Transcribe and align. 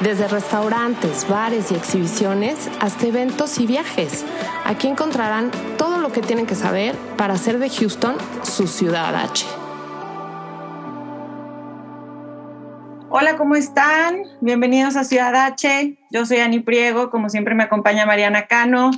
Desde 0.00 0.28
restaurantes, 0.28 1.26
bares 1.26 1.72
y 1.72 1.74
exhibiciones 1.74 2.70
hasta 2.80 3.06
eventos 3.06 3.58
y 3.58 3.66
viajes. 3.66 4.26
Aquí 4.66 4.88
encontrarán 4.88 5.50
todo 5.78 5.96
lo 5.96 6.12
que 6.12 6.20
tienen 6.20 6.44
que 6.44 6.54
saber 6.54 6.94
para 7.16 7.32
hacer 7.32 7.58
de 7.58 7.70
Houston 7.70 8.14
su 8.42 8.66
ciudad 8.66 9.14
H. 9.16 9.46
Hola, 13.08 13.38
¿cómo 13.38 13.54
están? 13.54 14.24
Bienvenidos 14.42 14.96
a 14.96 15.04
Ciudad 15.04 15.34
H. 15.34 15.96
Yo 16.10 16.26
soy 16.26 16.40
Ani 16.40 16.60
Priego, 16.60 17.08
como 17.08 17.30
siempre 17.30 17.54
me 17.54 17.64
acompaña 17.64 18.04
Mariana 18.04 18.46
Cano. 18.46 18.90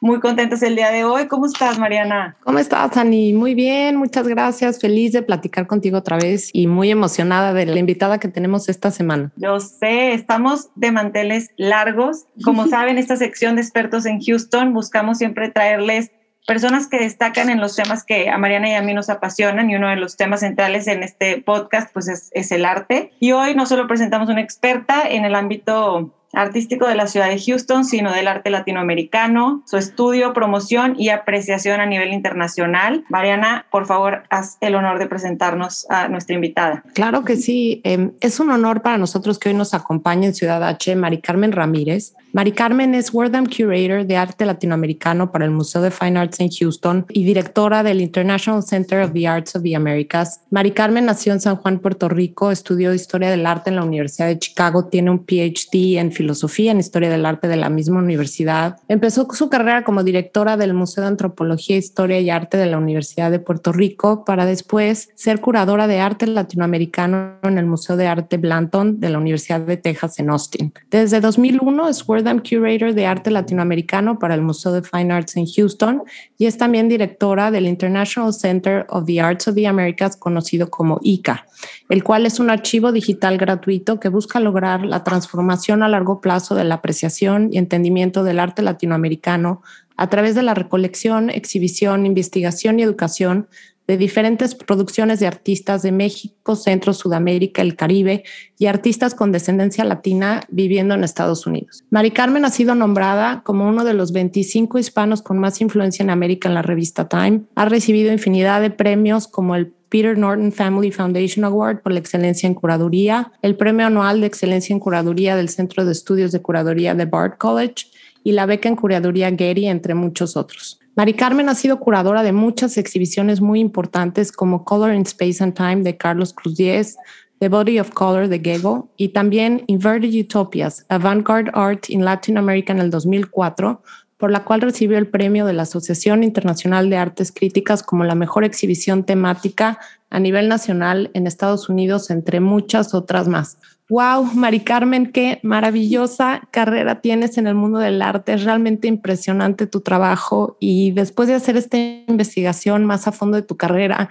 Muy 0.00 0.20
contentos 0.20 0.62
el 0.62 0.76
día 0.76 0.90
de 0.90 1.04
hoy. 1.04 1.26
¿Cómo 1.26 1.46
estás, 1.46 1.78
Mariana? 1.78 2.36
¿Cómo 2.44 2.58
estás, 2.60 2.96
Ani? 2.96 3.32
Muy 3.32 3.54
bien, 3.54 3.96
muchas 3.96 4.28
gracias. 4.28 4.80
Feliz 4.80 5.12
de 5.12 5.22
platicar 5.22 5.66
contigo 5.66 5.98
otra 5.98 6.16
vez 6.16 6.50
y 6.52 6.68
muy 6.68 6.90
emocionada 6.90 7.52
de 7.52 7.66
la 7.66 7.80
invitada 7.80 8.18
que 8.18 8.28
tenemos 8.28 8.68
esta 8.68 8.92
semana. 8.92 9.32
Yo 9.36 9.58
sé, 9.58 10.12
estamos 10.12 10.70
de 10.76 10.92
manteles 10.92 11.50
largos. 11.56 12.26
Como 12.44 12.66
saben, 12.68 12.96
esta 12.96 13.16
sección 13.16 13.56
de 13.56 13.62
expertos 13.62 14.06
en 14.06 14.20
Houston 14.20 14.72
buscamos 14.72 15.18
siempre 15.18 15.48
traerles 15.48 16.12
personas 16.46 16.86
que 16.86 16.98
destacan 16.98 17.50
en 17.50 17.60
los 17.60 17.76
temas 17.76 18.04
que 18.04 18.30
a 18.30 18.38
Mariana 18.38 18.70
y 18.70 18.74
a 18.74 18.82
mí 18.82 18.94
nos 18.94 19.10
apasionan 19.10 19.68
y 19.68 19.76
uno 19.76 19.88
de 19.88 19.96
los 19.96 20.16
temas 20.16 20.40
centrales 20.40 20.86
en 20.86 21.02
este 21.02 21.42
podcast 21.42 21.92
pues 21.92 22.08
es, 22.08 22.30
es 22.32 22.52
el 22.52 22.64
arte. 22.64 23.10
Y 23.18 23.32
hoy 23.32 23.56
no 23.56 23.66
solo 23.66 23.88
presentamos 23.88 24.28
una 24.28 24.40
experta 24.40 25.02
en 25.08 25.24
el 25.24 25.34
ámbito 25.34 26.14
artístico 26.32 26.86
de 26.86 26.94
la 26.94 27.06
ciudad 27.06 27.28
de 27.28 27.40
Houston, 27.40 27.84
sino 27.84 28.12
del 28.12 28.28
arte 28.28 28.50
latinoamericano, 28.50 29.62
su 29.66 29.76
estudio, 29.76 30.32
promoción 30.32 30.94
y 30.98 31.08
apreciación 31.08 31.80
a 31.80 31.86
nivel 31.86 32.12
internacional. 32.12 33.04
Mariana, 33.08 33.66
por 33.70 33.86
favor, 33.86 34.24
haz 34.30 34.58
el 34.60 34.74
honor 34.74 34.98
de 34.98 35.06
presentarnos 35.06 35.86
a 35.90 36.08
nuestra 36.08 36.34
invitada. 36.34 36.84
Claro 36.94 37.24
que 37.24 37.36
sí, 37.36 37.80
eh, 37.84 38.10
es 38.20 38.40
un 38.40 38.50
honor 38.50 38.82
para 38.82 38.98
nosotros 38.98 39.38
que 39.38 39.48
hoy 39.48 39.54
nos 39.54 39.74
acompañe 39.74 40.26
en 40.26 40.34
Ciudad 40.34 40.62
H 40.64 40.94
Mari 40.96 41.20
Carmen 41.20 41.52
Ramírez. 41.52 42.14
Mari 42.32 42.52
Carmen 42.52 42.94
es 42.94 43.12
Wortham 43.12 43.46
Curator 43.46 44.06
de 44.06 44.16
Arte 44.16 44.44
Latinoamericano 44.44 45.32
para 45.32 45.46
el 45.46 45.50
Museo 45.50 45.80
de 45.80 45.90
Fine 45.90 46.18
Arts 46.18 46.40
en 46.40 46.50
Houston 46.50 47.06
y 47.08 47.24
directora 47.24 47.82
del 47.82 48.00
International 48.00 48.62
Center 48.62 49.02
of 49.02 49.12
the 49.12 49.26
Arts 49.26 49.56
of 49.56 49.62
the 49.62 49.74
Americas. 49.74 50.42
Mari 50.50 50.72
Carmen 50.72 51.06
nació 51.06 51.32
en 51.32 51.40
San 51.40 51.56
Juan, 51.56 51.78
Puerto 51.78 52.08
Rico, 52.08 52.50
estudió 52.50 52.92
Historia 52.92 53.30
del 53.30 53.46
Arte 53.46 53.70
en 53.70 53.76
la 53.76 53.84
Universidad 53.84 54.26
de 54.26 54.38
Chicago, 54.38 54.86
tiene 54.86 55.10
un 55.10 55.24
PhD 55.24 55.98
en 55.98 56.12
Filosofía 56.18 56.72
en 56.72 56.80
Historia 56.80 57.10
del 57.10 57.24
Arte 57.24 57.46
de 57.46 57.56
la 57.56 57.70
misma 57.70 58.00
universidad. 58.00 58.76
Empezó 58.88 59.28
su 59.32 59.48
carrera 59.48 59.84
como 59.84 60.02
directora 60.02 60.56
del 60.56 60.74
Museo 60.74 61.02
de 61.02 61.08
Antropología, 61.08 61.76
Historia 61.76 62.18
y 62.18 62.28
Arte 62.28 62.56
de 62.56 62.66
la 62.66 62.76
Universidad 62.76 63.30
de 63.30 63.38
Puerto 63.38 63.72
Rico 63.72 64.24
para 64.24 64.44
después 64.46 65.10
ser 65.14 65.40
curadora 65.40 65.86
de 65.86 66.00
arte 66.00 66.26
latinoamericano 66.26 67.34
en 67.44 67.56
el 67.56 67.66
Museo 67.66 67.96
de 67.96 68.08
Arte 68.08 68.36
Blanton 68.36 68.98
de 68.98 69.10
la 69.10 69.18
Universidad 69.18 69.60
de 69.60 69.76
Texas 69.76 70.18
en 70.18 70.30
Austin. 70.30 70.72
Desde 70.90 71.20
2001 71.20 71.88
es 71.88 72.08
Wortham 72.08 72.40
Curator 72.40 72.94
de 72.94 73.06
Arte 73.06 73.30
Latinoamericano 73.30 74.18
para 74.18 74.34
el 74.34 74.42
Museo 74.42 74.72
de 74.72 74.82
Fine 74.82 75.12
Arts 75.12 75.36
en 75.36 75.46
Houston 75.46 76.02
y 76.36 76.46
es 76.46 76.58
también 76.58 76.88
directora 76.88 77.52
del 77.52 77.66
International 77.66 78.32
Center 78.32 78.86
of 78.88 79.06
the 79.06 79.20
Arts 79.20 79.46
of 79.46 79.54
the 79.54 79.66
Americas, 79.66 80.16
conocido 80.16 80.68
como 80.68 80.98
ICA, 81.02 81.46
el 81.88 82.02
cual 82.02 82.26
es 82.26 82.40
un 82.40 82.50
archivo 82.50 82.90
digital 82.90 83.38
gratuito 83.38 84.00
que 84.00 84.08
busca 84.08 84.40
lograr 84.40 84.84
la 84.84 85.04
transformación 85.04 85.82
a 85.82 85.88
largo 85.88 86.07
plazo 86.20 86.54
de 86.54 86.64
la 86.64 86.76
apreciación 86.76 87.50
y 87.52 87.58
entendimiento 87.58 88.24
del 88.24 88.40
arte 88.40 88.62
latinoamericano 88.62 89.62
a 89.96 90.08
través 90.08 90.34
de 90.34 90.42
la 90.42 90.54
recolección, 90.54 91.30
exhibición, 91.30 92.06
investigación 92.06 92.78
y 92.78 92.82
educación 92.82 93.48
de 93.88 93.96
diferentes 93.96 94.54
producciones 94.54 95.18
de 95.18 95.26
artistas 95.26 95.82
de 95.82 95.92
México, 95.92 96.56
Centro, 96.56 96.92
Sudamérica, 96.92 97.62
el 97.62 97.74
Caribe 97.74 98.22
y 98.58 98.66
artistas 98.66 99.14
con 99.14 99.32
descendencia 99.32 99.82
latina 99.82 100.42
viviendo 100.50 100.94
en 100.94 101.04
Estados 101.04 101.46
Unidos. 101.46 101.84
Mari 101.90 102.10
Carmen 102.10 102.44
ha 102.44 102.50
sido 102.50 102.74
nombrada 102.74 103.42
como 103.44 103.66
uno 103.66 103.84
de 103.84 103.94
los 103.94 104.12
25 104.12 104.78
hispanos 104.78 105.22
con 105.22 105.38
más 105.38 105.62
influencia 105.62 106.02
en 106.02 106.10
América 106.10 106.48
en 106.48 106.54
la 106.54 106.62
revista 106.62 107.08
Time. 107.08 107.44
Ha 107.54 107.64
recibido 107.64 108.12
infinidad 108.12 108.60
de 108.60 108.70
premios 108.70 109.26
como 109.26 109.56
el 109.56 109.72
Peter 109.88 110.16
Norton 110.16 110.52
Family 110.52 110.90
Foundation 110.90 111.44
Award 111.44 111.82
por 111.82 111.92
la 111.92 111.98
excelencia 111.98 112.46
en 112.46 112.54
curaduría, 112.54 113.32
el 113.42 113.56
Premio 113.56 113.86
Anual 113.86 114.20
de 114.20 114.26
Excelencia 114.26 114.72
en 114.72 114.80
Curaduría 114.80 115.36
del 115.36 115.48
Centro 115.48 115.84
de 115.84 115.92
Estudios 115.92 116.32
de 116.32 116.42
Curaduría 116.42 116.94
de 116.94 117.04
Bard 117.04 117.38
College 117.38 117.86
y 118.24 118.32
la 118.32 118.46
beca 118.46 118.68
en 118.68 118.76
curaduría 118.76 119.30
Getty, 119.30 119.66
entre 119.66 119.94
muchos 119.94 120.36
otros. 120.36 120.78
Mari 120.96 121.14
Carmen 121.14 121.48
ha 121.48 121.54
sido 121.54 121.78
curadora 121.78 122.22
de 122.22 122.32
muchas 122.32 122.76
exhibiciones 122.76 123.40
muy 123.40 123.60
importantes 123.60 124.32
como 124.32 124.64
Color 124.64 124.94
in 124.94 125.02
Space 125.02 125.42
and 125.42 125.54
Time 125.54 125.82
de 125.82 125.96
Carlos 125.96 126.32
Cruz 126.32 126.56
Diez, 126.56 126.96
The 127.38 127.48
Body 127.48 127.78
of 127.78 127.90
Color 127.90 128.28
de 128.28 128.40
Gego 128.40 128.90
y 128.96 129.10
también 129.10 129.62
Inverted 129.68 130.12
Utopias, 130.12 130.84
Avant-Garde 130.88 131.52
Art 131.54 131.88
in 131.88 132.04
Latin 132.04 132.36
America 132.36 132.72
en 132.72 132.80
el 132.80 132.90
2004, 132.90 133.80
por 134.18 134.32
la 134.32 134.44
cual 134.44 134.60
recibió 134.60 134.98
el 134.98 135.06
premio 135.06 135.46
de 135.46 135.52
la 135.52 135.62
Asociación 135.62 136.24
Internacional 136.24 136.90
de 136.90 136.96
Artes 136.96 137.32
Críticas 137.32 137.82
como 137.82 138.04
la 138.04 138.16
mejor 138.16 138.44
exhibición 138.44 139.04
temática 139.04 139.78
a 140.10 140.18
nivel 140.18 140.48
nacional 140.48 141.10
en 141.14 141.26
Estados 141.26 141.68
Unidos, 141.68 142.10
entre 142.10 142.40
muchas 142.40 142.94
otras 142.94 143.28
más. 143.28 143.58
Wow, 143.88 144.24
Mari 144.34 144.60
Carmen, 144.60 145.12
qué 145.12 145.38
maravillosa 145.42 146.42
carrera 146.50 147.00
tienes 147.00 147.38
en 147.38 147.46
el 147.46 147.54
mundo 147.54 147.78
del 147.78 148.02
arte. 148.02 148.34
Es 148.34 148.44
realmente 148.44 148.88
impresionante 148.88 149.66
tu 149.66 149.80
trabajo 149.80 150.56
y 150.60 150.90
después 150.90 151.28
de 151.28 151.34
hacer 151.34 151.56
esta 151.56 151.78
investigación 151.78 152.84
más 152.84 153.06
a 153.06 153.12
fondo 153.12 153.36
de 153.36 153.42
tu 153.42 153.56
carrera, 153.56 154.10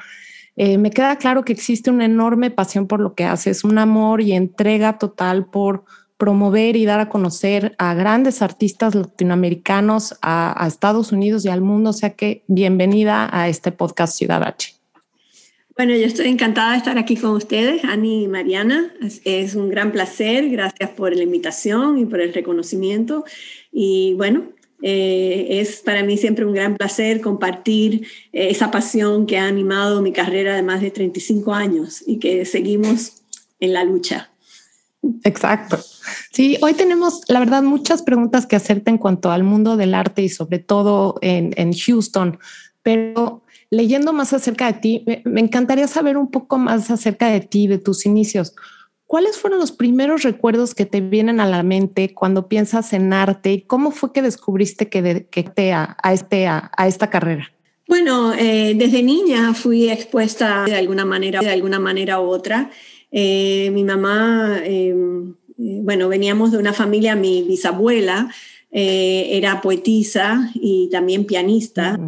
eh, 0.56 0.80
me 0.80 0.90
queda 0.90 1.18
claro 1.18 1.46
que 1.46 1.54
existe 1.54 1.92
una 1.92 2.06
enorme 2.06 2.50
pasión 2.50 2.88
por 2.88 3.00
lo 3.02 3.14
que 3.14 3.26
haces, 3.26 3.64
un 3.64 3.78
amor 3.78 4.22
y 4.22 4.32
entrega 4.32 4.98
total 4.98 5.46
por 5.46 5.84
promover 6.18 6.76
y 6.76 6.86
dar 6.86 7.00
a 7.00 7.10
conocer 7.10 7.76
a 7.78 7.94
grandes 7.94 8.42
artistas 8.42 8.96
latinoamericanos, 8.96 10.16
a, 10.22 10.64
a 10.64 10.68
Estados 10.68 11.12
Unidos 11.12 11.46
y 11.46 11.50
al 11.50 11.62
mundo. 11.62 11.92
O 11.92 11.94
sea 11.94 12.12
que 12.12 12.44
bienvenida 12.48 13.30
a 13.32 13.50
este 13.50 13.72
podcast 13.72 14.18
Ciudad 14.18 14.44
H. 14.44 14.74
Bueno, 15.76 15.96
yo 15.96 16.08
estoy 16.08 16.28
encantada 16.28 16.72
de 16.72 16.78
estar 16.78 16.98
aquí 16.98 17.16
con 17.16 17.32
ustedes, 17.32 17.84
Ani 17.84 18.24
y 18.24 18.28
Mariana. 18.28 18.92
Es, 19.00 19.22
es, 19.26 19.54
un 19.54 19.70
gran 19.70 19.92
placer. 19.92 20.50
Gracias 20.50 20.90
por 20.90 21.16
la 21.16 21.22
invitación 21.22 22.00
y 22.00 22.06
por 22.06 22.20
el 22.20 22.34
reconocimiento. 22.34 23.24
Y 23.72 24.16
bueno, 24.16 24.46
eh, 24.82 25.48
es 25.50 25.82
para 25.82 26.04
mí 26.04 26.18
siempre 26.18 26.46
un 26.46 26.54
gran 26.54 26.78
placer 26.78 27.22
compartir 27.22 28.08
eh, 28.32 28.50
esa 28.50 28.70
pasión 28.70 29.26
que 29.26 29.38
ha 29.38 29.48
animado 29.48 30.02
mi 30.02 30.12
carrera 30.12 30.56
de 30.56 30.64
más 30.64 30.82
de 30.82 30.92
35 30.92 31.54
años 31.54 32.04
y 32.06 32.18
que 32.18 32.46
seguimos 32.46 33.24
en 33.60 33.74
la 33.74 33.84
lucha. 33.84 34.32
Exacto. 35.24 35.80
Sí, 36.32 36.58
hoy 36.62 36.74
tenemos, 36.74 37.22
la 37.28 37.40
verdad, 37.40 37.64
muchas 37.64 38.02
preguntas 38.02 38.46
que 38.46 38.56
hacerte 38.56 38.90
en 38.90 38.98
cuanto 38.98 39.32
al 39.32 39.44
mundo 39.44 39.78
del 39.78 39.94
arte 39.94 40.22
y 40.22 40.30
sobre 40.30 40.60
todo 40.60 41.18
en, 41.22 41.54
en 41.58 41.74
Houston, 41.74 42.40
pero 42.84 43.44
leyendo 43.70 44.14
más 44.14 44.34
acerca 44.34 44.72
de 44.72 44.80
ti, 44.80 45.04
me, 45.06 45.22
me, 45.26 45.42
encantaría 45.42 45.88
saber 45.88 46.18
un 46.18 46.32
poco 46.32 46.58
más 46.58 46.90
acerca 46.90 47.28
de 47.30 47.42
ti, 47.42 47.68
de 47.68 47.78
tus 47.78 48.06
inicios. 48.06 48.56
¿Cuáles 49.06 49.38
fueron 49.38 49.60
los 49.60 49.72
primeros 49.72 50.24
recuerdos 50.24 50.76
que 50.76 50.86
te 50.86 51.00
vienen 51.00 51.40
a 51.40 51.46
la 51.46 51.64
mente 51.64 52.14
cuando 52.14 52.48
piensas 52.48 52.92
en 52.92 53.14
arte 53.14 53.54
y 53.54 53.62
cómo 53.62 53.92
fue 53.92 54.12
que 54.12 54.22
descubriste 54.22 54.90
que, 54.90 55.02
de, 55.02 55.28
que 55.28 55.44
te 55.44 55.72
a, 55.72 55.96
a, 56.04 56.14
este, 56.14 56.48
a, 56.48 56.72
a 56.76 56.88
esta 56.88 57.10
carrera? 57.10 57.52
Bueno, 57.88 58.34
eh, 58.34 58.74
desde 58.76 59.02
niña 59.02 59.54
fui 59.54 59.90
expuesta 59.90 60.66
de 60.66 60.76
alguna 60.76 61.06
manera, 61.06 61.40
de 61.40 61.50
alguna 61.50 61.80
manera 61.80 62.20
u 62.20 62.26
otra. 62.26 62.70
Eh, 63.12 63.70
mi 63.72 63.84
mamá, 63.84 64.60
eh, 64.64 64.94
bueno, 65.58 66.10
veníamos 66.10 66.52
de 66.52 66.58
una 66.58 66.74
familia, 66.74 67.16
mi 67.16 67.44
bisabuela 67.44 68.30
era 68.70 69.62
poetisa 69.62 70.52
y 70.54 70.90
también 70.92 71.26
pianista. 71.26 72.00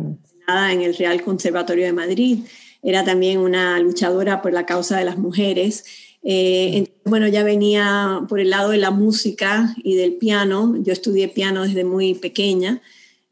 En 0.72 0.82
el 0.82 0.96
Real 0.96 1.22
Conservatorio 1.22 1.86
de 1.86 1.94
Madrid, 1.94 2.40
era 2.82 3.04
también 3.04 3.40
una 3.40 3.80
luchadora 3.80 4.42
por 4.42 4.54
la 4.54 4.66
causa 4.66 4.98
de 4.98 5.06
las 5.06 5.18
mujeres. 5.18 5.86
Eh, 6.24 6.72
entonces, 6.74 7.04
bueno, 7.06 7.28
ya 7.28 7.44
venía 7.44 8.22
por 8.28 8.40
el 8.40 8.50
lado 8.50 8.72
de 8.72 8.78
la 8.78 8.92
música 8.92 9.76
y 9.84 9.96
del 9.96 10.14
piano. 10.14 10.76
Yo 10.80 10.94
estudié 10.94 11.28
piano 11.28 11.64
desde 11.64 11.84
muy 11.84 12.14
pequeña. 12.16 12.82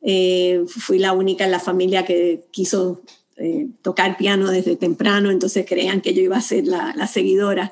Eh, 0.02 0.64
fui 0.68 1.00
la 1.00 1.14
única 1.14 1.46
en 1.46 1.52
la 1.52 1.60
familia 1.60 2.06
que 2.06 2.46
quiso 2.52 3.02
eh, 3.38 3.68
tocar 3.82 4.18
piano 4.18 4.50
desde 4.52 4.76
temprano, 4.76 5.32
entonces 5.32 5.66
creían 5.68 6.02
que 6.02 6.14
yo 6.14 6.22
iba 6.22 6.38
a 6.38 6.42
ser 6.42 6.66
la, 6.66 6.94
la 6.96 7.08
seguidora 7.08 7.72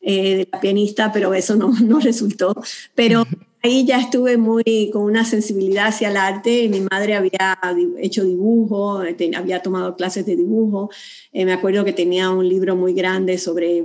de 0.00 0.48
la 0.50 0.60
pianista, 0.60 1.12
pero 1.12 1.34
eso 1.34 1.56
no, 1.56 1.70
no 1.82 1.98
resultó. 1.98 2.54
Pero 2.94 3.24
ahí 3.62 3.84
ya 3.84 3.98
estuve 3.98 4.36
muy 4.36 4.90
con 4.92 5.02
una 5.02 5.24
sensibilidad 5.24 5.88
hacia 5.88 6.10
el 6.10 6.16
arte. 6.16 6.68
Mi 6.68 6.80
madre 6.80 7.14
había 7.14 7.58
hecho 7.98 8.24
dibujo, 8.24 9.02
había 9.36 9.62
tomado 9.62 9.96
clases 9.96 10.26
de 10.26 10.36
dibujo. 10.36 10.90
Eh, 11.32 11.44
me 11.44 11.52
acuerdo 11.52 11.84
que 11.84 11.92
tenía 11.92 12.30
un 12.30 12.48
libro 12.48 12.76
muy 12.76 12.94
grande 12.94 13.38
sobre 13.38 13.78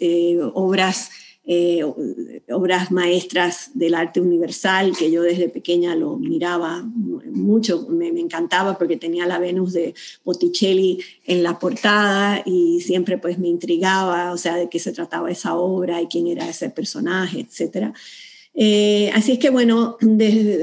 eh, 0.00 0.38
obras 0.54 1.10
eh, 1.46 1.82
obras 2.50 2.92
maestras 2.92 3.70
del 3.74 3.94
arte 3.94 4.20
universal, 4.20 4.92
que 4.96 5.10
yo 5.10 5.22
desde 5.22 5.48
pequeña 5.48 5.94
lo 5.94 6.16
miraba 6.16 6.82
mucho, 6.82 7.86
me, 7.88 8.08
encantaba 8.08 8.76
porque 8.76 8.98
tenía 8.98 9.26
la 9.26 9.38
Venus 9.38 9.72
de 9.72 9.94
Botticelli 10.22 11.02
en 11.26 11.42
la 11.42 11.58
portada 11.58 12.42
y 12.44 12.80
siempre 12.82 13.18
pues 13.18 13.38
me 13.38 13.48
intrigaba, 13.48 14.32
o 14.32 14.36
sea, 14.36 14.56
de 14.56 14.68
qué 14.68 14.78
se 14.78 14.92
trataba 14.92 15.30
esa 15.30 15.56
obra 15.56 16.00
y 16.02 16.06
quién 16.06 16.26
era 16.26 16.48
ese 16.48 16.68
personaje, 16.70 17.40
etc. 17.40 17.94
Eh, 18.54 19.10
así 19.14 19.32
es 19.32 19.38
que 19.38 19.50
bueno, 19.50 19.96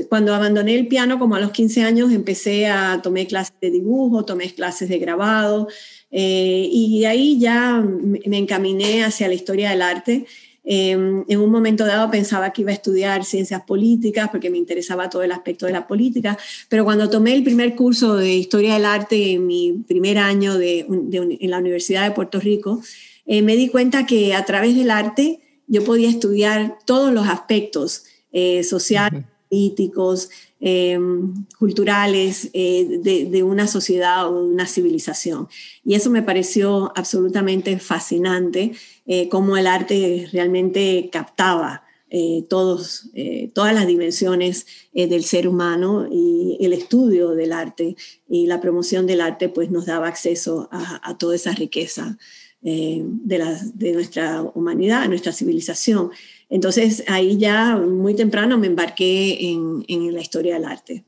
cuando 0.10 0.36
abandoné 0.36 0.76
el 0.76 0.88
piano, 0.88 1.18
como 1.18 1.36
a 1.36 1.40
los 1.40 1.52
15 1.52 1.84
años, 1.84 2.12
empecé 2.12 2.68
a 2.68 3.02
tomar 3.02 3.26
clases 3.28 3.56
de 3.60 3.72
dibujo, 3.72 4.26
tomé 4.26 4.54
clases 4.54 4.90
de 4.90 5.00
grabado, 5.00 5.68
eh, 6.12 6.70
y 6.72 7.04
ahí 7.06 7.40
ya 7.40 7.82
me 7.82 8.38
encaminé 8.38 9.04
hacia 9.04 9.28
la 9.28 9.34
historia 9.34 9.72
del 9.72 9.82
arte 9.82 10.26
Em, 10.70 11.24
en 11.30 11.40
un 11.40 11.50
momento 11.50 11.86
dado 11.86 12.12
pensaba 12.12 12.52
que 12.52 12.62
iba 12.62 12.72
a 12.72 12.74
estudiar 12.74 13.24
ciencias 13.24 13.62
políticas 13.62 14.28
porque 14.30 14.50
me 14.50 14.58
interesaba 14.58 15.10
todo 15.10 15.24
el 15.24 15.32
aspecto 15.32 15.66
de 15.66 15.72
la 15.72 15.88
política, 15.88 16.38
pero 16.68 16.84
cuando 16.84 17.10
tomé 17.10 17.34
el 17.36 17.44
primer 17.46 17.74
curso 17.74 18.18
de 18.18 18.36
historia 18.36 18.74
del 18.74 18.84
arte 18.84 19.32
en 19.32 19.48
mi 19.48 19.72
primer 19.88 20.18
año 20.18 20.58
de, 20.58 20.80
en 20.80 21.50
la 21.50 21.60
Universidad 21.60 22.04
de 22.04 22.12
Puerto 22.12 22.42
Rico, 22.42 22.82
eh, 23.26 23.42
me 23.44 23.56
di 23.56 23.70
cuenta 23.70 24.06
que 24.06 24.36
a 24.36 24.44
través 24.44 24.76
del 24.76 24.92
arte 24.92 25.40
yo 25.68 25.86
podía 25.86 26.10
estudiar 26.10 26.78
todos 26.84 27.14
los 27.14 27.30
aspectos 27.30 28.04
eh, 28.34 28.62
sociales, 28.64 29.24
políticos, 29.50 30.30
em, 30.60 31.46
culturales 31.60 32.50
eh, 32.54 33.00
de, 33.02 33.44
una 33.44 33.68
sociedad 33.68 34.28
o 34.28 34.44
de 34.44 34.54
una 34.54 34.68
civilización. 34.68 35.48
Y 35.86 35.96
eso 35.96 36.10
me 36.10 36.24
pareció 36.24 36.92
absolutamente 36.96 37.78
fascinante 37.80 38.72
eh, 39.06 39.30
cómo 39.30 39.58
el 39.58 39.68
arte 39.68 40.28
realmente 40.34 41.10
captaba 41.12 41.84
eh, 42.10 42.46
todos, 42.50 43.10
eh, 43.14 43.52
todas 43.54 43.74
las 43.74 43.86
dimensiones 43.86 44.66
del 44.94 45.24
ser 45.26 45.48
humano 45.48 46.08
y 46.10 46.58
el 46.62 46.74
estudio 46.74 47.32
del 47.32 47.52
arte 47.52 47.96
y 48.30 48.48
la 48.48 48.62
promoción 48.62 49.06
del 49.06 49.22
arte 49.22 49.50
pues 49.50 49.70
nos 49.70 49.86
daba 49.86 50.08
acceso 50.08 50.70
a, 50.72 51.18
toda 51.18 51.36
esa 51.36 51.52
riqueza 51.52 52.18
de, 52.62 53.06
de 53.24 53.92
nuestra 53.94 54.42
humanidad, 54.42 55.08
nuestra 55.08 55.34
civilización. 55.34 56.12
Entonces 56.50 57.04
ahí 57.08 57.38
ya 57.38 57.76
muy 57.78 58.16
temprano 58.16 58.58
me 58.58 58.68
embarqué 58.68 59.52
en, 59.52 59.84
en 59.88 60.14
la 60.14 60.22
historia 60.22 60.56
del 60.56 60.66
arte. 60.66 61.04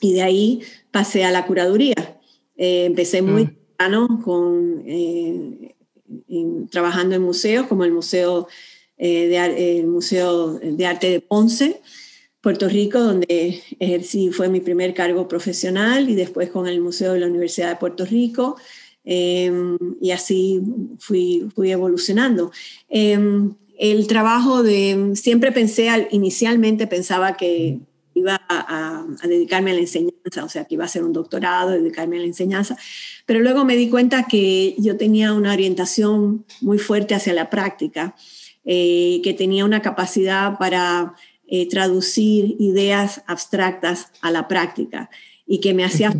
Y 0.00 0.14
de 0.14 0.22
ahí 0.22 0.62
pasé 0.90 1.24
a 1.24 1.30
la 1.30 1.46
curaduría. 1.46 2.20
empecé 2.56 3.22
muy 3.22 3.44
mm. 3.44 3.46
temprano 3.46 4.20
con 4.24 4.84
trabajando 6.70 7.14
en 7.14 7.22
museos 7.22 7.66
como 7.66 7.84
el 7.84 7.92
Museo, 7.92 8.48
eh, 8.98 9.28
de, 9.28 9.78
el 9.78 9.86
Museo 9.86 10.58
de 10.58 10.86
Arte 10.86 11.10
de 11.10 11.20
Ponce, 11.20 11.80
Puerto 12.40 12.68
Rico, 12.68 12.98
donde 12.98 13.62
ejercí, 13.78 14.30
fue 14.30 14.48
mi 14.48 14.60
primer 14.60 14.94
cargo 14.94 15.28
profesional, 15.28 16.08
y 16.08 16.14
después 16.14 16.50
con 16.50 16.66
el 16.66 16.80
Museo 16.80 17.12
de 17.12 17.20
la 17.20 17.26
Universidad 17.26 17.70
de 17.70 17.76
Puerto 17.76 18.04
Rico, 18.04 18.56
em, 19.04 19.78
y 20.00 20.10
así 20.10 20.60
fui, 20.98 21.48
fui 21.54 21.70
evolucionando. 21.70 22.50
Em, 22.88 23.54
el 23.82 24.06
trabajo 24.06 24.62
de, 24.62 25.10
siempre 25.16 25.50
pensé, 25.50 25.88
inicialmente 26.12 26.86
pensaba 26.86 27.36
que 27.36 27.80
iba 28.14 28.40
a, 28.48 29.04
dedicarme 29.24 29.72
a 29.72 29.74
la 29.74 29.80
enseñanza, 29.80 30.44
o 30.44 30.48
sea, 30.48 30.66
que 30.66 30.74
iba 30.74 30.84
a 30.84 30.86
hacer 30.86 31.02
un 31.02 31.12
doctorado, 31.12 31.70
dedicarme 31.70 32.18
a 32.18 32.20
la 32.20 32.26
enseñanza, 32.26 32.76
pero 33.26 33.40
luego 33.40 33.64
me 33.64 33.74
di 33.74 33.90
cuenta 33.90 34.28
que 34.28 34.76
yo 34.78 34.96
tenía 34.96 35.32
una 35.32 35.52
orientación 35.52 36.44
muy 36.60 36.78
fuerte 36.78 37.16
hacia 37.16 37.32
la 37.32 37.50
práctica, 37.50 38.14
eh, 38.64 39.20
que 39.24 39.34
tenía 39.34 39.64
una 39.64 39.82
capacidad 39.82 40.58
para 40.58 41.14
eh, 41.48 41.68
traducir 41.68 42.54
ideas 42.60 43.24
abstractas 43.26 44.12
a 44.20 44.30
la 44.30 44.46
práctica 44.46 45.10
y 45.44 45.58
que 45.58 45.74
me 45.74 45.84
hacía 45.84 46.14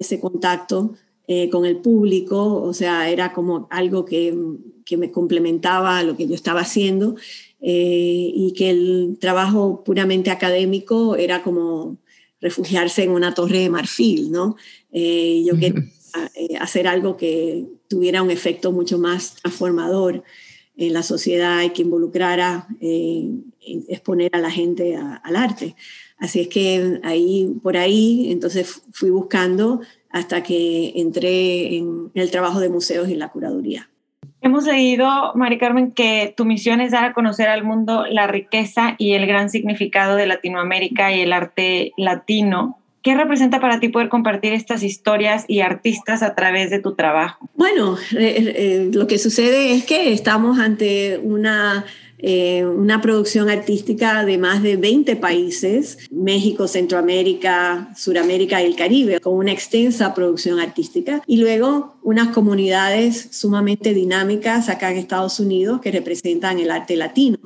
ese 0.00 0.18
contacto 0.18 0.96
eh, 1.26 1.48
con 1.50 1.64
el 1.64 1.76
público, 1.78 2.62
o 2.62 2.72
sea, 2.74 3.08
era 3.10 3.32
como 3.32 3.66
algo 3.70 4.04
que, 4.04 4.34
que 4.84 4.96
me 4.96 5.10
complementaba 5.10 5.98
a 5.98 6.02
lo 6.02 6.16
que 6.16 6.26
yo 6.28 6.34
estaba 6.34 6.60
haciendo 6.60 7.16
eh, 7.66 8.30
y 8.34 8.52
que 8.52 8.68
el 8.68 9.16
trabajo 9.18 9.82
puramente 9.84 10.30
académico 10.30 11.16
era 11.16 11.42
como 11.42 11.96
refugiarse 12.40 13.04
en 13.04 13.10
una 13.10 13.32
torre 13.32 13.60
de 13.60 13.70
marfil, 13.70 14.30
¿no? 14.30 14.56
Eh, 14.92 15.42
yo 15.46 15.56
quería 15.58 15.82
eh, 16.34 16.56
hacer 16.60 16.86
algo 16.86 17.16
que 17.16 17.64
tuviera 17.88 18.22
un 18.22 18.30
efecto 18.30 18.70
mucho 18.70 18.98
más 18.98 19.36
transformador 19.36 20.22
en 20.76 20.92
la 20.92 21.02
sociedad 21.02 21.62
y 21.62 21.70
que 21.70 21.82
involucrara 21.82 22.68
exponer 23.88 24.30
a 24.34 24.40
la 24.40 24.50
gente 24.50 24.96
al 24.96 25.36
arte. 25.36 25.74
Así 26.18 26.40
es 26.40 26.48
que 26.48 27.00
ahí, 27.02 27.50
por 27.62 27.78
ahí, 27.78 28.30
entonces 28.30 28.82
fui 28.92 29.08
buscando 29.08 29.80
hasta 30.14 30.44
que 30.44 30.92
entré 30.94 31.74
en 31.76 32.12
el 32.14 32.30
trabajo 32.30 32.60
de 32.60 32.68
museos 32.68 33.08
y 33.08 33.16
la 33.16 33.30
curaduría. 33.30 33.90
Hemos 34.40 34.64
leído, 34.64 35.32
Mari 35.34 35.58
Carmen, 35.58 35.90
que 35.90 36.32
tu 36.36 36.44
misión 36.44 36.80
es 36.80 36.92
dar 36.92 37.04
a 37.04 37.12
conocer 37.14 37.48
al 37.48 37.64
mundo 37.64 38.04
la 38.08 38.28
riqueza 38.28 38.94
y 38.96 39.14
el 39.14 39.26
gran 39.26 39.50
significado 39.50 40.14
de 40.14 40.26
Latinoamérica 40.26 41.12
y 41.12 41.20
el 41.20 41.32
arte 41.32 41.92
latino. 41.96 42.78
¿Qué 43.02 43.16
representa 43.16 43.58
para 43.58 43.80
ti 43.80 43.88
poder 43.88 44.08
compartir 44.08 44.52
estas 44.52 44.84
historias 44.84 45.46
y 45.48 45.62
artistas 45.62 46.22
a 46.22 46.36
través 46.36 46.70
de 46.70 46.78
tu 46.78 46.94
trabajo? 46.94 47.50
Bueno, 47.56 47.96
eh, 48.16 48.54
eh, 48.56 48.90
lo 48.94 49.08
que 49.08 49.18
sucede 49.18 49.72
es 49.72 49.84
que 49.84 50.12
estamos 50.12 50.60
ante 50.60 51.18
una 51.24 51.86
eh, 52.18 52.64
una 52.64 53.02
producción 53.02 53.50
artística 53.50 54.24
de 54.24 54.38
más 54.38 54.62
de 54.62 54.76
20 54.76 55.16
países, 55.16 55.98
México, 56.10 56.68
Centroamérica, 56.68 57.92
Suramérica 57.96 58.62
y 58.62 58.66
el 58.66 58.76
Caribe, 58.76 59.20
con 59.20 59.34
una 59.34 59.52
extensa 59.52 60.14
producción 60.14 60.60
artística. 60.60 61.22
Y 61.26 61.38
luego 61.38 61.96
unas 62.02 62.28
comunidades 62.28 63.28
sumamente 63.32 63.92
dinámicas 63.92 64.68
acá 64.68 64.90
en 64.90 64.98
Estados 64.98 65.40
Unidos 65.40 65.80
que 65.80 65.90
representan 65.90 66.58
el 66.60 66.70
arte 66.70 66.96
latino. 66.96 67.38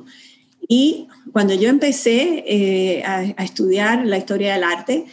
Y 0.67 1.07
cuando 1.33 1.55
yo 1.55 1.67
empecé 1.69 2.43
eh, 2.47 3.03
a, 3.03 3.23
estudiar 3.43 4.05
la 4.05 4.17
historia 4.17 4.53
del 4.53 4.63
arte, 4.63 5.05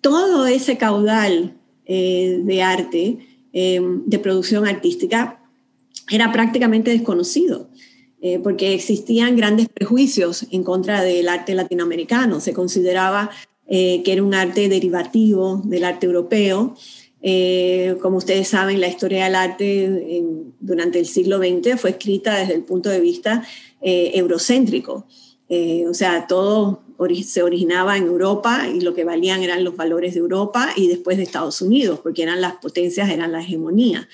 todo 0.00 0.46
ese 0.46 0.78
caudal 0.78 1.54
eh, 1.86 2.40
de 2.42 2.62
arte, 2.62 3.18
de 3.52 4.18
producción 4.18 4.66
artística, 4.66 5.40
era 6.10 6.30
prácticamente 6.30 6.90
desconocido. 6.90 7.70
Eh, 8.28 8.40
porque 8.42 8.74
existían 8.74 9.36
grandes 9.36 9.68
prejuicios 9.68 10.46
en 10.50 10.64
contra 10.64 11.00
del 11.00 11.28
arte 11.28 11.54
latinoamericano. 11.54 12.40
Se 12.40 12.52
consideraba 12.52 13.30
eh, 13.68 14.02
que 14.04 14.14
era 14.14 14.24
un 14.24 14.34
arte 14.34 14.68
derivativo 14.68 15.62
del 15.64 15.84
arte 15.84 16.06
europeo. 16.06 16.74
Eh, 17.22 17.94
como 18.02 18.16
ustedes 18.16 18.48
saben, 18.48 18.80
la 18.80 18.88
historia 18.88 19.26
del 19.26 19.36
arte 19.36 20.24
durante 20.58 20.98
el 20.98 21.06
siglo 21.06 21.38
XX 21.38 21.80
fue 21.80 21.90
escrita 21.90 22.36
desde 22.36 22.54
el 22.54 22.64
punto 22.64 22.88
de 22.90 22.98
vista 22.98 23.46
eurocéntrico. 23.80 25.06
o 25.88 25.94
sea, 25.94 26.26
todo 26.26 26.82
se 27.24 27.42
originaba 27.42 27.96
en 27.96 28.04
Europa 28.04 28.68
y 28.72 28.80
lo 28.80 28.94
que 28.94 29.04
valían 29.04 29.42
eran 29.42 29.64
los 29.64 29.76
valores 29.76 30.14
de 30.14 30.20
Europa 30.20 30.70
y 30.76 30.88
después 30.88 31.16
de 31.16 31.22
Estados 31.22 31.60
Unidos, 31.60 32.00
porque 32.02 32.22
eran 32.22 32.40
las 32.40 32.54
potencias, 32.54 33.10
eran 33.10 33.32
la 33.32 33.40
hegemonía, 33.40 34.08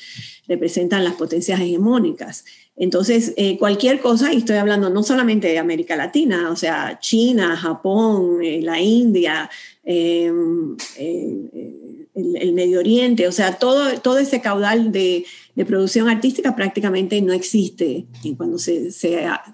representan 0.47 1.05
las 1.05 1.15
potencias 1.15 1.61
hegemónicas. 1.61 2.45
Entonces, 2.77 3.35
eh, 3.37 3.59
cualquier 3.59 4.01
cosa, 4.01 4.33
y 4.33 4.39
estoy 4.39 4.57
hablando 4.57 4.89
no 4.89 5.03
solamente 5.03 5.49
de 5.49 5.59
América 5.59 5.95
Latina, 5.95 6.51
o 6.51 6.57
sea, 6.57 6.99
China, 7.01 7.57
Japón, 7.57 8.43
eh, 8.43 8.61
la 8.62 8.81
India, 8.81 9.51
em, 9.85 10.77
eh, 10.97 12.09
el, 12.15 12.53
Medio 12.55 12.81
Oriente, 12.81 13.29
o 13.29 13.33
sea, 13.33 13.59
todo, 13.59 14.01
todo 14.01 14.19
ese 14.19 14.41
caudal 14.41 14.91
de, 14.91 15.25
de 15.54 15.66
producción 15.66 16.09
artística 16.09 16.56
prácticamente 16.56 17.21
no 17.21 17.32
existe 17.32 18.06
cuando 18.37 18.59
se, 18.59 18.90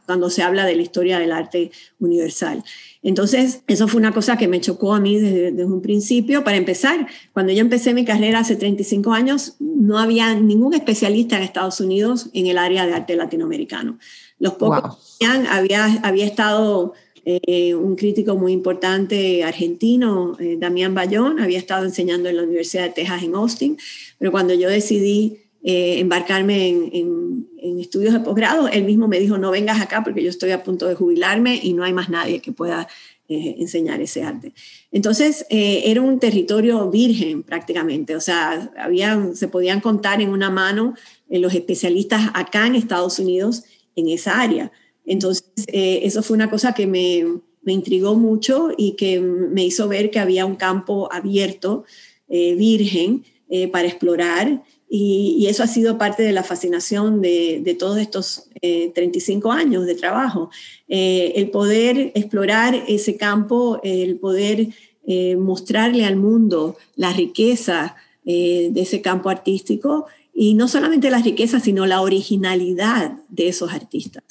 cuando 0.07 0.31
se 0.31 0.43
habla 0.43 0.65
de 0.65 0.77
la 0.77 0.83
historia 0.83 1.19
del 1.19 1.33
arte 1.33 1.73
universal. 1.99 2.63
Entonces, 3.03 3.63
eso 3.67 3.89
fue 3.89 4.01
una 4.01 4.13
cosa 4.13 4.37
que 4.37 4.49
me 4.49 4.61
chocó 4.61 4.95
a 4.95 5.01
mí 5.01 5.19
desde, 5.19 5.65
un 5.65 5.81
principio. 5.81 6.45
Para 6.45 6.57
empezar, 6.57 7.07
cuando 7.33 7.53
yo 7.53 7.61
empecé 7.61 7.95
mi 7.95 8.05
carrera 8.05 8.41
hace 8.41 8.57
35 8.57 9.13
años, 9.13 9.55
no 9.59 9.99
había 9.99 10.35
ningún 10.35 10.75
especialista 10.75 11.37
en 11.37 11.43
Estados 11.43 11.81
Unidos 11.81 12.31
en 12.33 12.47
el 12.47 12.59
área 12.59 12.87
de 12.87 12.95
arte 12.95 13.17
latinoamericano. 13.17 13.99
Los 14.39 14.55
pocos 14.55 15.17
que 15.19 15.27
había, 15.27 16.01
había 16.03 16.27
estado 16.27 16.93
eh, 17.25 17.75
un 17.75 17.95
crítico 17.95 18.37
muy 18.37 18.53
importante 18.53 19.45
argentino, 19.45 20.37
eh, 20.41 20.57
Damián 20.59 20.95
Bayón, 20.95 21.41
había 21.41 21.59
estado 21.59 21.85
enseñando 21.85 22.29
en 22.29 22.37
la 22.37 22.43
Universidad 22.45 22.85
de 22.85 22.91
Texas 22.91 23.23
en 23.23 23.35
Austin, 23.35 23.79
pero 24.19 24.31
cuando 24.33 24.55
yo 24.55 24.69
decidí 24.69 25.39
eh, 25.63 25.99
embarcarme 25.99 26.69
en, 26.69 27.47
estudios 27.81 28.13
de 28.13 28.21
posgrado, 28.21 28.67
él 28.69 28.85
mismo 28.85 29.09
me 29.09 29.21
dijo, 29.21 29.39
no 29.39 29.51
vengas 29.51 29.81
acá 29.81 30.03
porque 30.03 30.23
yo 30.23 30.31
estoy 30.31 30.51
a 30.51 30.65
punto 30.65 30.87
de 30.87 30.95
jubilarme 30.95 31.61
y 31.63 31.75
no 31.75 31.85
hay 31.85 31.93
más 31.93 32.09
nadie 32.09 32.41
que 32.41 32.51
pueda 32.51 32.89
eh, 33.31 33.57
enseñar 33.59 34.01
ese 34.01 34.23
arte. 34.23 34.55
Entonces, 34.91 35.45
eh, 35.51 35.83
era 35.85 36.01
un 36.01 36.19
territorio 36.19 36.91
virgen 36.91 37.43
prácticamente, 37.43 38.17
o 38.17 38.23
sea, 38.23 38.73
había, 38.79 39.35
se 39.35 39.49
podían 39.49 39.83
contar 39.83 40.23
en 40.23 40.31
una 40.31 40.49
mano 40.49 40.95
eh, 41.29 41.39
los 41.39 41.53
especialistas 41.53 42.31
acá 42.33 42.67
en 42.67 42.75
Estados 42.75 43.19
Unidos 43.19 43.65
en 43.97 44.09
esa 44.09 44.41
área. 44.41 44.73
Entonces, 45.05 45.45
eso 45.67 46.23
fue 46.23 46.37
una 46.37 46.49
cosa 46.49 46.73
que 46.73 46.87
me, 46.87 47.23
intrigó 47.67 48.15
mucho 48.15 48.71
y 48.79 48.93
que 48.93 49.21
me 49.21 49.63
hizo 49.63 49.89
ver 49.89 50.11
que 50.11 50.21
había 50.21 50.47
un 50.47 50.57
campo 50.57 51.13
abierto, 51.13 51.85
virgen, 52.29 53.25
para 53.73 53.89
explorar 53.89 54.63
y, 54.91 55.47
eso 55.49 55.63
ha 55.63 55.67
sido 55.67 55.99
parte 55.99 56.23
de 56.23 56.33
la 56.33 56.43
fascinación 56.43 57.21
de, 57.21 57.77
todos 57.79 57.99
estos 57.99 58.49
35 58.61 59.53
eh, 59.53 59.57
años 59.57 59.87
de 59.87 59.95
trabajo. 59.95 60.51
Eh, 60.89 61.35
el 61.37 61.51
poder 61.51 62.13
explorar 62.15 62.75
ese 62.89 63.17
campo, 63.17 63.81
el 63.85 64.17
poder 64.17 64.69
eh, 65.07 65.37
mostrarle 65.37 66.05
al 66.05 66.17
mundo 66.17 66.77
la 66.97 67.13
riqueza 67.13 67.97
de 68.25 68.73
ese 68.77 69.01
campo 69.01 69.31
artístico 69.31 70.05
y 70.35 70.53
no 70.53 70.69
solamente 70.69 71.11
la 71.11 71.23
riqueza, 71.23 71.61
sino 71.61 71.87
la 71.87 72.03
originalidad 72.03 73.17
de 73.31 73.49
esos 73.49 73.73
artistas. 73.73 74.23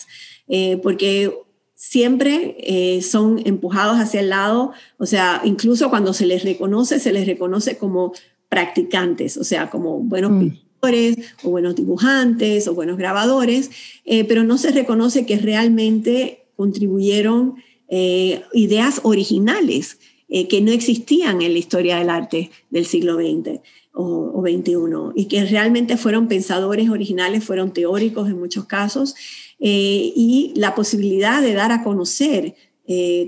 porque 0.84 1.34
siempre 1.74 3.02
son 3.02 3.42
empujados 3.44 3.98
hacia 3.98 4.20
el 4.20 4.30
lado, 4.30 4.72
o 5.00 5.08
sea, 5.08 5.42
incluso 5.46 5.90
cuando 5.90 6.14
se 6.14 6.28
les 6.28 6.44
reconoce, 6.44 7.00
se 7.00 7.12
les 7.12 7.26
reconoce 7.26 7.80
como 7.80 8.14
practicantes, 8.50 9.38
o 9.38 9.44
sea, 9.44 9.70
como 9.70 10.00
buenos 10.00 10.32
mm. 10.32 10.39
pintores 10.39 11.18
o 11.44 11.50
buenos 11.50 11.75
dibujantes 11.75 12.68
o 12.68 12.74
buenos 12.74 12.98
grabadores, 12.98 13.72
eh, 14.06 14.24
pero 14.24 14.44
no 14.44 14.58
se 14.58 14.72
reconoce 14.72 15.25
que 15.25 15.38
realmente 15.38 16.46
contribuyeron 16.56 17.56
eh, 17.89 18.44
ideas 18.54 19.01
originales 19.04 20.00
eh, 20.30 20.48
que 20.48 20.62
no 20.62 20.72
existían 20.72 21.42
en 21.42 21.54
la 21.54 21.60
historia 21.60 21.98
del 21.98 22.10
arte 22.10 22.51
del 22.70 22.86
siglo 22.86 23.16
XX 23.16 23.62
o, 23.94 24.44
XXI 24.46 24.74
y 25.16 25.25
que 25.25 25.44
realmente 25.46 25.98
fueron 25.98 26.27
pensadores 26.27 26.89
originales, 26.89 27.44
fueron 27.44 27.74
teóricos 27.74 28.30
en 28.30 28.39
muchos 28.39 28.66
casos 28.66 29.16
y 29.60 30.54
la 30.56 30.75
posibilidad 30.75 31.42
de 31.42 31.56
dar 31.56 31.72
a 31.72 31.84
conocer 31.84 32.54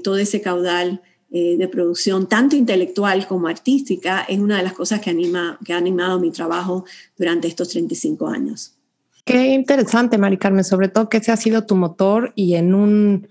todo 0.03 0.17
ese 0.17 0.41
caudal 0.41 1.01
eh, 1.31 1.57
de 1.57 1.67
producción, 1.67 2.27
tanto 2.27 2.55
intelectual 2.55 3.27
como 3.27 3.47
artística, 3.47 4.21
es 4.27 4.39
una 4.39 4.57
de 4.57 4.63
las 4.63 4.73
cosas 4.73 4.99
que, 4.99 5.11
anima, 5.11 5.59
que 5.63 5.73
ha 5.73 5.77
animado 5.77 6.19
mi 6.19 6.31
trabajo 6.31 6.85
durante 7.15 7.47
estos 7.47 7.69
35 7.69 8.27
años. 8.27 8.73
Qué 9.25 9.53
interesante, 9.53 10.17
Mari 10.17 10.37
Carmen, 10.37 10.63
sobre 10.63 10.87
todo 10.87 11.07
que 11.07 11.17
ese 11.17 11.31
ha 11.31 11.37
sido 11.37 11.67
tu 11.67 11.75
motor 11.75 12.33
y 12.33 12.55
en 12.55 12.73
un, 12.73 13.27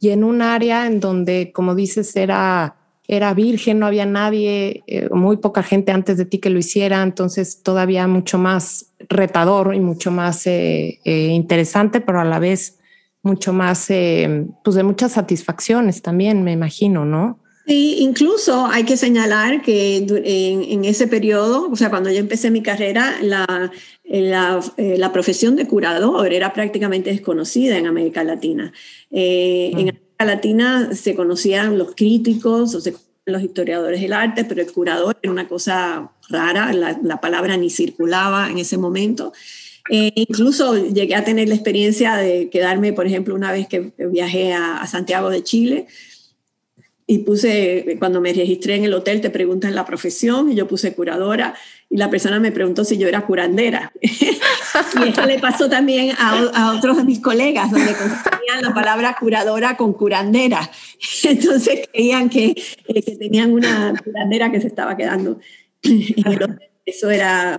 y 0.00 0.08
en 0.08 0.24
un 0.24 0.42
área 0.42 0.88
en 0.88 0.98
donde, 0.98 1.52
como 1.52 1.76
dices, 1.76 2.16
era, 2.16 2.74
era 3.06 3.32
virgen, 3.32 3.78
no 3.78 3.86
había 3.86 4.06
nadie, 4.06 4.82
eh, 4.88 5.08
muy 5.12 5.36
poca 5.36 5.62
gente 5.62 5.92
antes 5.92 6.16
de 6.16 6.24
ti 6.24 6.38
que 6.38 6.50
lo 6.50 6.58
hiciera, 6.58 7.00
entonces 7.00 7.62
todavía 7.62 8.08
mucho 8.08 8.38
más 8.38 8.86
retador 9.08 9.72
y 9.72 9.78
mucho 9.78 10.10
más 10.10 10.48
eh, 10.48 10.98
interesante, 11.04 12.00
pero 12.00 12.18
a 12.18 12.24
la 12.24 12.40
vez 12.40 12.80
mucho 13.26 13.52
más, 13.52 13.90
eh, 13.90 14.46
pues 14.64 14.76
de 14.76 14.82
muchas 14.82 15.12
satisfacciones 15.12 16.00
también, 16.00 16.42
me 16.42 16.52
imagino, 16.52 17.04
¿no? 17.04 17.40
Sí, 17.66 17.96
incluso 17.98 18.66
hay 18.66 18.84
que 18.84 18.96
señalar 18.96 19.60
que 19.60 19.96
en, 19.96 20.84
ese 20.84 21.08
periodo, 21.08 21.68
o 21.68 21.74
sea, 21.74 21.90
cuando 21.90 22.10
yo 22.10 22.18
empecé 22.18 22.48
mi 22.52 22.62
carrera, 22.62 23.16
la, 23.22 23.72
la, 24.04 24.60
eh, 24.76 24.96
la 24.96 25.12
profesión 25.12 25.56
de 25.56 25.66
curador 25.66 26.32
era 26.32 26.52
prácticamente 26.52 27.10
desconocida 27.10 27.76
en 27.76 27.88
América 27.88 28.22
Latina. 28.22 28.72
Eh, 29.10 29.72
en 29.72 29.86
mm. 29.86 29.88
América 29.88 30.24
Latina 30.24 30.94
se 30.94 31.16
conocían 31.16 31.76
los 31.76 31.96
críticos 31.96 32.72
o 32.76 32.80
se 32.80 32.94
los 33.28 33.42
historiadores 33.42 34.00
del 34.00 34.12
arte, 34.12 34.44
pero 34.44 34.62
el 34.62 34.72
curador 34.72 35.18
era 35.20 35.32
una 35.32 35.48
cosa 35.48 36.12
rara, 36.28 36.72
la, 36.72 36.96
la 37.02 37.20
palabra 37.20 37.56
ni 37.56 37.70
circulaba 37.70 38.48
en 38.48 38.58
ese 38.58 38.78
momento. 38.78 39.32
Eh, 39.88 40.12
incluso 40.14 40.76
llegué 40.76 41.14
a 41.14 41.24
tener 41.24 41.48
la 41.48 41.54
experiencia 41.54 42.16
de 42.16 42.50
quedarme, 42.50 42.92
por 42.92 43.06
ejemplo, 43.06 43.34
una 43.34 43.52
vez 43.52 43.68
que 43.68 43.92
viajé 44.10 44.52
a, 44.52 44.86
Santiago 44.86 45.30
de 45.30 45.42
Chile 45.42 45.86
y 47.06 47.18
puse, 47.18 47.96
cuando 47.98 48.20
me 48.20 48.32
registré 48.32 48.76
en 48.76 48.84
el 48.84 48.94
hotel, 48.94 49.20
te 49.20 49.30
preguntan 49.30 49.74
la 49.74 49.84
profesión 49.84 50.50
y 50.50 50.56
yo 50.56 50.66
puse 50.66 50.94
curadora 50.94 51.54
y 51.88 51.98
la 51.98 52.10
persona 52.10 52.40
me 52.40 52.50
preguntó 52.50 52.84
si 52.84 52.98
yo 52.98 53.06
era 53.06 53.26
curandera. 53.26 53.92
y 54.00 55.08
eso 55.08 55.24
le 55.24 55.38
pasó 55.38 55.68
también 55.68 56.16
a, 56.18 56.74
otros 56.76 56.96
de 56.96 57.04
mis 57.04 57.20
colegas, 57.20 57.70
donde 57.70 57.92
confundían 57.92 58.62
la 58.62 58.74
palabra 58.74 59.16
curadora 59.18 59.76
con 59.76 59.92
curandera. 59.92 60.68
Entonces 61.22 61.88
creían 61.92 62.28
que, 62.28 62.54
eh, 62.88 63.02
que 63.02 63.16
tenían 63.16 63.52
una 63.52 63.94
curandera 64.02 64.50
que 64.50 64.60
se 64.60 64.66
estaba 64.66 64.96
quedando 64.96 65.38
en 65.82 66.02
el 66.26 66.42
hotel. 66.42 66.70
Eso 66.84 67.10
era 67.10 67.56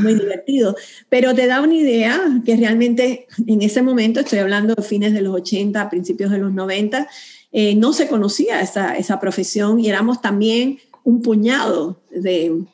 muy 0.00 0.14
divertido, 0.14 0.76
pero 1.08 1.34
te 1.34 1.46
da 1.46 1.60
una 1.60 1.74
idea 1.74 2.20
que 2.44 2.56
realmente 2.56 3.26
en 3.46 3.62
ese 3.62 3.82
momento, 3.82 4.20
estoy 4.20 4.40
hablando 4.40 4.74
de 4.74 4.82
fines 4.82 5.12
de 5.12 5.22
los 5.22 5.34
80, 5.34 5.88
principios 5.90 6.30
de 6.30 6.38
los 6.38 6.52
90, 6.52 7.08
eh, 7.52 7.74
no 7.74 7.92
se 7.92 8.08
conocía 8.08 8.60
esa, 8.60 8.96
esa, 8.96 9.20
profesión 9.20 9.80
y 9.80 9.88
éramos 9.88 10.20
también 10.20 10.78
un 11.04 11.22
puñado 11.22 12.02
de, 12.10 12.64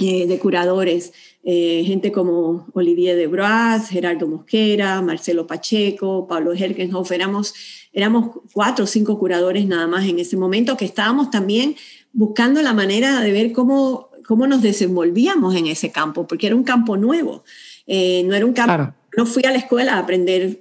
eh, 0.00 0.26
de 0.26 0.38
curadores, 0.38 1.12
eh, 1.44 1.84
gente 1.86 2.10
como 2.10 2.66
Olivier 2.74 3.16
de 3.16 3.28
Broas, 3.28 3.88
Gerardo 3.88 4.26
Mosquera, 4.26 5.00
Marcelo 5.00 5.46
Pacheco, 5.46 6.26
Pablo 6.26 6.52
Herkenhoff, 6.52 7.12
éramos, 7.12 7.54
éramos 7.92 8.30
cuatro 8.52 8.84
o 8.84 8.88
cinco 8.88 9.18
curadores 9.18 9.66
nada 9.66 9.86
más 9.86 10.06
en 10.06 10.18
ese 10.18 10.36
momento 10.36 10.76
que 10.76 10.84
estábamos 10.84 11.30
también 11.30 11.76
buscando 12.12 12.60
la 12.62 12.72
manera 12.72 13.20
de 13.20 13.32
ver 13.32 13.52
cómo 13.52 14.09
cómo 14.30 14.46
nos 14.46 14.62
desenvolvíamos 14.62 15.56
en 15.56 15.66
ese 15.66 15.90
campo, 15.90 16.24
porque 16.24 16.46
era 16.46 16.54
un 16.54 16.62
campo 16.62 16.96
nuevo, 16.96 17.42
eh, 17.88 18.22
no 18.26 18.36
era 18.36 18.46
un 18.46 18.52
campo, 18.52 18.94
no 19.16 19.26
fui 19.26 19.42
a 19.44 19.50
la 19.50 19.58
escuela 19.58 19.94
a 19.94 19.98
aprender 19.98 20.60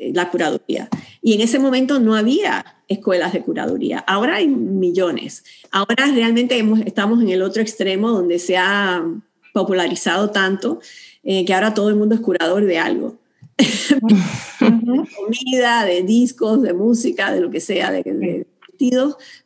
eh, 0.00 0.10
la 0.12 0.28
curaduría. 0.30 0.88
Y 1.22 1.34
en 1.34 1.40
ese 1.40 1.60
momento 1.60 2.00
no 2.00 2.16
había 2.16 2.64
escuelas 2.88 3.32
de 3.32 3.42
curaduría. 3.42 4.00
Ahora 4.00 4.34
hay 4.34 4.48
millones. 4.48 5.44
Ahora 5.70 6.06
realmente 6.12 6.60
estamos 6.86 7.22
en 7.22 7.28
el 7.28 7.42
otro 7.42 7.62
extremo 7.62 8.10
donde 8.10 8.40
se 8.40 8.56
ha 8.56 9.04
popularizado 9.52 10.30
tanto 10.30 10.80
eh, 11.22 11.44
que 11.44 11.54
ahora 11.54 11.72
todo 11.72 11.90
el 11.90 11.94
mundo 11.94 12.16
es 12.16 12.20
curador 12.20 12.64
de 12.64 12.80
algo. 12.80 13.14
de 13.56 15.08
comida, 15.14 15.84
de 15.84 16.02
discos, 16.02 16.62
de 16.62 16.72
música, 16.72 17.30
de 17.30 17.40
lo 17.42 17.48
que 17.48 17.60
sea, 17.60 17.92
de, 17.92 18.02
de 18.02 18.43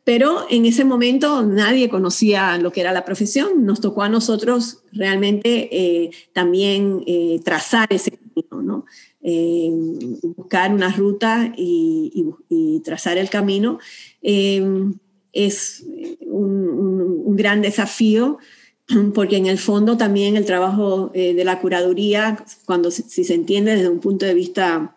pero 0.03 0.45
en 0.49 0.65
ese 0.65 0.85
momento 0.85 1.43
nadie 1.43 1.89
conocía 1.89 2.57
lo 2.57 2.71
que 2.71 2.81
era 2.81 2.93
la 2.93 3.05
profesión. 3.05 3.65
Nos 3.65 3.81
tocó 3.81 4.03
a 4.03 4.09
nosotros 4.09 4.83
realmente 4.91 5.69
eh, 5.71 6.11
también 6.33 7.03
eh, 7.07 7.39
trazar 7.43 7.87
ese 7.91 8.11
camino, 8.11 8.61
¿no? 8.61 8.85
Eh, 9.21 9.69
buscar 10.23 10.73
una 10.73 10.91
ruta 10.91 11.53
y, 11.57 12.25
trazar 12.83 13.17
el 13.17 13.29
camino. 13.29 13.79
es 14.21 15.85
un, 16.21 17.23
un, 17.25 17.35
gran 17.35 17.61
desafío 17.61 18.37
porque 19.13 19.37
en 19.37 19.45
el 19.45 19.57
fondo 19.57 19.97
también 19.97 20.37
el 20.37 20.45
trabajo 20.45 21.11
de 21.13 21.43
la 21.43 21.59
curaduría, 21.59 22.43
cuando 22.65 22.89
si 22.89 23.23
se 23.23 23.33
entiende 23.33 23.75
desde 23.75 23.89
un 23.89 23.99
punto 23.99 24.25
de 24.25 24.33
vista 24.33 24.95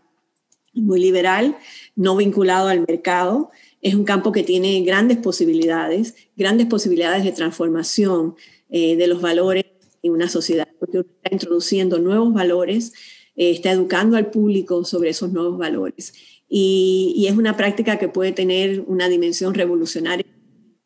muy 0.74 1.00
liberal, 1.00 1.56
no 1.96 2.16
vinculado 2.16 2.68
al 2.68 2.84
mercado, 2.86 3.50
es 3.82 3.94
un 3.96 4.04
campo 4.04 4.30
que 4.30 4.44
tiene 4.44 4.80
grandes 4.82 5.18
posibilidades, 5.18 6.14
grandes 6.36 6.68
posibilidades 6.68 7.24
de 7.24 7.32
transformación 7.32 8.36
eh, 8.70 8.96
de 8.96 9.06
los 9.08 9.20
valores 9.20 9.64
en 10.02 10.12
una 10.12 10.28
sociedad, 10.28 10.68
porque 10.78 11.00
está 11.00 11.30
introduciendo 11.32 11.98
nuevos 11.98 12.32
valores, 12.32 12.92
eh, 13.34 13.50
está 13.50 13.72
educando 13.72 14.16
al 14.16 14.30
público 14.30 14.84
sobre 14.84 15.10
esos 15.10 15.32
nuevos 15.32 15.58
valores. 15.58 16.14
Y, 16.48 17.26
es 17.28 17.36
una 17.36 17.56
práctica 17.56 17.98
que 17.98 18.08
puede 18.08 18.32
tener 18.32 18.84
una 18.86 19.08
dimensión 19.08 19.54
revolucionaria 19.54 20.26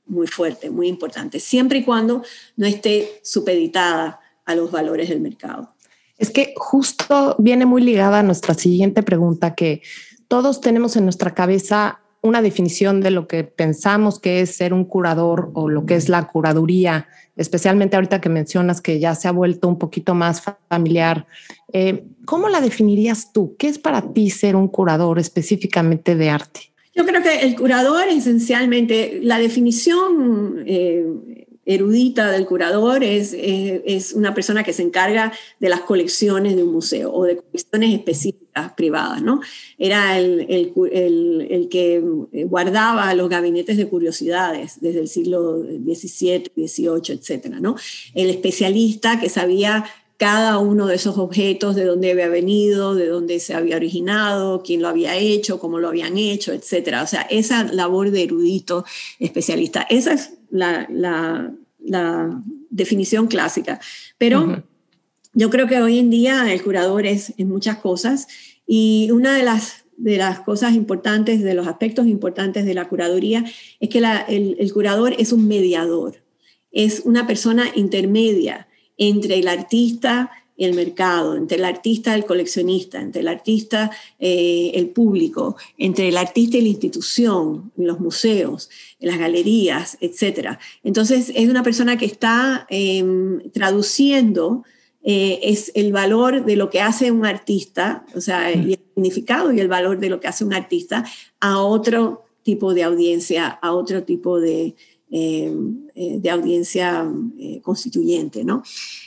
muy 0.06 0.26
fuerte, 0.26 0.70
muy 0.70 0.86
importante, 0.86 1.40
siempre 1.40 1.78
y 1.78 1.84
cuando 1.84 2.22
no 2.56 2.66
esté 2.66 3.20
supeditada 3.22 4.20
a 4.44 4.54
los 4.54 4.70
valores 4.70 5.08
del 5.08 5.20
mercado. 5.20 5.74
Es 6.18 6.30
que 6.30 6.54
justo 6.56 7.34
viene 7.38 7.66
muy 7.66 7.82
ligada 7.82 8.20
a 8.20 8.22
nuestra 8.22 8.54
siguiente 8.54 9.02
pregunta, 9.02 9.54
que 9.54 9.82
todos 10.28 10.60
tenemos 10.60 10.96
en 10.96 11.04
nuestra 11.04 11.34
cabeza 11.34 12.00
una 12.22 12.42
definición 12.42 13.00
de 13.00 13.10
lo 13.10 13.28
que 13.28 13.44
pensamos 13.44 14.18
que 14.18 14.40
es 14.40 14.56
ser 14.56 14.72
un 14.72 14.84
curador 14.84 15.50
o 15.54 15.68
lo 15.68 15.86
que 15.86 15.94
es 15.94 16.08
la 16.08 16.26
curaduría, 16.26 17.08
especialmente 17.36 17.96
ahorita 17.96 18.20
que 18.20 18.28
mencionas 18.28 18.80
que 18.80 18.98
ya 18.98 19.14
se 19.14 19.28
ha 19.28 19.32
vuelto 19.32 19.68
un 19.68 19.78
poquito 19.78 20.14
más 20.14 20.42
familiar. 20.68 21.26
Eh, 21.72 22.04
¿Cómo 22.24 22.48
la 22.48 22.60
definirías 22.60 23.32
tú? 23.32 23.54
¿Qué 23.58 23.68
es 23.68 23.78
para 23.78 24.12
ti 24.12 24.30
ser 24.30 24.56
un 24.56 24.68
curador 24.68 25.18
específicamente 25.18 26.16
de 26.16 26.30
arte? 26.30 26.72
Yo 26.94 27.04
creo 27.04 27.22
que 27.22 27.40
el 27.40 27.54
curador 27.56 28.08
esencialmente, 28.08 29.20
la 29.22 29.38
definición 29.38 30.64
eh, 30.66 31.04
erudita 31.66 32.30
del 32.30 32.46
curador 32.46 33.02
es, 33.02 33.34
es, 33.36 34.12
una 34.12 34.34
persona 34.34 34.62
que 34.62 34.72
se 34.72 34.82
encarga 34.82 35.32
de 35.58 35.68
las 35.68 35.80
colecciones 35.80 36.54
de 36.54 36.62
un 36.62 36.72
museo 36.72 37.12
o 37.12 37.24
de 37.24 37.38
colecciones 37.38 37.92
específicas 37.92 38.72
privadas, 38.74 39.20
¿no? 39.20 39.40
Era 39.76 40.18
el, 40.18 40.46
el, 40.48 41.46
el, 41.50 41.68
que 41.68 42.00
guardaba 42.46 43.12
los 43.14 43.28
gabinetes 43.28 43.76
de 43.76 43.88
curiosidades 43.88 44.80
desde 44.80 45.00
el 45.00 45.08
siglo 45.08 45.60
XVII, 45.60 46.52
XVIII, 46.54 47.18
etcétera, 47.18 47.58
¿no? 47.60 47.74
El 48.14 48.30
especialista 48.30 49.18
que 49.18 49.28
sabía 49.28 49.84
cada 50.16 50.58
uno 50.58 50.86
de 50.86 50.94
esos 50.94 51.18
objetos, 51.18 51.76
de 51.76 51.84
dónde 51.84 52.12
había 52.12 52.28
venido, 52.28 52.94
de 52.94 53.06
dónde 53.06 53.38
se 53.38 53.54
había 53.54 53.76
originado, 53.76 54.62
quién 54.62 54.80
lo 54.80 54.88
había 54.88 55.16
hecho, 55.16 55.58
cómo 55.58 55.78
lo 55.78 55.88
habían 55.88 56.16
hecho, 56.16 56.52
etcétera. 56.52 57.02
O 57.02 57.06
sea, 57.06 57.22
esa 57.22 57.64
labor 57.64 58.10
de 58.10 58.22
erudito 58.22 58.84
especialista, 59.18 59.86
esa 59.90 60.14
es 60.14 60.32
la, 60.50 61.52
definición 62.70 63.26
clásica. 63.26 63.80
Pero 64.18 64.62
yo 65.32 65.50
creo 65.50 65.66
que 65.66 65.80
hoy 65.80 65.98
en 65.98 66.10
día 66.10 66.52
el 66.52 66.62
curador 66.62 67.06
es 67.06 67.32
en 67.38 67.48
muchas 67.48 67.78
cosas 67.78 68.26
y 68.66 69.08
una 69.12 69.36
de 69.36 69.44
las, 69.44 69.84
de 69.96 70.16
las 70.16 70.40
cosas 70.40 70.74
importantes, 70.74 71.42
de 71.42 71.54
los 71.54 71.66
aspectos 71.66 72.06
importantes 72.06 72.66
de 72.66 72.74
la 72.74 72.88
curaduría, 72.88 73.44
es 73.80 73.88
que 73.88 73.98
el, 73.98 74.56
el 74.58 74.72
curador 74.72 75.14
es 75.18 75.32
un 75.32 75.46
mediador, 75.46 76.22
es 76.70 77.02
una 77.04 77.26
persona 77.26 77.66
intermedia 77.74 78.65
entre 78.96 79.38
el 79.38 79.48
artista 79.48 80.30
y 80.56 80.64
el 80.64 80.74
mercado, 80.74 81.36
entre 81.36 81.58
el 81.58 81.64
artista 81.64 82.12
y 82.12 82.20
el 82.20 82.26
coleccionista, 82.26 83.00
entre 83.00 83.20
el 83.20 83.28
artista 83.28 83.90
y 84.18 84.26
eh, 84.26 84.70
el 84.74 84.88
público, 84.88 85.56
entre 85.76 86.08
el 86.08 86.16
artista 86.16 86.56
y 86.56 86.62
la 86.62 86.68
institución, 86.68 87.72
los 87.76 88.00
museos, 88.00 88.70
las 88.98 89.18
galerías, 89.18 89.98
etc. 90.00 90.58
Entonces 90.82 91.30
es 91.34 91.48
una 91.48 91.62
persona 91.62 91.98
que 91.98 92.06
está 92.06 92.66
em, 92.70 93.50
traduciendo 93.50 94.64
eh, 95.08 95.38
es 95.50 95.70
el 95.76 95.92
valor 95.92 96.44
de 96.44 96.56
lo 96.56 96.68
que 96.68 96.80
hace 96.80 97.12
un 97.12 97.24
artista, 97.24 98.04
o 98.16 98.20
sea, 98.20 98.48
mm. 98.48 98.58
el 98.58 98.80
significado 98.92 99.52
y 99.52 99.60
el 99.60 99.68
valor 99.68 100.00
de 100.00 100.08
lo 100.08 100.18
que 100.18 100.26
hace 100.26 100.44
un 100.44 100.52
artista 100.52 101.04
a 101.38 101.60
otro 101.60 102.24
tipo 102.42 102.74
de 102.74 102.82
audiencia, 102.82 103.46
a 103.46 103.72
otro 103.72 104.02
tipo 104.02 104.40
de, 104.40 104.74
eh, 105.10 105.54
de 105.94 106.30
audiencia 106.30 107.10
constituyente, 107.62 108.44
¿no? 108.44 108.62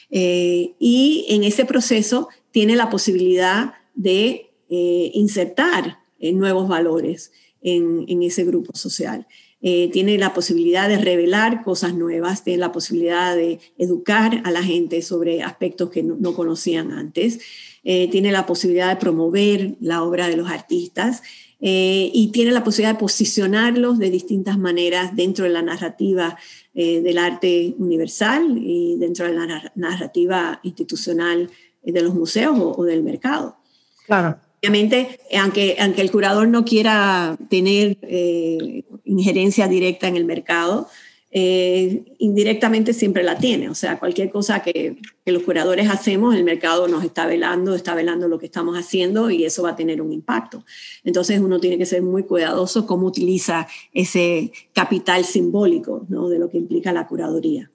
Eh, 0.10 0.74
y 0.79 1.25
en 1.29 1.44
ese 1.44 1.65
proceso 1.65 2.29
tiene 2.51 2.75
la 2.75 2.89
posibilidad 2.89 3.74
de 3.94 4.51
eh, 4.70 5.12
insertar 5.13 6.00
eh, 6.20 6.34
nuevos 6.34 6.68
valores 6.68 7.32
en, 7.62 8.24
ese 8.24 8.46
grupo 8.46 8.75
social. 8.75 9.27
tiene 9.60 10.18
la 10.18 10.34
posibilidad 10.34 10.88
de 10.88 10.98
revelar 10.98 11.62
cosas 11.63 11.94
nuevas, 11.94 12.46
tiene 12.46 12.60
la 12.60 12.72
posibilidad 12.72 13.36
de 13.36 13.60
educar 13.77 14.41
a 14.46 14.51
la 14.51 14.63
gente 14.63 15.01
sobre 15.01 15.44
aspectos 15.44 15.89
que 15.89 16.01
no, 16.01 16.34
conocían 16.34 16.94
antes, 16.94 17.39
tiene 17.84 18.32
la 18.32 18.46
posibilidad 18.46 18.88
de 18.88 18.96
promover 18.96 19.75
la 19.82 20.03
obra 20.03 20.29
de 20.29 20.38
los 20.38 20.50
artistas 20.50 21.22
y 21.62 22.30
tiene 22.32 22.51
la 22.51 22.63
posibilidad 22.63 22.94
de 22.94 23.00
posicionarlos 23.00 24.00
de 24.00 24.10
distintas 24.10 24.58
maneras 24.58 25.16
dentro 25.16 25.44
de 25.44 25.51
la 25.51 25.62
narrativa 25.62 26.38
eh, 26.74 27.01
del 27.01 27.18
arte 27.18 27.75
universal 27.78 28.58
y 28.58 28.96
dentro 28.98 29.25
de 29.25 29.34
la 29.34 29.72
narrativa 29.75 30.60
institucional 30.63 31.50
de 31.84 32.01
los 32.01 32.13
museos 32.13 32.56
o, 32.58 32.84
del 32.86 33.04
mercado. 33.04 33.58
Claro. 34.06 34.38
Obviamente, 34.62 35.20
aunque, 35.38 35.75
aunque 35.80 36.01
el 36.01 36.12
curador 36.12 36.48
no 36.48 36.63
quiera 36.63 37.38
tener 37.50 37.98
eh, 38.01 38.84
injerencia 39.04 39.68
directa 39.68 40.08
en 40.08 40.16
el 40.16 40.25
mercado, 40.25 40.88
eh, 41.31 42.15
indirectamente 42.17 42.93
siempre 42.93 43.24
la 43.24 43.38
tiene. 43.38 43.69
O 43.69 43.75
sea, 43.75 44.00
cualquier 44.00 44.31
cosa 44.31 44.62
que, 44.62 44.98
los 45.25 45.43
curadores 45.43 45.88
hacemos, 45.89 46.33
el 46.33 46.43
mercado 46.43 46.88
nos 46.88 47.03
está 47.03 47.27
velando, 47.27 47.75
está 47.75 47.93
velando 47.93 48.27
lo 48.27 48.39
que 48.39 48.48
estamos 48.48 48.75
haciendo 48.75 49.29
y 49.29 49.45
eso 49.45 49.62
va 49.62 49.71
a 49.71 49.75
tener 49.75 50.01
un 50.01 50.12
impacto. 50.12 50.65
Entonces 51.03 51.39
uno 51.39 51.59
tiene 51.59 51.77
que 51.77 51.86
ser 51.86 52.01
muy 52.01 52.24
cuidadoso 52.24 52.88
cómo 52.88 53.05
utiliza 53.05 53.67
ese 53.93 54.51
capital 54.73 55.25
simbólico 55.25 56.08
¿no? 56.10 56.30
de 56.30 56.39
lo 56.39 56.49
que 56.49 56.58
implica 56.58 56.91
la 56.93 57.06
curaduría. 57.06 57.69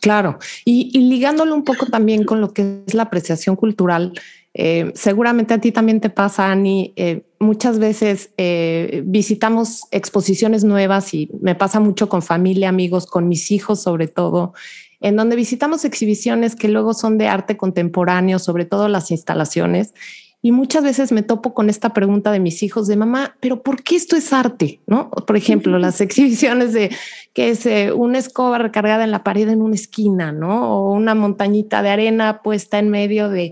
Claro, 0.00 0.38
y, 0.66 0.90
y 0.92 1.08
ligándolo 1.08 1.54
un 1.54 1.64
poco 1.64 1.86
también 1.86 2.24
con 2.24 2.42
lo 2.42 2.52
que 2.52 2.82
es 2.86 2.92
la 2.92 3.04
apreciación 3.04 3.56
cultural, 3.56 4.12
eh, 4.58 4.90
seguramente 4.94 5.52
a 5.52 5.60
ti 5.60 5.70
también 5.70 6.00
te 6.00 6.08
pasa, 6.08 6.50
Ani. 6.50 6.94
Eh, 6.96 7.26
muchas 7.38 7.78
veces 7.78 8.30
eh, 8.38 9.02
visitamos 9.04 9.82
exposiciones 9.90 10.64
nuevas 10.64 11.12
y 11.12 11.28
me 11.42 11.54
pasa 11.54 11.78
mucho 11.78 12.08
con 12.08 12.22
familia, 12.22 12.70
amigos, 12.70 13.04
con 13.04 13.28
mis 13.28 13.50
hijos 13.50 13.82
sobre 13.82 14.08
todo, 14.08 14.54
en 15.02 15.14
donde 15.14 15.36
visitamos 15.36 15.84
exhibiciones 15.84 16.56
que 16.56 16.68
luego 16.68 16.94
son 16.94 17.18
de 17.18 17.28
arte 17.28 17.58
contemporáneo, 17.58 18.38
sobre 18.38 18.64
todo 18.64 18.88
las 18.88 19.10
instalaciones. 19.10 19.92
Y 20.40 20.52
muchas 20.52 20.84
veces 20.84 21.12
me 21.12 21.22
topo 21.22 21.52
con 21.52 21.68
esta 21.68 21.92
pregunta 21.92 22.32
de 22.32 22.40
mis 22.40 22.62
hijos 22.62 22.86
de 22.86 22.96
mamá, 22.96 23.36
pero 23.40 23.62
¿por 23.62 23.82
qué 23.82 23.96
esto 23.96 24.16
es 24.16 24.32
arte? 24.32 24.80
¿No? 24.86 25.10
Por 25.10 25.36
ejemplo, 25.36 25.78
las 25.78 26.00
exhibiciones 26.00 26.72
de 26.72 26.90
que 27.34 27.50
es 27.50 27.68
una 27.94 28.16
escoba 28.16 28.56
recargada 28.56 29.04
en 29.04 29.10
la 29.10 29.22
pared 29.22 29.50
en 29.50 29.60
una 29.60 29.74
esquina, 29.74 30.32
¿no? 30.32 30.70
O 30.70 30.92
una 30.92 31.14
montañita 31.14 31.82
de 31.82 31.90
arena 31.90 32.40
puesta 32.42 32.78
en 32.78 32.88
medio 32.88 33.28
de... 33.28 33.50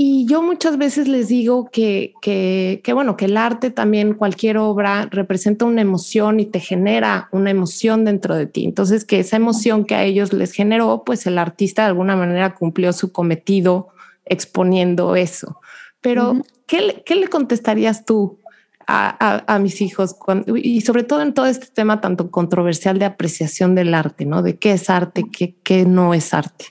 Y 0.00 0.26
yo 0.26 0.42
muchas 0.42 0.78
veces 0.78 1.08
les 1.08 1.26
digo 1.26 1.70
que, 1.72 2.14
que, 2.22 2.80
que, 2.84 2.92
bueno, 2.92 3.16
que 3.16 3.24
el 3.24 3.36
arte 3.36 3.72
también, 3.72 4.14
cualquier 4.14 4.56
obra, 4.56 5.08
representa 5.10 5.64
una 5.64 5.80
emoción 5.80 6.38
y 6.38 6.46
te 6.46 6.60
genera 6.60 7.28
una 7.32 7.50
emoción 7.50 8.04
dentro 8.04 8.36
de 8.36 8.46
ti. 8.46 8.64
Entonces, 8.64 9.04
que 9.04 9.18
esa 9.18 9.34
emoción 9.34 9.84
que 9.84 9.96
a 9.96 10.04
ellos 10.04 10.32
les 10.32 10.52
generó, 10.52 11.02
pues 11.04 11.26
el 11.26 11.36
artista 11.36 11.82
de 11.82 11.88
alguna 11.88 12.14
manera 12.14 12.54
cumplió 12.54 12.92
su 12.92 13.10
cometido 13.10 13.88
exponiendo 14.24 15.16
eso. 15.16 15.60
Pero, 16.00 16.44
¿qué, 16.68 16.80
le, 16.80 17.02
¿qué, 17.02 17.16
le 17.16 17.26
contestarías 17.26 18.04
tú 18.04 18.38
a, 18.86 19.52
a, 19.52 19.58
mis 19.58 19.80
hijos? 19.80 20.14
y 20.54 20.80
sobre 20.82 21.02
todo 21.02 21.22
en 21.22 21.34
todo 21.34 21.46
este 21.46 21.66
tema 21.74 22.00
tanto 22.00 22.30
controversial 22.30 23.00
de 23.00 23.04
apreciación 23.04 23.74
del 23.74 23.92
arte, 23.92 24.26
¿no? 24.26 24.42
De 24.42 24.60
qué 24.60 24.74
es 24.74 24.90
arte, 24.90 25.24
qué, 25.28 25.56
qué 25.64 25.86
no 25.86 26.14
es 26.14 26.32
arte. 26.34 26.66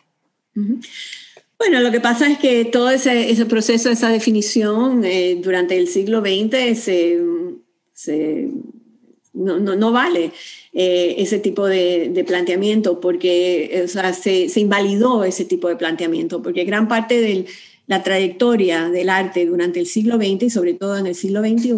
Bueno, 1.60 1.80
lo 1.80 1.91
que 1.91 2.00
pasa 2.00 2.30
es 2.30 2.38
que 2.38 2.65
todo 2.65 2.91
ese, 2.91 3.46
proceso, 3.46 3.89
esa 3.89 4.10
definición 4.10 5.04
eh, 5.04 5.39
durante 5.41 5.76
el 5.76 5.88
siglo 5.88 6.22
XX 6.22 6.78
se, 7.93 8.50
no, 9.34 9.60
no, 9.60 9.76
no, 9.76 9.91
vale 9.91 10.32
eh, 10.74 11.15
ese 11.17 11.39
tipo 11.39 11.65
de, 11.65 12.10
de, 12.13 12.24
planteamiento 12.24 13.00
porque 13.00 13.82
o 13.84 13.88
sea, 13.88 14.13
se, 14.13 14.50
se, 14.50 14.60
invalidó 14.60 15.24
ese 15.24 15.46
tipo 15.46 15.67
de 15.67 15.76
planteamiento 15.76 16.43
porque 16.43 16.63
gran 16.63 16.88
parte 16.88 17.20
de 17.20 17.46
la 17.88 18.04
trayectoria 18.04 18.89
del 18.89 19.10
arte 19.10 19.48
durante 19.48 19.80
el 19.80 19.88
siglo 19.88 20.17
XX 20.17 20.43
y 20.43 20.50
sobre 20.52 20.74
todo 20.76 20.96
en 20.96 21.08
el 21.08 21.15
siglo 21.15 21.41
XXI 21.41 21.74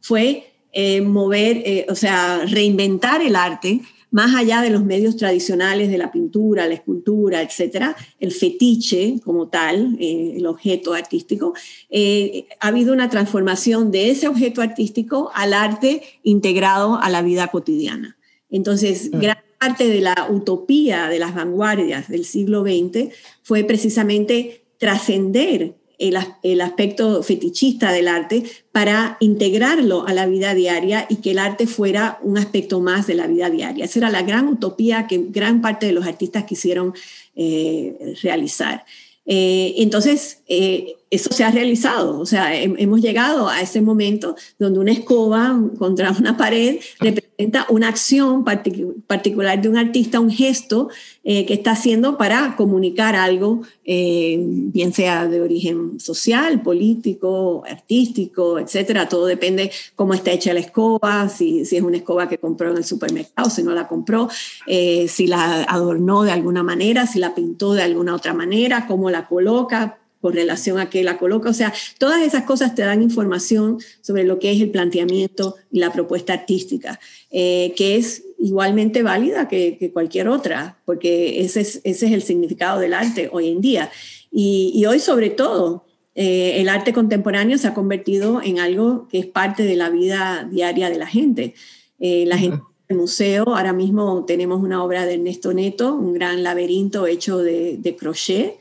fue 0.00 0.52
eh, 0.72 1.02
mover, 1.02 1.86
o 1.90 1.94
sea, 1.94 2.46
reinventar 2.46 3.20
el 3.20 3.36
arte 3.36 3.80
más 4.10 4.34
allá 4.34 4.62
de 4.62 4.70
los 4.70 4.84
medios 4.84 5.16
tradicionales 5.16 5.90
de 5.90 5.98
la 5.98 6.10
pintura, 6.10 6.66
la 6.66 6.74
escultura, 6.74 7.42
etcétera, 7.42 7.96
el 8.20 8.32
fetiche 8.32 9.20
como 9.24 9.48
tal, 9.48 9.96
eh, 10.00 10.34
el 10.36 10.46
objeto 10.46 10.94
artístico, 10.94 11.54
eh, 11.90 12.46
ha 12.60 12.68
habido 12.68 12.92
una 12.92 13.10
transformación 13.10 13.90
de 13.90 14.10
ese 14.10 14.28
objeto 14.28 14.62
artístico 14.62 15.30
al 15.34 15.52
arte 15.52 16.02
integrado 16.22 16.98
a 17.00 17.10
la 17.10 17.22
vida 17.22 17.48
cotidiana. 17.48 18.16
Entonces, 18.50 19.10
mm. 19.12 19.20
gran 19.20 19.38
parte 19.58 19.88
de 19.88 20.00
la 20.00 20.28
utopía 20.30 21.08
de 21.08 21.18
las 21.18 21.34
vanguardias 21.34 22.08
del 22.08 22.24
siglo 22.24 22.62
XX 22.62 23.12
fue 23.42 23.64
precisamente 23.64 24.62
trascender 24.78 25.74
el, 25.98 26.60
aspecto 26.60 27.22
fetichista 27.22 27.92
del 27.92 28.08
arte 28.08 28.44
para 28.72 29.16
integrarlo 29.20 30.06
a 30.06 30.12
la 30.12 30.26
vida 30.26 30.54
diaria 30.54 31.06
y 31.08 31.16
que 31.16 31.32
el 31.32 31.38
arte 31.38 31.66
fuera 31.66 32.18
un 32.22 32.38
aspecto 32.38 32.80
más 32.80 33.06
de 33.06 33.14
la 33.14 33.26
vida 33.26 33.50
diaria. 33.50 33.84
Esa 33.84 33.98
era 33.98 34.10
la 34.10 34.22
gran 34.22 34.46
utopía 34.48 35.06
que 35.06 35.18
gran 35.28 35.60
parte 35.60 35.86
de 35.86 35.92
los 35.92 36.06
artistas 36.06 36.44
quisieron 36.44 36.94
eh, 37.34 38.14
realizar. 38.22 38.84
Eh, 39.26 39.74
entonces, 39.78 40.40
eh, 40.48 40.96
eso 41.10 41.32
se 41.32 41.44
ha 41.44 41.50
realizado, 41.50 42.18
o 42.20 42.26
sea, 42.26 42.54
hemos 42.54 43.00
llegado 43.00 43.48
a 43.48 43.60
ese 43.62 43.80
momento 43.80 44.36
donde 44.58 44.78
una 44.78 44.92
escoba 44.92 45.58
contra 45.78 46.10
una 46.10 46.36
pared 46.36 46.80
representa 47.00 47.66
una 47.70 47.88
acción 47.88 48.44
particular 48.44 49.60
de 49.62 49.68
un 49.68 49.78
artista, 49.78 50.20
un 50.20 50.30
gesto 50.30 50.88
eh, 51.24 51.46
que 51.46 51.54
está 51.54 51.70
haciendo 51.70 52.18
para 52.18 52.56
comunicar 52.56 53.14
algo, 53.14 53.62
eh, 53.84 54.38
bien 54.40 54.92
sea 54.92 55.26
de 55.26 55.40
origen 55.40 56.00
social, 56.00 56.62
político, 56.62 57.62
artístico, 57.70 58.58
etcétera. 58.58 59.08
Todo 59.08 59.26
depende 59.26 59.70
cómo 59.94 60.14
está 60.14 60.32
hecha 60.32 60.52
la 60.52 60.60
escoba, 60.60 61.28
si, 61.28 61.60
es 61.60 61.72
una 61.72 61.98
escoba 61.98 62.28
que 62.28 62.38
compró 62.38 62.70
en 62.72 62.78
el 62.78 62.84
supermercado, 62.84 63.48
si 63.50 63.62
no 63.62 63.72
la 63.72 63.88
compró, 63.88 64.28
eh, 64.66 65.06
si 65.08 65.26
la 65.26 65.62
adornó 65.62 66.24
de 66.24 66.32
alguna 66.32 66.62
manera, 66.62 67.06
si 67.06 67.18
la 67.18 67.34
pintó 67.34 67.72
de 67.72 67.82
alguna 67.82 68.14
otra 68.14 68.34
manera, 68.34 68.86
cómo 68.86 69.10
la 69.10 69.28
coloca 69.28 69.98
con 70.20 70.32
relación 70.32 70.78
a 70.78 70.90
que 70.90 71.04
la 71.04 71.18
coloca. 71.18 71.50
O 71.50 71.54
sea, 71.54 71.72
todas 71.98 72.22
esas 72.22 72.44
cosas 72.44 72.74
te 72.74 72.82
dan 72.82 73.02
información 73.02 73.78
sobre 74.00 74.24
lo 74.24 74.38
que 74.38 74.52
es 74.52 74.60
el 74.60 74.70
planteamiento 74.70 75.56
y 75.70 75.80
la 75.80 75.92
propuesta 75.92 76.32
artística, 76.32 76.98
eh, 77.30 77.72
que 77.76 77.96
es 77.96 78.24
igualmente 78.38 79.02
válida 79.02 79.48
que, 79.48 79.90
cualquier 79.92 80.28
otra, 80.28 80.78
porque 80.84 81.40
ese 81.40 81.60
es, 81.60 81.80
ese 81.84 82.06
es 82.06 82.12
el 82.12 82.22
significado 82.22 82.80
del 82.80 82.94
arte 82.94 83.28
hoy 83.32 83.48
en 83.48 83.60
día. 83.60 83.90
Y, 84.30 84.84
hoy 84.86 85.00
sobre 85.00 85.30
todo, 85.30 85.86
eh, 86.14 86.60
el 86.60 86.68
arte 86.68 86.92
contemporáneo 86.92 87.58
se 87.58 87.68
ha 87.68 87.74
convertido 87.74 88.40
en 88.42 88.58
algo 88.58 89.08
que 89.08 89.18
es 89.18 89.26
parte 89.26 89.64
de 89.64 89.76
la 89.76 89.90
vida 89.90 90.48
diaria 90.50 90.90
de 90.90 90.98
la 90.98 91.06
gente. 91.06 91.54
Eh, 91.98 92.24
la 92.26 92.38
gente 92.38 92.58
el 92.88 92.96
museo, 92.96 93.54
ahora 93.54 93.74
mismo 93.74 94.24
tenemos 94.24 94.62
una 94.62 94.82
obra 94.82 95.04
de 95.04 95.14
Ernesto 95.14 95.52
Neto, 95.52 95.94
un 95.94 96.14
gran 96.14 96.42
laberinto 96.42 97.06
hecho 97.06 97.38
de, 97.38 97.96
crochet. 97.98 98.58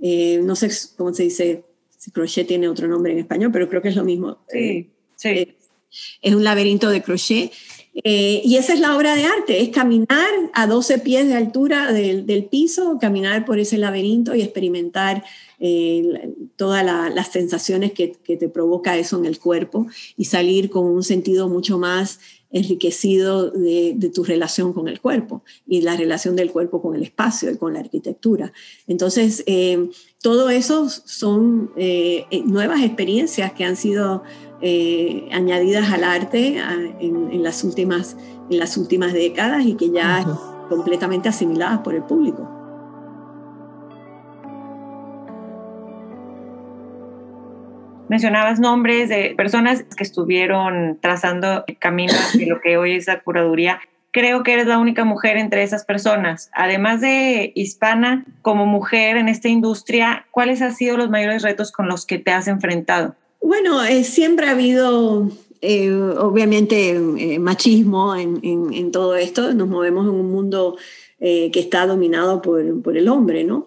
Eh, 0.00 0.40
no 0.42 0.56
sé 0.56 0.70
cómo 0.96 1.14
se 1.14 1.24
dice, 1.24 1.64
si 1.96 2.10
crochet 2.10 2.46
tiene 2.46 2.68
otro 2.68 2.88
nombre 2.88 3.12
en 3.12 3.18
español, 3.20 3.50
pero 3.52 3.68
creo 3.68 3.82
que 3.82 3.88
es 3.88 3.96
lo 3.96 4.04
mismo. 4.04 4.38
Sí, 4.48 4.90
sí. 5.16 5.56
es 6.20 6.34
un 6.34 6.44
laberinto 6.44 6.90
de 6.90 7.02
crochet 7.02 7.52
eh, 8.02 8.42
y 8.44 8.56
esa 8.56 8.72
es 8.72 8.80
la 8.80 8.96
obra 8.96 9.14
de 9.14 9.24
arte, 9.24 9.62
es 9.62 9.68
caminar 9.68 10.28
a 10.52 10.66
12 10.66 10.98
pies 10.98 11.28
de 11.28 11.34
altura 11.34 11.92
del, 11.92 12.44
piso, 12.50 12.98
caminar 13.00 13.44
por 13.44 13.60
ese 13.60 13.78
laberinto 13.78 14.34
y 14.34 14.42
experimentar 14.42 15.22
eh, 15.60 16.34
todas 16.56 16.84
las 16.84 17.28
sensaciones 17.28 17.92
que, 17.92 18.08
te 18.08 18.48
provoca 18.48 18.98
eso 18.98 19.16
en 19.16 19.26
el 19.26 19.38
cuerpo 19.38 19.86
y 20.16 20.24
salir 20.24 20.70
con 20.70 20.86
un 20.86 21.04
sentido 21.04 21.48
mucho 21.48 21.78
más 21.78 22.18
enriquecido 22.54 23.50
de, 23.50 24.10
tu 24.14 24.24
relación 24.24 24.72
con 24.72 24.88
el 24.88 25.00
cuerpo 25.00 25.42
y 25.66 25.82
la 25.82 25.96
relación 25.96 26.36
del 26.36 26.50
cuerpo 26.50 26.80
con 26.80 26.94
el 26.94 27.02
espacio 27.02 27.50
y 27.50 27.58
con 27.58 27.74
la 27.74 27.80
arquitectura. 27.80 28.52
Entonces, 28.86 29.44
eh, 29.46 29.90
todo 30.22 30.48
eso 30.48 30.88
son 30.88 31.72
nuevas 32.46 32.82
experiencias 32.82 33.52
que 33.52 33.64
han 33.64 33.76
sido 33.76 34.22
eh, 34.66 35.28
añadidas 35.30 35.92
al 35.92 36.04
arte 36.04 36.56
en, 37.00 37.42
las 37.42 37.64
últimas, 37.64 38.16
en 38.48 38.58
las 38.58 38.78
últimas 38.78 39.12
décadas 39.12 39.66
y 39.66 39.74
que 39.74 39.90
ya 39.90 40.20
están 40.20 40.38
completamente 40.70 41.28
asimiladas 41.28 41.80
por 41.80 41.94
el 41.94 42.02
público. 42.04 42.63
Mencionabas 48.08 48.60
nombres 48.60 49.08
de 49.08 49.34
personas 49.36 49.84
que 49.96 50.04
estuvieron 50.04 50.98
trazando 51.00 51.64
el 51.66 51.78
camino 51.78 52.12
de 52.34 52.46
lo 52.46 52.60
que 52.60 52.76
hoy 52.76 52.96
es 52.96 53.06
la 53.06 53.20
curaduría. 53.20 53.80
Creo 54.10 54.42
que 54.42 54.52
eres 54.52 54.66
la 54.66 54.78
única 54.78 55.04
mujer 55.04 55.38
entre 55.38 55.62
esas 55.62 55.84
personas. 55.84 56.50
Además 56.52 57.00
de 57.00 57.52
hispana, 57.54 58.26
como 58.42 58.66
mujer 58.66 59.16
en 59.16 59.28
esta 59.28 59.48
industria, 59.48 60.26
¿cuáles 60.30 60.60
han 60.62 60.74
sido 60.74 60.96
los 60.96 61.10
mayores 61.10 61.42
retos 61.42 61.72
con 61.72 61.88
los 61.88 62.06
que 62.06 62.18
te 62.18 62.30
has 62.30 62.46
enfrentado? 62.46 63.16
Bueno, 63.40 63.82
eh, 63.84 64.04
siempre 64.04 64.46
ha 64.46 64.52
habido, 64.52 65.28
eh, 65.60 65.90
obviamente, 65.92 66.90
eh, 66.90 67.38
machismo 67.38 68.14
en, 68.14 68.92
todo 68.92 69.16
esto. 69.16 69.52
Nos 69.54 69.68
movemos 69.68 70.06
en 70.06 70.12
un 70.12 70.30
mundo 70.30 70.76
que 71.18 71.50
está 71.54 71.86
dominado 71.86 72.42
por, 72.42 72.60
el 72.60 73.08
hombre, 73.08 73.44
¿no? 73.44 73.66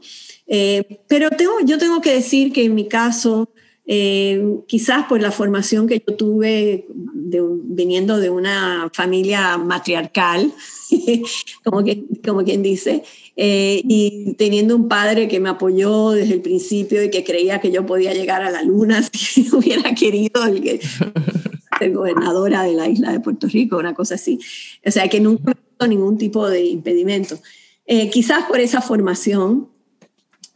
pero 1.08 1.32
tengo, 1.32 1.54
yo 1.66 1.80
tengo 1.80 2.02
que 2.02 2.14
decir 2.14 2.54
que 2.54 2.66
en 2.66 2.76
mi 2.76 2.88
caso, 2.88 3.50
quizás 3.88 5.06
por 5.06 5.22
la 5.22 5.32
formación 5.32 5.88
que 5.88 6.04
yo 6.06 6.16
tuve 6.16 6.88
viniendo 6.90 8.20
de 8.20 8.30
una 8.30 8.90
familia 8.94 9.58
matriarcal, 9.58 10.52
como, 11.64 11.84
que, 11.84 12.04
como 12.26 12.44
quien 12.44 12.62
dice, 12.62 13.04
eh, 13.36 13.82
y 13.88 14.34
teniendo 14.34 14.76
un 14.76 14.88
padre 14.88 15.28
que 15.28 15.40
me 15.40 15.50
apoyó 15.50 16.12
desde 16.12 16.34
el 16.34 16.42
principio 16.42 17.04
y 17.04 17.10
que 17.10 17.24
creía 17.24 17.60
que 17.60 17.72
yo 17.72 17.86
podía 17.86 18.14
llegar 18.14 18.42
a 18.42 18.52
la 18.52 18.64
luna 18.64 19.02
si 19.14 19.48
hubiera 19.54 19.94
querido, 19.96 20.44
el 20.46 20.62
que, 20.62 20.80
ser 21.80 21.94
gobernadora 21.94 22.64
de 22.64 22.74
la 22.74 22.88
isla 22.88 23.12
de 23.12 23.20
Puerto 23.20 23.48
Rico, 23.48 23.78
una 23.78 23.94
cosa 23.94 24.16
así. 24.16 24.40
O 24.86 24.92
sea, 24.92 25.08
que 25.08 25.20
nunca 25.20 25.56
me 25.80 25.88
ningún 25.88 26.18
tipo 26.18 26.50
de 26.50 26.66
impedimento. 26.66 27.38
Eh, 27.86 28.10
quizás 28.10 28.46
por 28.46 28.60
esa 28.60 28.82
formación, 28.82 29.70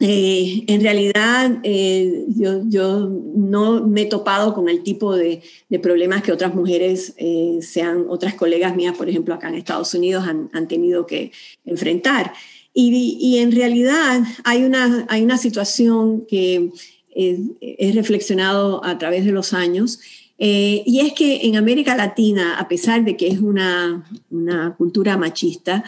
eh, 0.02 0.64
en 0.66 0.82
realidad 0.82 1.62
yo, 1.62 2.62
yo, 2.68 3.08
no 3.34 3.86
me 3.86 4.02
he 4.02 4.06
topado 4.06 4.52
con 4.52 4.68
el 4.68 4.82
tipo 4.82 5.16
de, 5.16 5.42
de 5.68 5.78
problemas 5.78 6.22
que 6.22 6.32
otras 6.32 6.54
mujeres, 6.54 7.14
sean 7.60 8.06
otras 8.08 8.34
colegas 8.34 8.76
mías, 8.76 8.96
por 8.96 9.08
ejemplo, 9.08 9.34
acá 9.34 9.48
en 9.48 9.54
Estados 9.54 9.94
Unidos, 9.94 10.24
han, 10.26 10.50
han 10.52 10.68
tenido 10.68 11.06
que 11.06 11.32
enfrentar. 11.64 12.32
Y, 12.74 13.38
en 13.38 13.52
realidad 13.52 14.22
hay 14.44 14.64
una, 14.64 15.06
hay 15.08 15.22
una 15.22 15.38
situación 15.38 16.24
que 16.26 16.70
he 17.14 17.92
reflexionado 17.94 18.84
a 18.84 18.98
través 18.98 19.24
de 19.24 19.32
los 19.32 19.52
años, 19.52 20.00
eh, 20.44 20.82
y 20.86 20.98
es 20.98 21.12
que 21.12 21.46
en 21.46 21.54
América 21.54 21.94
Latina, 21.94 22.58
a 22.58 22.66
pesar 22.66 23.04
de 23.04 23.16
que 23.16 23.28
es 23.28 23.38
una, 23.38 24.04
una 24.28 24.74
cultura 24.76 25.16
machista, 25.16 25.84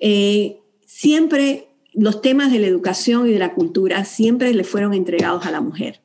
eh, 0.00 0.58
siempre 0.84 1.68
los 1.94 2.20
temas 2.20 2.52
de 2.52 2.58
la 2.58 2.66
educación 2.66 3.28
y 3.28 3.32
de 3.32 3.38
la 3.38 3.54
cultura 3.54 4.04
siempre 4.04 4.52
le 4.52 4.64
fueron 4.64 4.94
entregados 4.94 5.46
a 5.46 5.50
la 5.50 5.60
mujer. 5.60 6.00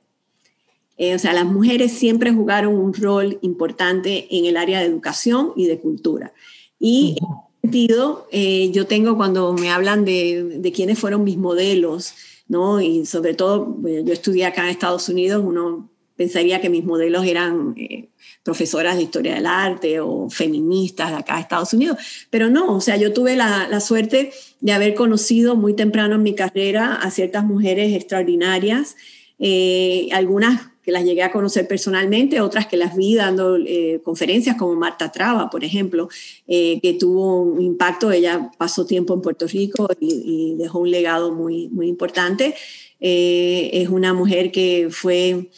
Eh, 0.97 1.15
o 1.15 1.19
sea, 1.19 1.34
las 1.34 1.45
mujeres 1.45 1.93
siempre 1.93 2.32
jugaron 2.34 2.75
un 2.75 2.93
rol 2.93 3.39
importante 3.41 4.28
en 4.32 4.45
el 4.45 4.58
área 4.58 4.80
de 4.80 4.86
educación 4.86 5.54
y 5.56 5.65
de 5.65 5.80
cultura. 5.80 6.34
Y 6.80 7.17
sentido, 7.62 8.28
eh, 8.32 8.69
yo 8.71 8.86
tengo 8.86 9.15
cuando 9.15 9.54
me 9.54 9.69
hablan 9.69 10.06
de, 10.06 10.43
de, 10.60 10.71
quiénes 10.71 10.99
fueron 10.99 11.23
mis 11.23 11.38
modelos, 11.38 12.13
¿no? 12.47 12.82
Y 12.82 13.06
sobre 13.06 13.34
todo, 13.34 13.78
yo 13.84 14.13
estudié 14.13 14.45
acá 14.45 14.63
en 14.63 14.69
Estados 14.69 15.08
Unidos, 15.10 15.43
uno 15.45 15.89
pensaría 16.19 16.60
que 16.60 16.69
mis 16.69 16.84
modelos 16.84 17.25
eran 17.25 17.75
eh, 17.77 18.10
profesoras 18.43 18.97
de 18.97 19.03
historia 19.03 19.36
del 19.36 19.45
arte 19.45 20.01
o 20.01 20.29
feministas 20.29 21.12
de 21.12 21.15
acá 21.15 21.36
de 21.36 21.41
Estados 21.43 21.73
Unidos, 21.73 21.97
pero 22.29 22.49
no, 22.49 22.75
o 22.75 22.82
sea, 22.82 22.97
yo 22.97 23.13
tuve 23.13 23.38
la, 23.38 23.69
la 23.69 23.79
suerte 23.79 24.34
de 24.60 24.71
haber 24.73 24.95
conocido 24.95 25.55
muy 25.55 25.75
temprano 25.75 26.15
en 26.15 26.23
mi 26.23 26.36
carrera 26.36 26.95
a 26.95 27.10
ciertas 27.10 27.45
mujeres 27.45 27.95
extraordinarias, 27.95 28.97
eh, 29.39 30.10
algunas 30.12 30.69
que 30.89 30.91
las 30.91 31.05
llegué 31.05 31.21
a 31.21 31.32
conocer 31.32 31.67
personalmente, 31.67 32.41
otras 32.41 32.65
que 32.65 32.75
las 32.75 32.95
vi 32.95 33.13
dando 33.13 33.58
eh, 33.58 34.01
conferencias 34.03 34.55
como 34.58 34.73
Marta 34.75 35.12
Traba, 35.12 35.49
por 35.49 35.63
ejemplo, 35.63 36.10
eh, 36.47 36.79
que 36.82 36.93
tuvo 36.95 37.43
un 37.43 37.62
impacto, 37.62 38.12
ella 38.12 38.51
pasó 38.58 38.88
tiempo 38.88 39.13
en 39.13 39.21
Puerto 39.21 39.45
Rico 39.45 39.88
y, 39.99 40.55
dejó 40.58 40.79
un 40.79 40.89
legado 40.89 41.32
muy, 41.32 41.67
muy 41.69 41.88
importante. 41.88 42.55
Eh, 42.99 43.69
es 43.71 43.89
una 43.89 44.13
mujer 44.13 44.51
que 44.51 44.88
fue, 44.89 45.49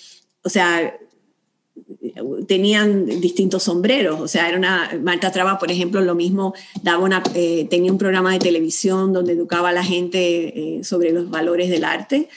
o 0.44 0.50
sea, 0.50 0.98
tenían 2.48 3.06
distintos 3.06 3.64
sombreros, 3.64 4.20
o 4.20 4.28
sea, 4.28 4.50
era 4.50 4.58
una, 4.58 5.00
Marta 5.02 5.32
Traba, 5.32 5.58
por 5.58 5.72
ejemplo, 5.72 6.02
lo 6.02 6.16
mismo, 6.16 6.54
daba 6.84 7.04
una, 7.04 7.24
tenía 7.24 7.92
un 7.92 7.98
programa 7.98 8.34
de 8.34 8.40
televisión 8.40 9.14
donde 9.14 9.34
educaba 9.34 9.70
a 9.70 9.74
la 9.74 9.84
gente 9.84 10.82
sobre 10.84 11.12
los 11.12 11.30
valores 11.30 11.70
del 11.70 11.84
arte, 11.84 12.30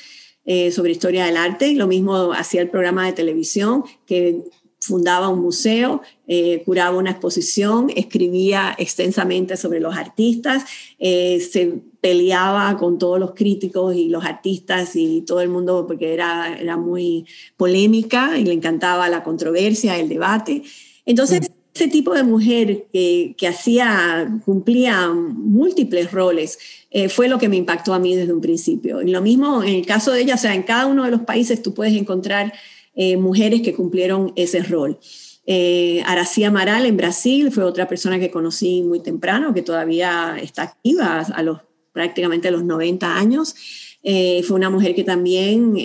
eh, 0.47 0.73
sobre 0.73 0.93
historia 0.93 1.25
del 1.25 1.39
arte. 1.39 1.73
Lo 1.73 1.87
mismo 1.87 2.33
hacía 2.35 2.61
el 2.61 2.69
programa 2.69 3.07
de 3.07 3.13
televisión, 3.13 3.85
que 4.07 4.43
fundaba 4.79 5.31
un 5.31 5.41
museo, 5.41 6.03
eh, 6.29 6.63
curaba 6.67 6.99
una 6.99 7.13
exposición, 7.13 7.91
escribía 7.97 8.75
extensamente 8.77 9.57
sobre 9.57 9.81
los 9.81 9.97
artistas, 9.97 10.65
eh, 10.99 11.41
se 11.41 11.81
peleaba 12.05 12.77
con 12.77 12.99
todos 12.99 13.19
los 13.19 13.33
críticos 13.33 13.97
y 13.97 14.11
los 14.11 14.27
artistas 14.27 14.95
y 14.95 15.23
todo 15.23 15.41
el 15.41 15.49
mundo 15.49 15.87
porque 15.87 16.13
era, 16.13 16.55
era 16.61 16.77
muy 16.77 17.25
polémica 17.57 18.37
y 18.37 18.45
le 18.45 18.53
encantaba 18.53 19.09
la 19.09 19.23
controversia, 19.23 19.99
el 19.99 20.11
debate. 20.11 20.63
Entonces, 21.07 21.51
ese 21.75 21.89
tipo 21.89 22.13
de 22.13 22.23
mujer 22.23 22.89
que, 22.93 23.35
que 23.39 23.49
hacía, 23.49 24.39
cumplía 24.45 25.09
múltiples 25.15 26.13
roles, 26.13 26.59
eh, 26.91 27.09
fue 27.09 27.27
lo 27.29 27.39
que 27.39 27.49
me 27.49 27.57
impactó 27.57 27.95
a 27.95 27.99
mí 27.99 28.15
desde 28.15 28.35
un 28.35 28.43
principio. 28.43 29.01
Y 29.01 29.11
lo 29.11 29.23
mismo 29.23 29.63
en 29.63 29.77
el 29.77 29.87
caso 29.87 30.13
de 30.13 30.21
ella, 30.21 30.35
o 30.35 30.39
sea, 30.39 30.55
en 30.55 30.65
cada 30.65 30.85
uno 30.85 31.05
de 31.05 31.11
los 31.11 31.23
países 31.23 31.63
tú 31.63 31.73
puedes 31.73 31.95
encontrar 31.95 32.53
eh, 32.95 33.17
mujeres 33.17 33.63
que 33.63 33.73
cumplieron 33.73 34.35
ese 34.37 34.63
rol. 34.63 34.99
Eh, 35.47 36.03
Aracía 36.05 36.49
Amaral 36.49 36.85
en 36.85 36.99
Brasil 36.99 37.51
fue 37.51 37.65
otra 37.65 37.89
persona 37.89 38.19
que 38.19 38.31
conocí 38.31 38.83
muy 38.83 39.01
temprano, 39.01 39.55
que 39.55 39.63
todavía 39.63 40.37
está 40.39 40.65
activa 40.65 41.21
a 41.21 41.43
los 41.43 41.61
prácticamente 41.95 42.49
a 42.49 42.51
los 42.51 42.65
90 42.65 43.17
años. 43.17 43.55
fue 44.03 44.57
una 44.57 44.69
mujer 44.69 44.95
que 44.95 45.05
también 45.05 45.79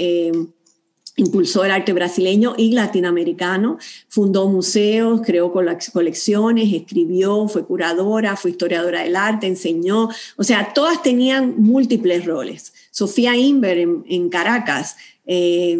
impulsó 1.19 1.65
el 1.65 1.71
arte 1.71 1.93
brasileño 1.93 2.55
y 2.57 2.71
latinoamericano, 2.71 3.77
fundó 4.07 4.47
museos, 4.47 5.21
creó 5.25 5.51
colecciones, 5.51 6.73
escribió, 6.73 7.47
fue 7.47 7.65
curadora, 7.65 8.37
fue 8.37 8.51
historiadora 8.51 9.03
del 9.03 9.15
arte, 9.15 9.47
enseñó, 9.47 10.09
o 10.37 10.43
sea, 10.43 10.73
todas 10.73 11.03
tenían 11.03 11.55
múltiples 11.57 12.25
roles. 12.25 12.73
Sofía 12.91 13.35
Inver 13.35 13.77
en, 13.79 14.29
Caracas, 14.29 14.95
eh, 15.25 15.77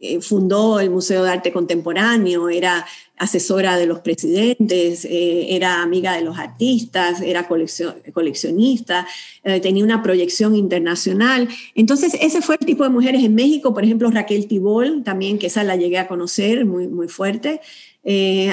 eh, 0.00 0.20
fundó 0.20 0.80
el 0.80 0.90
Museo 0.90 1.22
de 1.22 1.30
Arte 1.30 1.52
Contemporáneo, 1.52 2.48
era 2.48 2.84
asesora 3.16 3.76
de 3.76 3.86
los 3.86 4.00
presidentes, 4.00 5.04
eh, 5.04 5.54
era 5.54 5.82
amiga 5.82 6.14
de 6.14 6.22
los 6.22 6.36
artistas, 6.38 7.20
era 7.20 7.46
coleccionista, 7.46 9.06
eh, 9.44 9.60
tenía 9.60 9.84
una 9.84 10.02
proyección 10.02 10.56
internacional. 10.56 11.48
Entonces, 11.74 12.16
ese 12.20 12.42
fue 12.42 12.56
el 12.60 12.66
tipo 12.66 12.82
de 12.82 12.90
mujeres 12.90 13.22
en 13.22 13.34
México, 13.34 13.72
por 13.72 13.84
ejemplo, 13.84 14.10
Raquel 14.10 14.48
Tibol, 14.48 15.04
también, 15.04 15.38
que 15.38 15.46
esa 15.46 15.62
la 15.62 15.76
llegué 15.76 15.98
a 15.98 16.08
conocer, 16.08 16.64
muy, 16.64 16.88
muy 16.88 17.08
fuerte. 17.08 17.60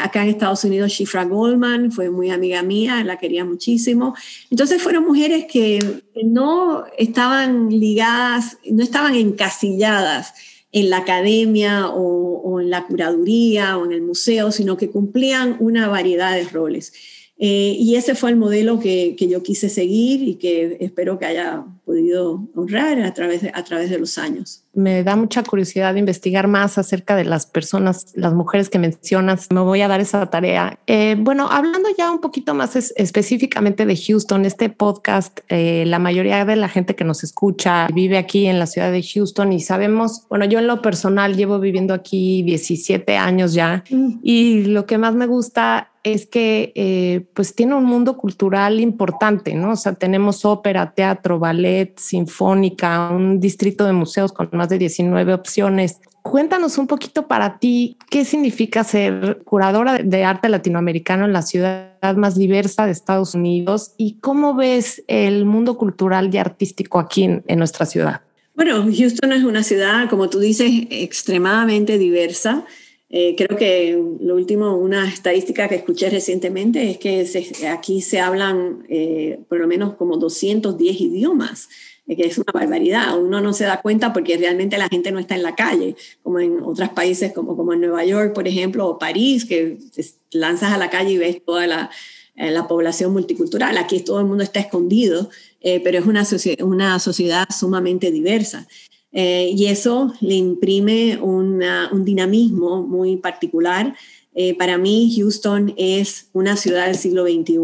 acá 0.02 0.24
en 0.24 0.30
Estados 0.30 0.64
Unidos, 0.64 0.94
Shifra 0.94 1.26
Goldman 1.26 1.92
fue 1.92 2.10
muy 2.10 2.30
amiga 2.30 2.64
mía, 2.64 3.04
la 3.04 3.18
quería 3.18 3.44
muchísimo. 3.44 4.16
Entonces 4.50 4.82
fueron 4.82 5.06
mujeres 5.06 5.46
que 5.52 5.80
no 6.24 6.86
estaban 6.98 7.70
ligadas, 7.70 8.58
no 8.70 8.82
estaban 8.82 9.16
encasilladas 9.16 10.34
en 10.72 10.90
la 10.90 10.98
academia 10.98 11.90
o, 11.90 12.60
en 12.60 12.70
la 12.70 12.86
curaduría 12.86 13.78
o 13.78 13.86
en 13.86 13.92
el 13.92 14.02
museo, 14.02 14.52
sino 14.52 14.78
que 14.78 14.90
cumplían 14.90 15.58
una 15.60 15.88
variedad 15.88 16.36
de 16.36 16.44
roles. 16.46 16.94
Eh, 17.38 17.76
y 17.80 17.96
ese 17.96 18.14
fue 18.14 18.30
el 18.30 18.36
modelo 18.36 18.80
que, 18.80 19.16
que, 19.18 19.28
yo 19.28 19.42
quise 19.42 19.68
seguir 19.68 20.22
y 20.22 20.36
que 20.36 20.78
espero 20.80 21.18
que 21.18 21.26
haya 21.26 21.66
podido 21.86 22.48
honrar 22.56 23.00
a 23.02 23.14
través, 23.14 23.42
de, 23.42 23.52
a 23.54 23.64
través 23.64 23.90
de 23.90 24.00
los 24.00 24.18
años. 24.18 24.64
Me 24.74 25.04
da 25.04 25.16
mucha 25.16 25.44
curiosidad 25.44 25.96
investigar 25.96 26.48
más 26.48 26.78
acerca 26.78 27.16
de 27.16 27.26
las 27.26 27.46
personas, 27.46 28.14
las 28.16 28.34
mujeres 28.34 28.70
que 28.70 28.80
mencionas. 28.80 29.48
Me 29.52 29.60
voy 29.60 29.82
a 29.82 29.88
dar 29.88 30.00
esa 30.00 30.30
tarea. 30.30 30.80
Eh, 30.88 31.18
bueno, 31.20 31.50
hablando 31.52 31.90
ya 31.98 32.10
un 32.10 32.22
poquito 32.22 32.54
más 32.54 32.76
específicamente 32.76 33.86
de 33.86 33.98
Houston, 33.98 34.46
este 34.46 34.70
podcast, 34.70 35.40
eh, 35.50 35.84
la 35.86 36.00
mayoría 36.00 36.46
de 36.46 36.56
la 36.56 36.70
gente 36.70 36.96
que 36.96 37.04
nos 37.04 37.24
escucha 37.24 37.88
vive 37.94 38.18
aquí 38.18 38.46
en 38.46 38.60
la 38.60 38.68
ciudad 38.68 38.92
de 38.92 39.04
Houston 39.04 39.52
y 39.52 39.60
sabemos, 39.60 40.26
bueno, 40.30 40.46
yo 40.46 40.60
en 40.60 40.68
lo 40.68 40.82
personal 40.82 41.36
llevo 41.36 41.60
viviendo 41.60 41.94
aquí 41.94 42.44
17 42.44 43.18
años 43.18 43.54
ya 43.54 43.84
mm. 43.90 44.20
y 44.24 44.64
lo 44.64 44.86
que 44.86 44.98
más 44.98 45.16
me 45.16 45.26
gusta 45.26 45.92
es 46.04 46.26
que 46.26 46.72
eh, 46.76 47.28
pues 47.34 47.54
tiene 47.54 47.76
un 47.76 47.86
mundo 47.86 48.18
cultural 48.18 48.80
importante, 48.80 49.54
¿no? 49.54 49.74
O 49.74 49.76
sea, 49.76 49.94
tenemos 49.94 50.46
ópera, 50.46 50.94
teatro, 50.94 51.38
ballet, 51.38 51.71
sinfónica, 51.98 53.10
un 53.10 53.40
distrito 53.40 53.86
de 53.86 53.94
museos 53.94 54.32
con 54.32 54.50
más 54.52 54.70
de 54.70 54.78
19 54.78 55.34
opciones. 55.34 56.00
Cuéntanos 56.22 56.78
un 56.78 56.88
poquito 56.88 57.28
para 57.28 57.58
ti 57.60 57.98
qué 58.10 58.26
significa 58.26 58.84
ser 58.84 59.42
curadora 59.44 59.98
de 59.98 60.24
arte 60.24 60.50
latinoamericano 60.50 61.26
en 61.26 61.34
la 61.34 61.42
ciudad 61.42 62.16
más 62.16 62.36
diversa 62.38 62.86
de 62.86 62.92
Estados 62.92 63.34
Unidos 63.34 63.94
y 63.98 64.20
cómo 64.20 64.54
ves 64.54 65.04
el 65.08 65.46
mundo 65.46 65.78
cultural 65.78 66.34
y 66.34 66.38
artístico 66.38 67.00
aquí 67.00 67.24
en, 67.24 67.44
en 67.48 67.58
nuestra 67.58 67.86
ciudad. 67.86 68.22
Bueno, 68.56 68.84
Houston 68.84 69.32
es 69.32 69.44
una 69.44 69.64
ciudad, 69.64 70.10
como 70.10 70.30
tú 70.30 70.40
dices, 70.40 70.70
extremadamente 70.90 71.98
diversa. 71.98 72.66
Eh, 73.14 73.36
creo 73.36 73.58
que 73.58 74.02
lo 74.22 74.36
último, 74.36 74.78
una 74.78 75.06
estadística 75.06 75.68
que 75.68 75.76
escuché 75.76 76.10
recientemente 76.10 76.92
es 76.92 76.98
que 76.98 77.28
aquí 77.68 78.02
se 78.02 78.22
hablan 78.22 78.86
eh, 78.88 79.42
por 79.50 79.60
lo 79.60 79.68
menos 79.68 79.96
como 79.96 80.16
210 80.16 81.02
idiomas, 81.02 81.68
eh, 82.08 82.16
que 82.16 82.24
es 82.24 82.38
una 82.38 82.54
barbaridad. 82.54 83.20
Uno 83.20 83.42
no 83.42 83.52
se 83.52 83.66
da 83.66 83.82
cuenta 83.82 84.14
porque 84.14 84.38
realmente 84.38 84.78
la 84.78 84.88
gente 84.88 85.12
no 85.12 85.20
está 85.20 85.36
en 85.36 85.44
la 85.44 85.56
calle, 85.56 85.98
como 86.24 86.40
en 86.40 86.62
otros 86.64 86.88
países 86.90 87.34
como, 87.34 87.58
como 87.58 87.74
en 87.74 87.82
Nueva 87.82 88.06
York, 88.06 88.34
por 88.34 88.48
ejemplo, 88.48 88.88
o 88.88 88.98
París, 88.98 89.44
que 89.44 89.78
te 89.94 90.06
lanzas 90.32 90.72
a 90.72 90.78
la 90.78 90.90
calle 90.90 91.12
y 91.12 91.18
ves 91.18 91.44
toda 91.44 91.68
la, 91.68 91.92
la 92.38 92.66
población 92.70 93.12
multicultural. 93.12 93.78
Aquí 93.78 94.00
todo 94.00 94.22
el 94.22 94.26
mundo 94.26 94.46
está 94.46 94.62
escondido, 94.62 95.30
pero 95.62 96.00
es 96.00 96.06
una, 96.06 96.26
una 96.64 97.00
sociedad 97.00 97.46
sumamente 97.50 98.10
diversa. 98.10 98.68
Eh, 99.12 99.52
y 99.56 99.66
eso 99.66 100.14
le 100.22 100.36
imprime 100.36 101.20
un 101.22 102.06
dinamismo 102.06 102.84
muy 102.84 103.18
particular. 103.18 103.96
Eh, 104.34 104.56
para 104.58 104.78
mí, 104.78 105.14
Houston 105.18 105.74
es 105.78 106.30
una 106.34 106.56
ciudad 106.56 106.88
del 106.88 106.96
siglo 106.96 107.24
XXI 107.24 107.58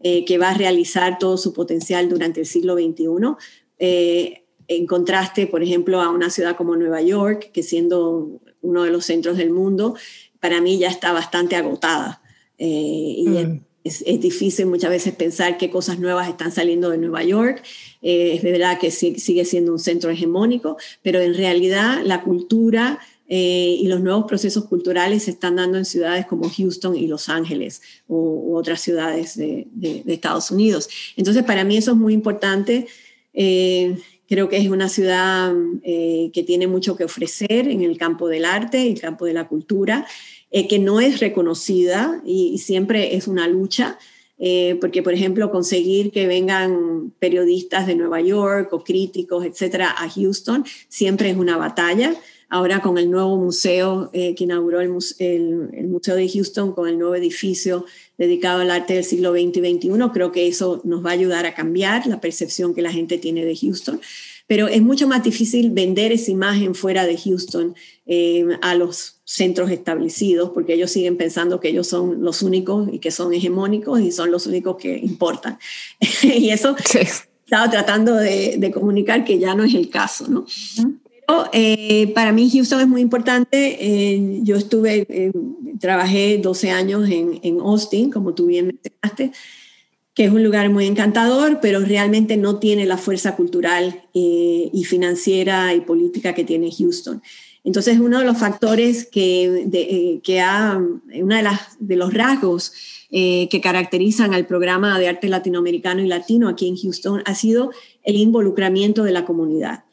eh, 0.00 0.24
que 0.24 0.38
va 0.38 0.50
a 0.50 0.54
realizar 0.54 1.18
todo 1.18 1.36
su 1.36 1.52
potencial 1.52 2.08
durante 2.08 2.40
el 2.40 2.46
siglo 2.46 2.74
XXI. 2.74 3.04
en 4.66 4.86
contraste, 4.86 5.46
por 5.46 5.62
ejemplo, 5.62 6.00
a 6.00 6.08
una 6.10 6.30
ciudad 6.30 6.56
como 6.56 6.76
Nueva 6.76 7.02
York, 7.02 7.50
que 7.52 7.62
siendo 7.62 8.40
uno 8.62 8.84
de 8.84 8.90
los 8.90 9.04
centros 9.04 9.36
del 9.36 9.50
mundo, 9.50 9.94
para 10.40 10.62
mí 10.62 10.78
ya 10.78 10.88
está 10.88 11.12
bastante 11.12 11.56
agotada. 11.56 12.22
y 12.56 13.26
mm 13.28 13.73
es, 13.84 14.02
difícil 14.20 14.66
muchas 14.66 14.90
veces 14.90 15.14
pensar 15.14 15.58
qué 15.58 15.68
cosas 15.68 15.98
nuevas 15.98 16.28
están 16.28 16.50
saliendo 16.50 16.88
de 16.88 16.96
Nueva 16.96 17.22
York. 17.22 17.62
Eh, 18.00 18.32
es 18.34 18.42
verdad 18.42 18.78
que 18.80 18.90
sigue 18.90 19.44
siendo 19.44 19.72
un 19.72 19.78
centro 19.78 20.10
hegemónico, 20.10 20.78
pero 21.02 21.20
en 21.20 21.34
realidad 21.34 22.00
la 22.02 22.22
cultura 22.22 22.98
eh, 23.28 23.76
y 23.78 23.86
los 23.86 24.00
nuevos 24.00 24.24
procesos 24.26 24.64
culturales 24.66 25.24
se 25.24 25.32
están 25.32 25.56
dando 25.56 25.76
en 25.76 25.84
ciudades 25.84 26.24
como 26.24 26.48
Houston 26.48 26.96
y 26.96 27.06
Los 27.06 27.28
Ángeles 27.28 27.82
u, 28.08 28.56
otras 28.56 28.80
ciudades 28.80 29.36
de, 29.36 29.66
Estados 30.06 30.50
Unidos. 30.50 30.88
Entonces, 31.16 31.42
para 31.44 31.64
mí 31.64 31.76
eso 31.76 31.90
es 31.90 31.96
muy 31.98 32.14
importante. 32.14 32.86
Eh, 33.34 33.98
creo 34.26 34.48
que 34.48 34.56
es 34.56 34.68
una 34.68 34.88
ciudad 34.88 35.52
que 35.82 36.44
tiene 36.46 36.66
mucho 36.66 36.96
que 36.96 37.04
ofrecer 37.04 37.68
en 37.68 37.82
el 37.82 37.98
campo 37.98 38.28
del 38.28 38.46
arte 38.46 38.86
y 38.86 38.92
el 38.92 39.00
campo 39.00 39.26
de 39.26 39.34
la 39.34 39.46
cultura. 39.46 40.06
Eh, 40.56 40.68
que 40.68 40.78
no 40.78 41.00
es 41.00 41.18
reconocida 41.18 42.22
y, 42.24 42.58
siempre 42.58 43.16
es 43.16 43.26
una 43.26 43.48
lucha, 43.48 43.98
eh, 44.38 44.78
porque 44.80 45.02
por 45.02 45.12
ejemplo 45.12 45.50
conseguir 45.50 46.12
que 46.12 46.28
vengan 46.28 47.12
periodistas 47.18 47.88
de 47.88 47.96
Nueva 47.96 48.20
York 48.20 48.72
o 48.72 48.84
críticos, 48.84 49.44
etcétera, 49.44 49.92
a 49.98 50.08
Houston, 50.08 50.64
siempre 50.88 51.30
es 51.30 51.36
una 51.36 51.56
batalla. 51.56 52.14
Ahora 52.48 52.82
con 52.82 52.98
el 52.98 53.10
nuevo 53.10 53.36
museo 53.36 54.10
eh, 54.12 54.36
que 54.36 54.44
inauguró 54.44 54.80
el, 54.80 54.96
el, 55.18 55.88
Museo 55.88 56.14
de 56.14 56.28
Houston, 56.28 56.72
con 56.72 56.88
el 56.88 57.00
nuevo 57.00 57.16
edificio 57.16 57.84
dedicado 58.16 58.60
al 58.60 58.70
arte 58.70 58.94
del 58.94 59.02
siglo 59.02 59.32
XX 59.32 59.56
y 59.56 59.74
XXI, 59.74 59.88
creo 60.12 60.30
que 60.30 60.46
eso 60.46 60.80
nos 60.84 61.04
va 61.04 61.10
a 61.10 61.14
ayudar 61.14 61.46
a 61.46 61.54
cambiar 61.54 62.06
la 62.06 62.20
percepción 62.20 62.76
que 62.76 62.82
la 62.82 62.92
gente 62.92 63.18
tiene 63.18 63.44
de 63.44 63.56
Houston 63.56 64.00
pero 64.54 64.68
es 64.68 64.80
mucho 64.80 65.08
más 65.08 65.24
difícil 65.24 65.70
vender 65.70 66.12
esa 66.12 66.30
imagen 66.30 66.76
fuera 66.76 67.04
de 67.04 67.18
Houston 67.18 67.74
eh, 68.06 68.46
a 68.62 68.76
los 68.76 69.16
centros 69.24 69.68
establecidos, 69.72 70.50
porque 70.50 70.74
ellos 70.74 70.92
siguen 70.92 71.16
pensando 71.16 71.58
que 71.58 71.70
ellos 71.70 71.88
son 71.88 72.22
los 72.22 72.40
únicos 72.40 72.88
y 72.92 73.00
que 73.00 73.10
son 73.10 73.34
hegemónicos 73.34 74.00
y 74.00 74.12
son 74.12 74.30
los 74.30 74.46
únicos 74.46 74.76
que 74.76 74.96
importan. 74.96 75.58
y 76.22 76.50
eso 76.50 76.76
estaba 77.44 77.68
tratando 77.68 78.14
de, 78.14 78.70
comunicar 78.72 79.24
que 79.24 79.40
ya 79.40 79.56
no 79.56 79.64
es 79.64 79.74
el 79.74 79.90
caso, 79.90 80.28
¿no? 80.28 80.46
Pero, 81.26 81.50
eh, 81.52 82.12
para 82.14 82.30
mí 82.30 82.48
Houston 82.48 82.80
es 82.80 82.86
muy 82.86 83.00
importante. 83.00 83.76
Eh, 83.80 84.38
yo 84.44 84.54
estuve, 84.54 85.32
trabajé 85.80 86.38
12 86.38 86.70
años 86.70 87.10
en, 87.10 87.40
en 87.42 87.58
Austin, 87.58 88.08
como 88.08 88.34
tú 88.34 88.46
bien 88.46 88.68
mencionaste 88.68 89.32
que 90.14 90.24
es 90.24 90.30
un 90.30 90.44
lugar 90.44 90.70
muy 90.70 90.86
encantador, 90.86 91.58
pero 91.60 91.80
realmente 91.80 92.36
no 92.36 92.58
tiene 92.58 92.86
la 92.86 92.96
fuerza 92.96 93.34
cultural 93.34 94.02
eh, 94.14 94.70
y 94.72 94.84
financiera 94.84 95.74
y 95.74 95.80
política 95.80 96.34
que 96.34 96.44
tiene 96.44 96.70
Houston. 96.70 97.20
Entonces, 97.64 97.98
uno 97.98 98.20
de 98.20 98.24
los 98.24 98.38
factores 98.38 99.06
que, 99.06 99.66
eh, 99.72 100.20
que 100.22 100.40
ha, 100.40 100.78
uno 100.78 101.36
de, 101.36 101.42
las, 101.42 101.76
de 101.80 101.96
los 101.96 102.14
rasgos 102.14 102.72
eh, 103.10 103.48
que 103.50 103.60
caracterizan 103.60 104.34
al 104.34 104.46
programa 104.46 104.98
de 104.98 105.08
arte 105.08 105.28
latinoamericano 105.28 106.02
y 106.02 106.06
latino 106.06 106.48
aquí 106.48 106.68
en 106.68 106.76
Houston 106.76 107.22
ha 107.24 107.34
sido 107.34 107.70
el 108.04 108.16
involucramiento 108.16 109.02
de 109.02 109.12
la 109.12 109.24
comunidad. 109.24 109.84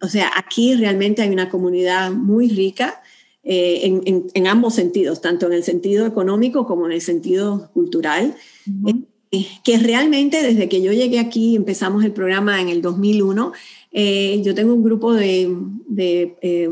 o 0.00 0.08
sea, 0.08 0.30
aquí 0.36 0.74
realmente 0.74 1.22
hay 1.22 1.30
una 1.30 1.48
comunidad 1.48 2.12
muy 2.12 2.48
rica 2.48 3.00
en, 3.50 4.26
en, 4.34 4.46
ambos 4.46 4.74
sentidos, 4.74 5.22
tanto 5.22 5.46
en 5.46 5.54
el 5.54 5.64
sentido 5.64 6.06
económico 6.06 6.66
como 6.66 6.84
en 6.84 6.92
el 6.92 7.00
sentido 7.00 7.70
cultural. 7.72 8.34
Eh, 9.30 9.46
que 9.62 9.78
realmente 9.78 10.42
desde 10.42 10.68
que 10.68 10.80
yo 10.80 10.92
llegué 10.92 11.18
aquí, 11.18 11.56
empezamos 11.56 12.04
el 12.04 12.12
programa 12.12 12.60
en 12.60 12.68
el 12.68 12.80
2001, 12.80 13.52
eh, 13.92 14.40
yo 14.42 14.54
tengo 14.54 14.72
un 14.72 14.82
grupo 14.82 15.12
de, 15.12 15.54
de, 15.86 16.36
eh, 16.40 16.70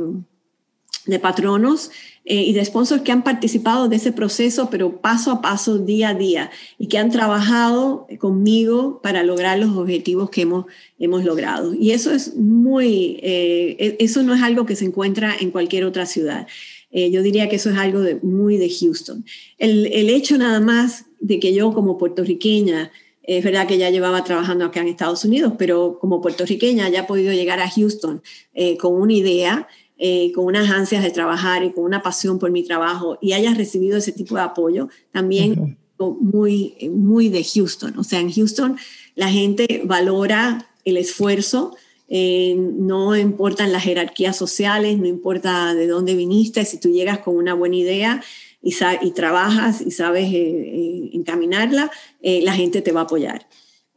de 1.06 1.18
patronos 1.18 1.90
y 2.28 2.52
de 2.52 2.64
sponsors 2.64 3.02
que 3.02 3.12
han 3.12 3.22
participado 3.22 3.88
de 3.88 3.96
ese 3.96 4.10
proceso, 4.10 4.68
pero 4.68 5.00
paso 5.00 5.30
a 5.30 5.40
paso, 5.40 5.78
día 5.78 6.08
a 6.08 6.14
día, 6.14 6.50
y 6.78 6.88
que 6.88 6.98
han 6.98 7.10
trabajado 7.10 8.08
conmigo 8.18 9.00
para 9.00 9.22
lograr 9.22 9.58
los 9.58 9.76
objetivos 9.76 10.30
que 10.30 10.42
hemos, 10.42 10.66
hemos 10.98 11.24
logrado. 11.24 11.72
Y 11.72 11.92
eso 11.92 12.10
es 12.10 12.34
muy, 12.34 13.20
e, 13.22 13.96
eso 14.00 14.22
no 14.24 14.34
es 14.34 14.42
algo 14.42 14.66
que 14.66 14.74
se 14.74 14.84
encuentra 14.84 15.36
en 15.38 15.50
cualquier 15.50 15.84
otra 15.84 16.04
ciudad. 16.04 16.46
yo 16.92 17.22
diría 17.22 17.48
que 17.48 17.56
eso 17.56 17.70
es 17.70 17.76
algo 17.76 18.00
de, 18.00 18.16
muy 18.16 18.56
de 18.56 18.70
Houston. 18.70 19.24
El, 19.58 19.86
el 19.86 20.10
hecho 20.10 20.36
nada 20.38 20.60
más 20.60 21.04
de 21.20 21.38
que 21.38 21.54
yo 21.54 21.72
como 21.72 21.98
puertorriqueña, 21.98 22.90
es 23.26 23.44
verdad 23.44 23.66
que 23.66 23.76
ya 23.76 23.90
llevaba 23.90 24.22
trabajando 24.22 24.64
acá 24.64 24.80
en 24.80 24.88
Estados 24.88 25.24
Unidos, 25.24 25.54
pero 25.58 25.98
como 26.00 26.20
puertorriqueña 26.20 26.88
ya 26.88 27.00
he 27.00 27.04
podido 27.04 27.32
llegar 27.32 27.60
a 27.60 27.68
Houston 27.68 28.22
eh, 28.54 28.76
con 28.76 28.94
una 28.94 29.12
idea, 29.12 29.68
eh, 29.98 30.32
con 30.32 30.46
unas 30.46 30.70
ansias 30.70 31.02
de 31.02 31.10
trabajar 31.10 31.64
y 31.64 31.72
con 31.72 31.84
una 31.84 32.02
pasión 32.02 32.38
por 32.38 32.50
mi 32.50 32.62
trabajo 32.62 33.18
y 33.20 33.32
hayas 33.32 33.56
recibido 33.56 33.96
ese 33.96 34.12
tipo 34.12 34.34
de 34.34 34.42
apoyo, 34.42 34.88
también 35.12 35.78
muy, 35.98 36.74
muy 36.92 37.28
de 37.28 37.42
Houston. 37.42 37.98
O 37.98 38.04
sea, 38.04 38.20
en 38.20 38.30
Houston 38.32 38.76
la 39.14 39.30
gente 39.30 39.82
valora 39.84 40.70
el 40.84 40.96
esfuerzo 40.96 41.74
eh, 42.08 42.54
no 42.56 43.16
importan 43.16 43.72
las 43.72 43.82
jerarquías 43.82 44.36
sociales, 44.36 44.98
no 44.98 45.06
importa 45.06 45.74
de 45.74 45.88
dónde 45.88 46.14
viniste, 46.14 46.64
si 46.64 46.78
tú 46.78 46.90
llegas 46.90 47.18
con 47.18 47.36
una 47.36 47.54
buena 47.54 47.76
idea 47.76 48.22
y, 48.62 48.74
y 49.02 49.10
trabajas 49.10 49.80
y 49.80 49.90
sabes 49.90 50.32
eh, 50.32 50.36
eh, 50.36 51.10
encaminarla, 51.14 51.90
la 52.22 52.52
gente 52.52 52.82
te 52.82 52.92
va 52.92 53.00
a 53.00 53.04
apoyar. 53.04 53.48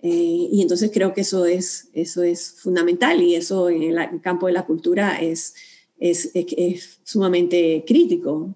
y 0.02 0.62
entonces 0.62 0.92
creo 0.94 1.14
que 1.14 1.22
eso 1.22 1.46
es, 1.46 1.90
eso 1.94 2.24
es 2.24 2.56
fundamental 2.62 3.22
y 3.22 3.36
eso 3.36 3.70
en 3.70 3.84
el, 3.84 4.22
campo 4.22 4.48
de 4.48 4.54
la 4.54 4.66
cultura 4.66 5.20
es, 5.20 5.56
es, 6.00 6.32
es 6.34 7.00
sumamente 7.04 7.84
crítico, 7.86 8.56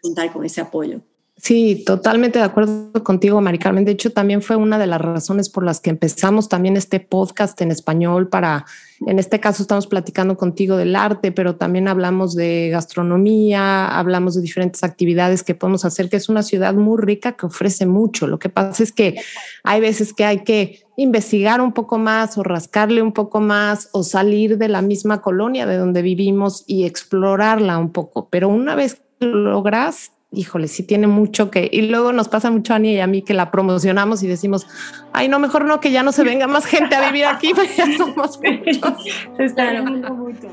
contar 0.00 0.32
con 0.32 0.44
ese 0.44 0.60
apoyo. 0.60 1.00
Sí, 1.44 1.82
totalmente 1.84 2.38
de 2.38 2.46
acuerdo 2.46 2.90
contigo, 3.04 3.38
Mari 3.38 3.58
Carmen. 3.58 3.84
De 3.84 3.92
hecho, 3.92 4.10
también 4.12 4.40
fue 4.40 4.56
una 4.56 4.78
de 4.78 4.86
las 4.86 4.98
razones 4.98 5.50
por 5.50 5.62
las 5.62 5.78
que 5.78 5.90
empezamos 5.90 6.48
también 6.48 6.78
este 6.78 7.00
podcast 7.00 7.60
en 7.60 7.70
español 7.70 8.30
para, 8.30 8.64
en 9.06 9.18
este 9.18 9.40
caso 9.40 9.62
estamos 9.62 9.86
platicando 9.86 10.38
contigo 10.38 10.78
del 10.78 10.96
arte, 10.96 11.32
pero 11.32 11.56
también 11.56 11.86
hablamos 11.86 12.34
de 12.34 12.70
gastronomía, 12.70 13.88
hablamos 13.88 14.36
de 14.36 14.40
diferentes 14.40 14.82
actividades 14.84 15.42
que 15.42 15.54
podemos 15.54 15.84
hacer, 15.84 16.08
que 16.08 16.16
es 16.16 16.30
una 16.30 16.42
ciudad 16.42 16.72
muy 16.72 16.98
rica 16.98 17.32
que 17.32 17.44
ofrece 17.44 17.84
mucho. 17.84 18.26
Lo 18.26 18.38
que 18.38 18.48
pasa 18.48 18.82
es 18.82 18.90
que 18.90 19.16
hay 19.64 19.82
veces 19.82 20.14
que 20.14 20.24
hay 20.24 20.44
que 20.44 20.80
investigar 20.96 21.60
un 21.60 21.74
poco 21.74 21.98
más 21.98 22.38
o 22.38 22.42
rascarle 22.42 23.02
un 23.02 23.12
poco 23.12 23.42
más 23.42 23.90
o 23.92 24.02
salir 24.02 24.56
de 24.56 24.68
la 24.68 24.80
misma 24.80 25.20
colonia 25.20 25.66
de 25.66 25.76
donde 25.76 26.00
vivimos 26.00 26.64
y 26.66 26.84
explorarla 26.84 27.76
un 27.76 27.92
poco. 27.92 28.30
Pero 28.30 28.48
una 28.48 28.74
vez 28.74 29.02
que 29.20 29.26
lo 29.26 29.40
logras, 29.40 30.13
híjole, 30.36 30.68
sí 30.68 30.82
tiene 30.82 31.06
mucho 31.06 31.50
que. 31.50 31.68
Y 31.70 31.82
luego 31.82 32.12
nos 32.12 32.28
pasa 32.28 32.50
mucho 32.50 32.72
a 32.72 32.76
Ani 32.76 32.94
y 32.94 33.00
a 33.00 33.06
mí 33.06 33.22
que 33.22 33.34
la 33.34 33.50
promocionamos 33.50 34.22
y 34.22 34.26
decimos, 34.26 34.66
ay, 35.12 35.28
no, 35.28 35.38
mejor 35.38 35.64
no, 35.64 35.80
que 35.80 35.90
ya 35.90 36.02
no 36.02 36.12
se 36.12 36.24
venga 36.24 36.46
más 36.46 36.66
gente 36.66 36.94
a 36.94 37.06
vivir 37.06 37.26
aquí, 37.26 37.52
porque 37.54 37.74
ya 37.76 37.86
somos 37.96 38.38
muchos. 38.42 39.04
se 39.36 39.44
está 39.44 39.70
claro. 39.70 40.14
mucho. 40.14 40.48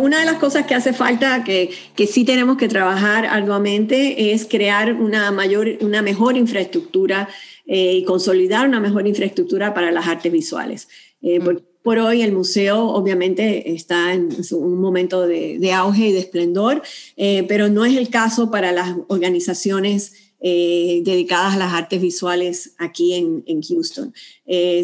Una 0.00 0.20
de 0.20 0.26
las 0.26 0.36
cosas 0.36 0.64
que 0.64 0.76
hace 0.76 0.92
falta, 0.92 1.42
que, 1.42 1.70
que, 1.96 2.06
sí 2.06 2.24
tenemos 2.24 2.56
que 2.56 2.68
trabajar 2.68 3.26
arduamente, 3.26 4.32
es 4.32 4.46
crear 4.46 4.94
una, 4.94 5.32
mayor, 5.32 5.68
una 5.80 6.02
mejor 6.02 6.36
infraestructura 6.36 7.28
eh, 7.70 7.96
y 7.96 8.04
consolidar 8.04 8.66
una 8.66 8.80
mejor 8.80 9.06
infraestructura 9.06 9.74
para 9.74 9.90
las 9.92 10.06
artes 10.08 10.32
visuales. 10.32 10.88
Eh, 11.20 11.38
mm. 11.38 11.58
por, 11.82 11.98
hoy 11.98 12.22
el 12.22 12.32
museo 12.32 12.82
obviamente 12.82 13.74
está 13.74 14.14
en 14.14 14.30
un 14.52 14.80
momento 14.80 15.26
de, 15.26 15.72
auge 15.74 16.08
y 16.08 16.12
de 16.12 16.20
esplendor, 16.20 16.80
eh, 17.18 17.44
pero 17.46 17.68
no 17.68 17.84
es 17.84 17.94
el 17.94 18.08
caso 18.08 18.50
para 18.50 18.72
las 18.72 18.96
organizaciones 19.08 20.14
dedicadas 20.40 21.54
a 21.54 21.58
las 21.58 21.72
artes 21.72 22.00
visuales 22.00 22.74
aquí 22.78 23.14
en, 23.14 23.42
en 23.48 23.60
Houston. 23.60 24.14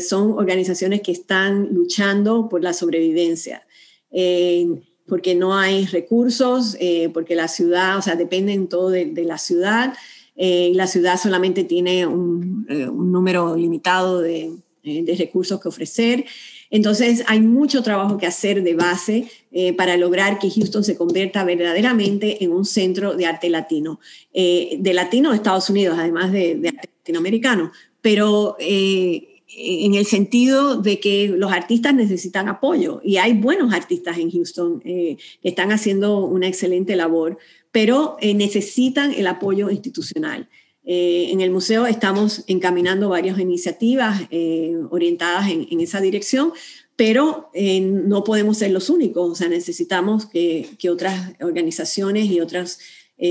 son 0.01 0.33
organizaciones 0.33 1.01
que 1.01 1.13
están 1.13 1.69
luchando 1.73 2.49
por 2.49 2.61
la 2.61 2.73
sobrevivencia 2.73 3.65
porque 5.07 5.37
no 5.37 5.57
hay 5.57 5.87
recursos, 5.87 6.77
porque 7.13 7.37
la 7.37 7.47
ciudad, 7.47 7.99
o 7.99 8.03
sea, 8.03 8.17
dependen 8.17 8.67
todo 8.67 8.91
de, 8.91 9.05
de 9.05 9.23
la 9.23 9.39
ciudad. 9.39 9.95
Eh, 10.37 10.73
la 10.75 10.87
ciudad 10.87 11.19
solamente 11.21 11.65
tiene 11.65 12.07
un, 12.07 12.67
eh, 12.69 12.87
número 12.93 13.57
limitado 13.57 14.25
eh, 14.25 14.51
de, 14.83 15.15
recursos 15.17 15.61
que 15.61 15.69
ofrecer. 15.69 16.25
Entonces 16.71 17.23
hay 17.29 17.41
mucho 17.41 17.83
trabajo 17.83 18.19
que 18.19 18.27
hacer 18.27 18.63
de 18.63 18.75
base 18.75 19.29
para 19.77 19.97
lograr 19.97 20.41
que 20.41 20.51
Houston 20.51 20.83
se 20.83 20.97
convierta 20.97 21.45
verdaderamente 21.45 22.43
en 22.43 22.51
un 22.51 22.65
centro 22.65 23.15
de 23.15 23.27
arte 23.27 23.49
latino, 23.49 24.01
de 24.33 24.91
latino 24.93 25.31
de 25.31 25.37
Estados 25.37 25.71
Unidos, 25.71 25.97
además 25.97 26.33
de, 26.33 26.57
de 26.57 26.69
arte 26.71 26.91
latinoamericano, 26.99 27.71
pero 28.01 28.57
en 28.59 29.95
el 29.95 30.05
sentido 30.05 30.79
de 30.83 30.99
que 30.99 31.29
los 31.29 31.53
artistas 31.53 31.95
necesitan 31.95 32.49
apoyo 32.49 33.01
y 33.05 33.19
hay 33.19 33.35
buenos 33.35 33.73
artistas 33.73 34.19
en 34.19 34.33
Houston 34.33 34.81
que 34.81 35.19
están 35.45 35.71
haciendo 35.71 36.25
una 36.27 36.49
excelente 36.49 36.97
labor, 36.97 37.39
pero 37.75 38.17
eh, 38.21 38.35
necesitan 38.35 39.13
el 39.13 39.27
apoyo 39.27 39.69
institucional. 39.69 40.49
Eh, 40.85 41.31
en 41.33 41.41
el 41.41 41.51
museo 41.51 41.87
estamos 41.89 42.45
encaminando 42.47 43.09
varias 43.09 43.37
iniciativas 43.41 44.23
eh, 44.31 44.77
orientadas 44.91 45.51
en, 45.51 45.81
esa 45.81 46.01
dirección, 46.01 46.53
pero 46.95 47.51
no 47.83 48.23
podemos 48.23 48.59
ser 48.59 48.71
los 48.71 48.91
únicos, 48.91 49.29
o 49.29 49.35
sea, 49.35 49.49
necesitamos 49.49 50.27
que, 50.27 50.69
que 50.79 50.89
otras 50.89 51.33
organizaciones 51.41 52.27
y 52.27 52.41
otras 52.41 52.79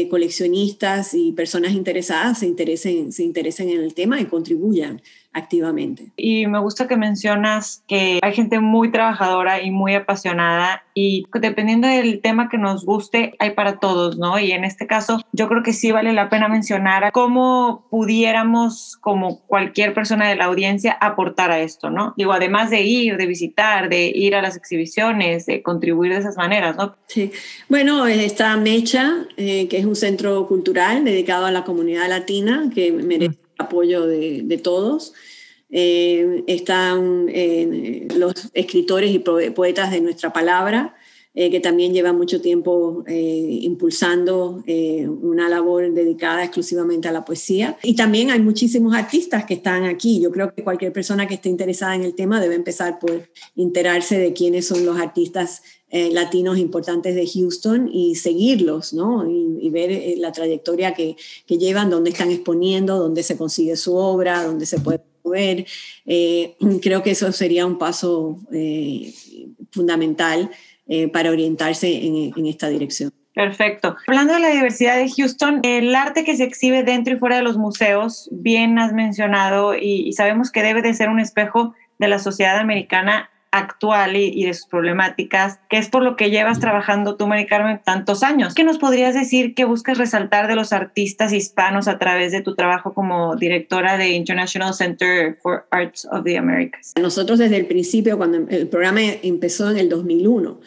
coleccionistas 0.09 1.13
y 1.13 1.31
personas 1.31 1.71
interesadas 1.73 2.39
se 2.39 2.47
interesen, 2.47 3.13
se 3.13 3.23
interesen 3.23 3.69
en 3.69 3.81
el 3.81 3.93
tema 3.93 4.19
y 4.19 4.25
contribuyan 4.25 5.01
activamente. 5.33 6.11
Y 6.15 6.47
me 6.47 6.59
gusta 6.59 6.87
que 6.87 6.97
mencionas 6.97 7.83
que 7.87 8.19
hay 8.21 8.33
gente 8.33 8.59
muy 8.59 8.91
trabajadora 8.91 9.61
y 9.61 9.71
muy 9.71 9.95
apasionada 9.95 10.83
y 10.93 11.25
dependiendo 11.33 11.87
del 11.87 12.21
tema 12.21 12.49
que 12.49 12.57
nos 12.57 12.85
guste, 12.85 13.33
hay 13.39 13.51
para 13.51 13.79
todos, 13.79 14.17
¿no? 14.17 14.39
Y 14.39 14.51
en 14.51 14.63
este 14.63 14.85
caso, 14.85 15.21
yo 15.31 15.47
creo 15.47 15.63
que 15.63 15.73
sí 15.73 15.91
vale 15.91 16.13
la 16.13 16.29
pena 16.29 16.47
mencionar 16.47 17.11
cómo 17.11 17.85
pudiéramos, 17.89 18.97
como 19.01 19.39
cualquier 19.47 19.93
persona 19.93 20.29
de 20.29 20.35
la 20.35 20.45
audiencia, 20.45 20.93
aportar 20.93 21.51
a 21.51 21.59
esto, 21.59 21.89
¿no? 21.89 22.13
Digo, 22.15 22.33
además 22.33 22.69
de 22.69 22.81
ir, 22.81 23.17
de 23.17 23.25
visitar, 23.25 23.89
de 23.89 24.11
ir 24.13 24.35
a 24.35 24.41
las 24.41 24.55
exhibiciones, 24.55 25.45
de 25.45 25.63
contribuir 25.63 26.13
de 26.13 26.19
esas 26.19 26.37
maneras, 26.37 26.75
¿no? 26.77 26.95
Sí. 27.07 27.31
Bueno, 27.69 28.05
está 28.05 28.55
Mecha, 28.57 29.25
eh, 29.37 29.67
que 29.67 29.79
es 29.79 29.85
un 29.85 29.95
centro 29.95 30.47
cultural 30.47 31.03
dedicado 31.03 31.45
a 31.45 31.51
la 31.51 31.63
comunidad 31.63 32.07
latina, 32.07 32.69
que 32.73 32.91
merece 32.91 33.42
apoyo 33.63 34.05
de, 34.05 34.59
todos. 34.63 35.13
Eh, 35.69 36.43
están 36.47 37.27
eh, 37.29 38.07
los 38.15 38.49
escritores 38.53 39.11
y 39.11 39.19
poetas 39.19 39.91
de 39.91 40.01
nuestra 40.01 40.31
palabra, 40.31 40.95
eh, 41.35 41.49
que 41.49 41.59
también 41.59 41.93
llevan 41.93 42.17
mucho 42.17 42.41
tiempo 42.41 43.03
impulsando 43.07 44.63
una 45.21 45.49
labor 45.49 45.91
dedicada 45.93 46.43
exclusivamente 46.43 47.07
a 47.07 47.11
la 47.11 47.25
poesía. 47.25 47.77
Y 47.83 47.95
también 47.95 48.31
hay 48.31 48.39
muchísimos 48.39 48.93
artistas 48.93 49.45
que 49.45 49.55
están 49.55 49.85
aquí. 49.85 50.21
Yo 50.21 50.31
creo 50.31 50.53
que 50.53 50.63
cualquier 50.63 50.93
persona 50.93 51.27
que 51.27 51.35
esté 51.35 51.49
interesada 51.49 51.95
en 51.95 52.03
el 52.03 52.15
tema 52.15 52.39
debe 52.39 52.55
empezar 52.55 52.99
por 52.99 53.29
enterarse 53.55 54.17
de 54.17 54.33
quiénes 54.33 54.67
son 54.67 54.85
los 54.85 54.99
artistas 54.99 55.61
eh, 55.95 56.09
latinos 56.11 56.57
importantes 56.57 57.13
de 57.13 57.27
Houston 57.27 57.87
y 57.87 58.15
seguirlos, 58.15 58.93
¿no? 58.93 59.29
Y, 59.29 59.69
ver 59.69 59.91
eh, 59.91 60.15
la 60.17 60.31
trayectoria 60.31 60.95
que, 60.95 61.15
que, 61.45 61.59
llevan, 61.59 61.91
dónde 61.91 62.09
están 62.09 62.31
exponiendo, 62.31 62.97
dónde 62.97 63.21
se 63.21 63.37
consigue 63.37 63.75
su 63.75 63.95
obra, 63.95 64.43
dónde 64.43 64.65
se 64.65 64.79
puede 64.79 65.03
ver. 65.23 65.67
Eh, 66.07 66.55
creo 66.81 67.03
que 67.03 67.11
eso 67.11 67.31
sería 67.31 67.67
un 67.67 67.77
paso 67.77 68.39
fundamental 69.69 70.49
para 71.11 71.31
orientarse 71.31 72.05
en, 72.05 72.33
en 72.35 72.47
esta 72.47 72.67
dirección. 72.67 73.11
Perfecto. 73.33 73.95
Hablando 74.07 74.33
de 74.33 74.39
la 74.39 74.49
diversidad 74.49 74.97
de 74.97 75.09
Houston, 75.09 75.61
el 75.63 75.95
arte 75.95 76.23
que 76.23 76.35
se 76.37 76.43
exhibe 76.43 76.83
dentro 76.83 77.15
y 77.15 77.17
fuera 77.17 77.37
de 77.37 77.41
los 77.41 77.57
museos, 77.57 78.29
bien 78.31 78.77
has 78.77 78.93
mencionado 78.93 79.75
y, 79.75 80.07
y 80.07 80.13
sabemos 80.13 80.51
que 80.51 80.61
debe 80.61 80.83
de 80.83 80.93
ser 80.93 81.09
un 81.09 81.19
espejo 81.19 81.73
de 81.97 82.07
la 82.07 82.19
sociedad 82.19 82.59
americana 82.59 83.29
actual 83.53 84.17
y, 84.17 84.43
de 84.43 84.53
sus 84.53 84.65
problemáticas, 84.65 85.59
que 85.69 85.77
es 85.77 85.87
por 85.87 86.03
lo 86.03 86.15
que 86.15 86.31
llevas 86.31 86.59
trabajando 86.59 87.15
tú, 87.15 87.27
Mari 87.27 87.45
Carmen, 87.45 87.79
tantos 87.85 88.23
años. 88.23 88.55
¿Qué 88.55 88.63
nos 88.63 88.79
podrías 88.79 89.13
decir 89.13 89.53
que 89.53 89.63
buscas 89.63 89.99
resaltar 89.99 90.47
de 90.47 90.55
los 90.55 90.73
artistas 90.73 91.31
hispanos 91.31 91.87
a 91.87 91.99
través 91.99 92.31
de 92.31 92.41
tu 92.41 92.55
trabajo 92.55 92.93
como 92.93 93.35
directora 93.35 93.95
de 93.97 94.09
International 94.09 94.73
Center 94.73 95.37
for 95.41 95.67
Arts 95.69 96.05
of 96.11 96.23
the 96.23 96.35
Americas? 96.35 96.93
Nosotros 96.99 97.37
desde 97.37 97.57
el 97.57 97.67
principio, 97.67 98.17
cuando 98.17 98.39
el 98.49 98.67
programa 98.67 99.01
empezó 99.21 99.69
en 99.69 99.77
el 99.77 99.87
2001, 99.87 100.59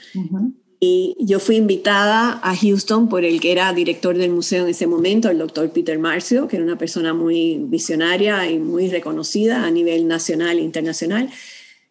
y 0.79 1.17
yo 1.19 1.41
fui 1.41 1.57
invitada 1.57 2.39
a 2.41 2.55
Houston 2.55 3.09
por 3.09 3.25
el 3.25 3.41
que 3.41 3.51
era 3.51 3.73
director 3.73 4.17
del 4.17 4.31
museo 4.31 4.65
en 4.65 4.71
ese 4.71 4.87
momento, 4.87 5.29
el 5.29 5.39
doctor 5.39 5.71
Peter 5.71 5.99
Marcio, 5.99 6.47
que 6.47 6.57
era 6.57 6.65
una 6.65 6.79
persona 6.79 7.15
muy 7.15 7.59
visionaria 7.65 8.49
y 8.49 8.59
muy 8.61 8.89
reconocida 8.89 9.65
a 9.65 9.71
nivel 9.71 10.07
nacional 10.07 10.59
e 10.59 10.63
internacional. 10.63 11.31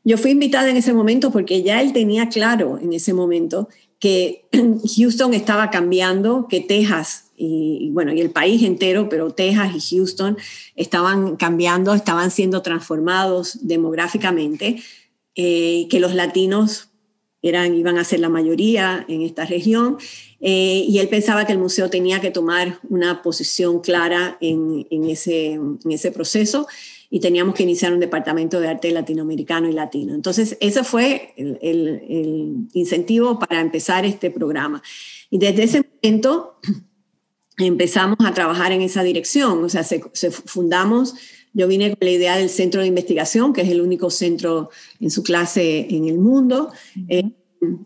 Yo 0.06 0.20
fui 0.20 0.32
invitada 0.32 0.70
en 0.70 0.78
ese 0.78 0.94
momento 0.94 1.32
porque 1.32 1.64
ya 1.64 1.82
él 1.82 1.92
tenía 1.92 2.30
claro 2.30 2.80
en 2.82 2.94
ese 2.94 3.12
momento 3.12 3.68
que 4.00 4.46
Houston 4.98 5.34
estaba 5.34 5.72
cambiando, 5.72 6.48
que 6.48 6.62
Texas 6.62 7.32
y, 7.36 7.90
bueno, 7.92 8.14
y 8.14 8.22
el 8.22 8.30
país 8.30 8.62
entero, 8.62 9.10
pero 9.10 9.32
Texas 9.32 9.72
y 9.76 9.96
Houston 9.96 10.38
estaban 10.76 11.36
cambiando, 11.38 11.96
estaban 11.96 12.30
siendo 12.30 12.62
transformados 12.62 13.68
demográficamente, 13.68 14.78
eh, 15.36 15.88
que 15.90 16.00
los 16.00 16.14
latinos 16.14 16.90
eran, 17.42 17.76
iban 17.76 17.98
a 17.98 18.04
ser 18.04 18.20
la 18.20 18.30
mayoría 18.30 19.06
en 19.10 19.24
esta 19.24 19.46
región, 19.46 19.98
eh, 20.40 20.86
y 20.88 21.00
él 21.00 21.10
pensaba 21.10 21.46
que 21.46 21.52
el 21.52 21.58
museo 21.58 21.90
tenía 21.90 22.22
que 22.22 22.32
tomar 22.32 22.80
una 22.90 23.22
posición 23.22 23.82
clara 23.82 24.38
en, 24.40 24.86
ese 25.10 26.12
proceso 26.14 26.68
y 27.16 27.22
teníamos 27.22 27.56
que 27.56 27.64
iniciar 27.64 27.94
un 27.94 28.02
departamento 28.02 28.60
de 28.60 28.68
arte 28.68 28.92
latinoamericano 28.92 29.70
y 29.70 29.72
latino. 29.72 30.14
Entonces, 30.14 30.58
ese 30.60 30.84
fue 30.84 31.34
el, 31.38 31.58
el, 31.62 32.68
incentivo 32.74 33.40
para 33.40 33.62
empezar 33.62 34.06
este 34.06 34.30
programa. 34.32 34.84
Y 35.30 35.38
desde 35.38 35.64
ese 35.64 35.82
momento 36.04 36.60
empezamos 37.58 38.18
a 38.20 38.34
trabajar 38.34 38.74
en 38.74 38.82
esa 38.82 39.02
dirección, 39.02 39.64
o 39.64 39.70
sea, 39.70 39.84
se, 39.84 40.02
fundamos, 40.30 41.16
yo 41.54 41.70
vine 41.70 41.96
con 41.96 42.06
la 42.06 42.12
idea 42.12 42.36
del 42.36 42.50
centro 42.50 42.82
de 42.82 42.88
investigación, 42.88 43.54
que 43.54 43.62
es 43.62 43.70
el 43.70 43.80
único 43.80 44.10
centro 44.10 44.70
en 45.00 45.10
su 45.10 45.24
clase 45.24 45.88
en 45.90 46.10
el 46.10 46.18
mundo, 46.18 46.74
eh, 47.08 47.32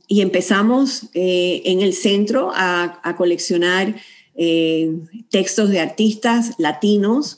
y 0.07 0.21
empezamos 0.21 1.03
eh, 1.13 1.61
en 1.65 1.81
el 1.81 1.93
centro 1.93 2.51
a, 2.55 3.15
coleccionar 3.15 3.95
eh, 4.33 4.91
textos 5.29 5.69
de 5.69 5.81
artistas 5.81 6.55
latinos, 6.57 7.37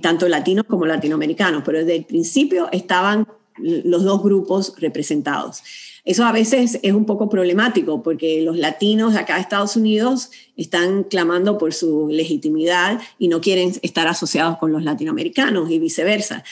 tanto 0.00 0.28
latinos 0.28 0.64
como 0.66 0.86
latinoamericanos, 0.86 1.62
pero 1.64 1.78
desde 1.78 1.96
el 1.96 2.04
principio 2.04 2.68
estaban 2.72 3.26
los 3.58 4.04
dos 4.04 4.22
grupos 4.22 4.74
representados. 4.78 5.62
Eso 6.04 6.24
a 6.24 6.30
veces 6.30 6.78
es 6.82 6.92
un 6.92 7.04
poco 7.04 7.28
problemático 7.28 8.02
porque 8.02 8.40
los 8.42 8.56
latinos 8.56 9.16
acá 9.16 9.34
en 9.34 9.40
Estados 9.40 9.76
Unidos 9.76 10.30
están 10.56 11.02
clamando 11.02 11.58
por 11.58 11.74
su 11.74 12.08
legitimidad 12.08 13.00
y 13.18 13.26
no 13.26 13.40
quieren 13.40 13.72
estar 13.82 14.06
asociados 14.06 14.56
con 14.58 14.70
los 14.70 14.84
latinoamericanos 14.84 15.68
y 15.70 15.80
viceversa. 15.80 16.44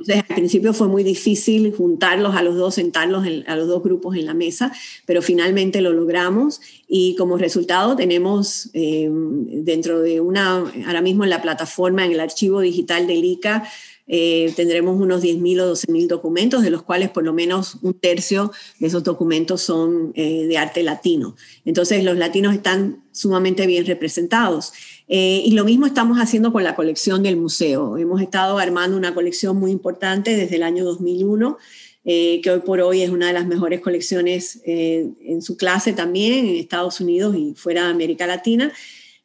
Entonces, 0.00 0.24
al 0.28 0.36
principio 0.36 0.72
fue 0.72 0.88
muy 0.88 1.02
difícil 1.02 1.74
juntarlos 1.74 2.34
a 2.34 2.42
los 2.42 2.56
dos, 2.56 2.74
sentarlos 2.74 3.24
a 3.46 3.56
los 3.56 3.68
dos 3.68 3.82
grupos 3.82 4.16
en 4.16 4.26
la 4.26 4.34
mesa, 4.34 4.72
pero 5.06 5.22
finalmente 5.22 5.80
lo 5.80 5.92
logramos 5.92 6.60
y 6.86 7.14
como 7.16 7.36
resultado 7.36 7.96
tenemos 7.96 8.70
eh, 8.72 9.08
dentro 9.10 10.00
de 10.00 10.20
una, 10.20 10.64
ahora 10.86 11.02
mismo 11.02 11.24
en 11.24 11.30
la 11.30 11.42
plataforma, 11.42 12.04
en 12.04 12.12
el 12.12 12.20
archivo 12.20 12.60
digital 12.60 13.06
del 13.06 13.24
ICA, 13.24 13.68
eh, 14.10 14.54
tendremos 14.56 14.98
unos 14.98 15.22
10.000 15.22 15.60
o 15.60 15.72
12.000 15.74 16.06
documentos, 16.06 16.62
de 16.62 16.70
los 16.70 16.82
cuales 16.82 17.10
por 17.10 17.24
lo 17.24 17.34
menos 17.34 17.76
un 17.82 17.92
tercio 17.92 18.50
de 18.78 18.86
esos 18.86 19.04
documentos 19.04 19.60
son 19.60 20.12
eh, 20.14 20.46
de 20.46 20.56
arte 20.56 20.82
latino. 20.82 21.36
Entonces 21.66 22.02
los 22.02 22.16
latinos 22.16 22.54
están 22.54 23.04
sumamente 23.12 23.66
bien 23.66 23.84
representados. 23.84 24.72
Eh, 25.08 25.42
y 25.44 25.52
lo 25.52 25.64
mismo 25.64 25.86
estamos 25.86 26.18
haciendo 26.18 26.52
con 26.52 26.64
la 26.64 26.74
colección 26.74 27.22
del 27.22 27.36
museo. 27.36 27.96
Hemos 27.96 28.20
estado 28.20 28.58
armando 28.58 28.96
una 28.96 29.14
colección 29.14 29.56
muy 29.56 29.70
importante 29.70 30.36
desde 30.36 30.56
el 30.56 30.62
año 30.62 30.84
2001. 30.84 31.58
que 32.04 32.50
hoy 32.50 32.60
por 32.60 32.80
hoy 32.80 33.02
es 33.02 33.10
una 33.10 33.26
de 33.26 33.34
las 33.34 33.46
mejores 33.46 33.80
colecciones 33.80 34.60
en 34.64 35.42
su 35.42 35.56
clase 35.58 35.92
también 35.92 36.32
en 36.32 36.56
Estados 36.56 37.00
Unidos 37.00 37.36
y 37.36 37.54
fuera 37.54 37.84
de 37.84 37.90
América 37.90 38.26
Latina. 38.26 38.72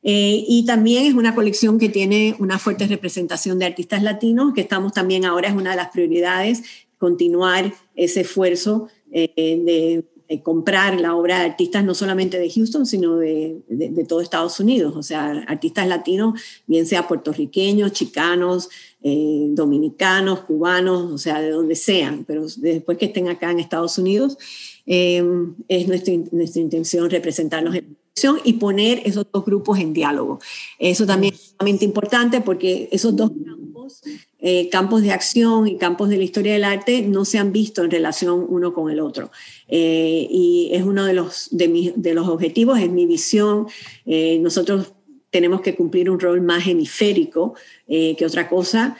Eh, 0.03 0.43
y 0.47 0.65
también 0.65 1.05
es 1.05 1.13
una 1.13 1.33
colección 1.33 1.79
que 1.79 1.87
tiene 1.87 2.35
una 2.39 2.59
fuerte 2.59 2.87
representación 2.87 3.57
de 3.57 3.65
artistas 3.65 4.03
latinos, 4.03 4.53
que 4.53 4.61
estamos 4.61 4.91
también 4.91 5.23
ahora, 5.23 5.47
es 5.47 5.55
una 5.55 5.71
de 5.71 5.77
las 5.77 5.89
prioridades, 5.89 6.63
continuar 6.97 7.73
ese 7.95 8.21
esfuerzo 8.21 8.89
eh, 9.11 9.31
de, 9.35 10.03
comprar 10.41 10.99
la 10.99 11.15
obra 11.15 11.39
de 11.39 11.45
artistas 11.45 11.83
no 11.83 11.93
solamente 11.93 12.39
de 12.39 12.49
Houston, 12.49 12.85
sino 12.85 13.17
de, 13.17 13.61
de, 13.67 14.03
todo 14.05 14.21
Estados 14.21 14.59
Unidos, 14.59 14.95
o 14.95 15.03
sea, 15.03 15.43
artistas 15.47 15.87
latinos, 15.87 16.41
bien 16.65 16.85
sea 16.85 17.07
puertorriqueños, 17.07 17.91
chicanos, 17.91 18.69
eh, 19.03 19.47
dominicanos, 19.49 20.39
cubanos, 20.41 21.11
o 21.11 21.17
sea, 21.17 21.41
de 21.41 21.51
donde 21.51 21.75
sean, 21.75 22.23
pero 22.25 22.45
después 22.57 22.97
que 22.97 23.05
estén 23.05 23.27
acá 23.27 23.51
en 23.51 23.59
Estados 23.59 23.97
Unidos, 23.97 24.37
es 24.85 25.87
nuestra, 25.87 26.13
nuestra 26.31 26.61
intención 26.61 27.09
representarnos 27.09 27.75
en 27.75 27.95
y 28.43 28.53
poner 28.53 29.01
esos 29.05 29.25
dos 29.31 29.43
grupos 29.43 29.79
en 29.79 29.93
diálogo. 29.93 30.39
Eso 30.79 31.05
también 31.05 31.33
es 31.33 31.53
sumamente 31.57 31.85
importante 31.85 32.41
porque 32.41 32.87
esos 32.91 33.15
dos 33.15 33.31
campos, 33.45 34.01
eh, 34.45 34.67
campos 34.69 35.01
de 35.01 35.11
acción 35.11 35.67
y 35.69 35.77
campos 35.77 36.09
de 36.09 36.17
la 36.17 36.23
historia 36.23 36.51
del 36.51 36.65
arte, 36.65 37.01
no 37.01 37.23
se 37.23 37.37
han 37.39 37.53
visto 37.53 37.81
en 37.81 37.89
relación 37.89 38.45
uno 38.49 38.73
con 38.73 38.91
el 38.91 38.99
otro. 38.99 39.31
Eh, 39.69 40.27
y 40.29 40.69
es 40.73 40.83
uno 40.83 41.05
de 41.05 41.13
los, 41.13 41.47
de, 41.51 41.93
de 41.95 42.13
los 42.13 42.27
objetivos, 42.27 42.77
es 42.77 42.89
mi 42.89 43.05
visión. 43.05 43.67
Eh, 44.05 44.39
nosotros 44.39 44.91
tenemos 45.29 45.61
que 45.61 45.75
cumplir 45.75 46.09
un 46.09 46.19
rol 46.19 46.41
más 46.41 46.67
hemisférico 46.67 47.55
que 47.87 48.23
otra 48.25 48.47
cosa 48.49 48.97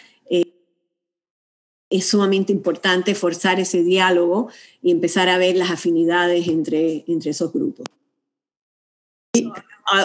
es 1.94 2.08
sumamente 2.08 2.52
importante 2.52 3.14
forzar 3.14 3.60
ese 3.60 3.84
diálogo 3.84 4.50
y 4.82 4.90
empezar 4.90 5.30
a 5.30 5.38
ver 5.38 5.56
las 5.56 5.70
afinidades 5.70 6.48
entre, 6.48 7.04
entre 7.08 7.30
esos 7.30 7.54
grupos. 7.54 7.86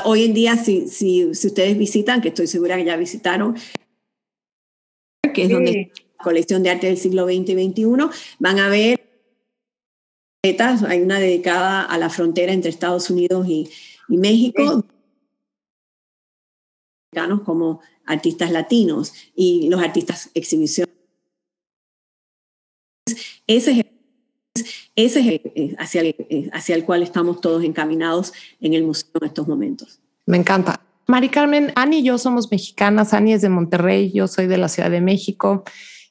Hoy 0.05 0.25
en 0.25 0.35
día, 0.35 0.57
si, 0.57 0.87
si, 0.89 1.25
ustedes 1.25 1.79
visitan, 1.79 2.21
que 2.21 2.29
estoy 2.29 2.47
segura 2.47 2.77
que 2.77 2.85
ya 2.85 2.97
visitaron, 2.97 3.57
que 5.39 5.45
es 5.45 5.51
donde 5.51 5.93
la 6.19 6.25
colección 6.25 6.63
de 6.63 6.71
arte 6.71 6.87
del 6.89 6.99
siglo 6.99 7.25
XX 7.27 7.51
y 7.51 7.71
XXI, 7.71 7.85
van 8.39 8.59
a 8.59 8.69
ver 8.69 8.99
hay 10.43 11.03
una 11.03 11.19
dedicada 11.19 11.83
a 11.83 11.99
la 11.99 12.11
frontera 12.11 12.53
entre 12.53 12.71
Estados 12.71 13.11
Unidos 13.11 13.47
y, 13.49 13.69
y 14.09 14.17
México, 14.17 14.85
como 17.45 17.81
artistas 18.07 18.51
latinos 18.51 19.13
y 19.35 19.69
los 19.69 19.81
artistas 19.81 20.31
exhibición. 20.35 20.89
Ese 23.47 23.73
es 23.73 23.87
ese 24.95 25.21
es 25.21 25.27
eh, 25.55 25.77
hacia 25.79 26.01
el, 26.01 26.07
eh, 26.09 26.51
hacia 26.53 26.75
el 26.75 26.85
cual 26.85 27.03
estamos 27.03 27.41
todos 27.41 27.63
encaminados 27.63 28.33
en 28.61 28.75
el 28.75 28.83
museo 28.83 29.11
en 29.21 29.27
estos 29.27 29.47
momentos. 29.47 30.01
Me 30.27 30.37
encanta. 30.37 30.88
Mari 31.11 31.31
Carmen, 31.31 31.73
Ani 31.75 32.01
y 32.01 32.03
yo 32.03 32.19
somos 32.19 32.51
mexicanas. 32.51 33.15
Ani 33.15 33.33
es 33.33 33.41
de 33.41 33.49
Monterrey, 33.49 34.13
yo 34.13 34.29
soy 34.29 34.47
de 34.47 34.59
la 34.59 34.69
Ciudad 34.69 34.91
de 34.91 35.01
México. 35.01 35.65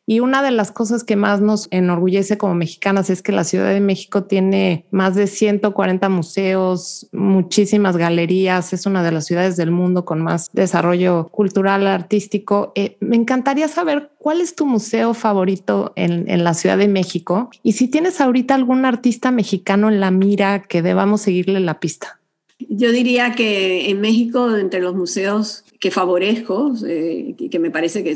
Y 0.07 0.21
una 0.21 0.41
de 0.41 0.49
las 0.49 0.71
cosas 0.71 1.03
que 1.03 1.15
más 1.15 1.39
nos 1.39 1.67
enorgullece 1.69 2.39
como 2.39 2.55
mexicanas 2.55 3.11
es 3.11 3.21
que 3.21 3.31
la 3.31 3.43
Ciudad 3.43 3.69
de 3.69 3.79
México 3.79 4.23
tiene 4.23 4.87
más 4.89 5.13
de 5.13 5.27
140 5.27 6.09
museos, 6.09 7.09
muchísimas 7.11 7.95
galerías, 7.95 8.73
es 8.73 8.87
una 8.87 9.03
de 9.03 9.11
las 9.11 9.25
ciudades 9.27 9.55
del 9.55 9.69
mundo 9.69 10.03
con 10.03 10.23
más 10.23 10.49
desarrollo 10.51 11.27
cultural, 11.27 11.85
artístico. 11.85 12.71
Eh, 12.73 12.97
me 12.99 13.17
encantaría 13.17 13.67
saber 13.67 14.13
cuál 14.17 14.41
es 14.41 14.55
tu 14.55 14.65
museo 14.65 15.13
favorito 15.13 15.93
en, 15.95 16.27
en, 16.27 16.43
la 16.43 16.55
Ciudad 16.55 16.77
de 16.79 16.87
México 16.87 17.51
y 17.61 17.73
si 17.73 17.87
tienes 17.87 18.19
ahorita 18.19 18.55
algún 18.55 18.83
artista 18.83 19.29
mexicano 19.29 19.89
en 19.89 19.99
la 19.99 20.09
mira 20.09 20.63
que 20.63 20.81
debamos 20.81 21.21
seguirle 21.21 21.59
la 21.59 21.79
pista. 21.79 22.17
Yo 22.59 22.91
diría 22.91 23.33
que 23.33 23.89
en 23.89 24.01
México, 24.01 24.55
entre 24.55 24.79
los 24.81 24.95
museos 24.95 25.63
que 25.79 25.91
favorezco, 25.91 26.73
eh, 26.87 27.35
que 27.51 27.59
me 27.59 27.69
parece 27.69 28.03
que 28.03 28.15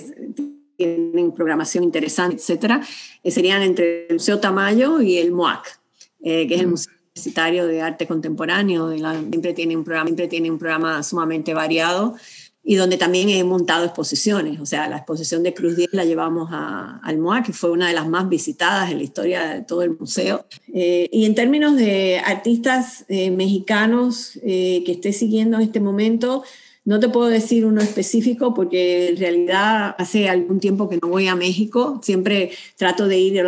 tienen 0.76 1.32
programación 1.32 1.84
interesante, 1.84 2.38
etcétera, 2.38 2.82
eh, 3.24 3.32
serían 3.32 3.62
entre 3.62 4.08
el 4.08 4.16
Museo 4.16 4.40
Tamayo 4.40 5.00
y 5.02 5.18
el 5.18 5.32
MOAC, 5.32 5.80
eh, 6.24 6.48
que 6.48 6.56
es 6.56 6.62
el 6.62 6.68
Museo 6.68 6.92
Universitario 7.16 7.68
de 7.68 7.82
Arte 7.82 8.08
Contemporáneo. 8.08 8.88
De 8.88 8.98
la, 8.98 9.20
siempre, 9.20 9.54
tiene 9.54 9.78
un 9.78 9.84
programa, 9.84 10.08
siempre 10.08 10.28
tiene 10.28 10.50
un 10.50 10.58
programa 10.58 11.04
sumamente 11.04 11.54
variado 11.54 12.16
y 12.64 12.76
donde 12.76 12.98
también 12.98 13.30
he 13.30 13.44
montado 13.44 13.86
exposiciones. 13.86 14.60
O 14.60 14.66
sea, 14.66 14.88
la 14.88 14.98
exposición 14.98 15.44
de 15.44 15.54
Cruz 15.54 15.76
10 15.76 15.90
la 15.94 16.06
llevamos 16.06 16.50
a, 16.52 17.00
al 17.04 17.18
MOAC, 17.18 17.48
que 17.48 17.54
fue 17.54 17.72
una 17.72 17.88
de 17.88 17.94
las 17.94 18.08
más 18.08 18.30
visitadas 18.30 18.92
en 18.92 18.98
la 18.98 19.04
historia 19.04 19.56
de 19.56 19.62
todo 19.64 19.82
el 19.82 19.98
museo. 19.98 20.46
Eh, 20.74 21.10
y 21.12 21.26
en 21.26 21.36
términos 21.36 21.76
de 21.76 22.22
artistas 22.24 23.06
mexicanos 23.10 24.40
que 24.42 24.84
esté 24.86 25.12
siguiendo 25.14 25.58
en 25.58 25.64
este 25.64 25.80
momento, 25.80 26.44
no 26.84 27.00
te 27.00 27.10
puedo 27.10 27.28
decir 27.28 27.66
uno 27.66 27.82
específico 27.82 28.54
porque 28.54 29.10
en 29.10 29.18
realidad 29.18 29.96
hace 30.00 30.30
algún 30.30 30.60
tiempo 30.60 30.90
que 30.90 30.98
no 31.02 31.10
voy 31.10 31.28
a 31.28 31.36
México, 31.36 32.00
siempre 32.04 32.52
trato 32.76 33.08
de 33.08 33.20
ir 33.20 33.46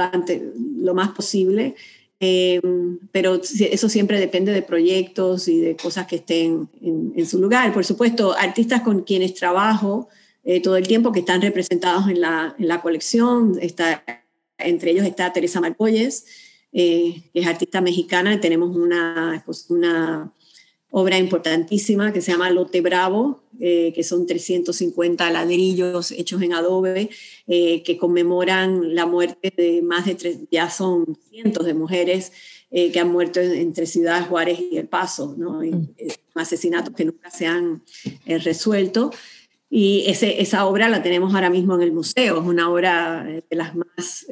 lo 0.77 0.93
más 0.93 1.09
posible, 1.09 1.75
eh, 2.25 2.61
pero 3.11 3.41
eso 3.43 3.89
siempre 3.89 4.17
depende 4.17 4.53
de 4.53 4.61
proyectos 4.61 5.49
y 5.49 5.59
de 5.59 5.75
cosas 5.75 6.07
que 6.07 6.15
estén 6.15 6.69
en, 6.81 7.25
su 7.25 7.37
lugar. 7.37 7.73
Por 7.73 7.83
supuesto, 7.83 8.31
artistas 8.31 8.81
con 8.81 9.01
quienes 9.01 9.33
trabajo 9.33 10.07
eh, 10.45 10.61
todo 10.61 10.77
el 10.77 10.87
tiempo 10.87 11.11
que 11.11 11.19
están 11.19 11.41
representados 11.41 12.07
en 12.07 12.21
la, 12.21 12.55
en 12.57 12.69
la 12.69 12.81
colección, 12.81 13.57
está, 13.61 14.05
entre 14.57 14.91
ellos 14.91 15.05
está 15.05 15.33
Teresa 15.33 15.59
Marcolles, 15.59 16.25
eh, 16.71 17.23
que 17.33 17.41
es 17.41 17.45
artista 17.45 17.81
mexicana, 17.81 18.39
tenemos 18.39 18.73
una, 18.73 19.43
una 19.67 20.31
obra 20.95 21.17
importantísima 21.17 22.13
que 22.13 22.21
se 22.21 22.31
llama 22.31 22.51
Lote 22.51 22.79
Bravo, 22.79 23.41
eh, 23.59 23.91
que 23.95 24.03
son 24.03 24.27
350 24.27 25.27
ladrillos 25.31 26.11
hechos 26.11 26.39
en 26.43 26.53
adobe 26.53 27.09
eh, 27.47 27.81
que 27.81 27.97
conmemoran 27.97 28.93
la 28.93 29.07
muerte 29.07 29.51
de 29.57 29.81
más 29.81 30.05
de 30.05 30.13
tres, 30.13 30.37
ya 30.51 30.69
son 30.69 31.17
cientos 31.31 31.65
de 31.65 31.73
mujeres 31.73 32.31
eh, 32.69 32.91
que 32.91 32.99
han 32.99 33.11
muerto 33.11 33.39
entre 33.39 33.87
Ciudad 33.87 34.27
Juárez 34.29 34.59
y 34.71 34.77
El 34.77 34.87
Paso, 34.87 35.33
¿no? 35.35 35.61
Mm. 35.63 35.95
asesinatos 36.35 36.93
que 36.93 37.05
nunca 37.05 37.31
se 37.31 37.47
han 37.47 37.81
resuelto. 38.27 39.09
Y 39.71 40.03
ese, 40.05 40.43
esa 40.43 40.67
obra 40.67 40.89
la 40.89 41.01
tenemos 41.01 41.33
ahora 41.33 41.49
mismo 41.49 41.73
en 41.73 41.81
el 41.81 41.91
museo, 41.91 42.39
es 42.39 42.47
una 42.47 42.69
obra 42.69 43.23
de 43.23 43.55
las 43.55 43.75
más 43.75 44.27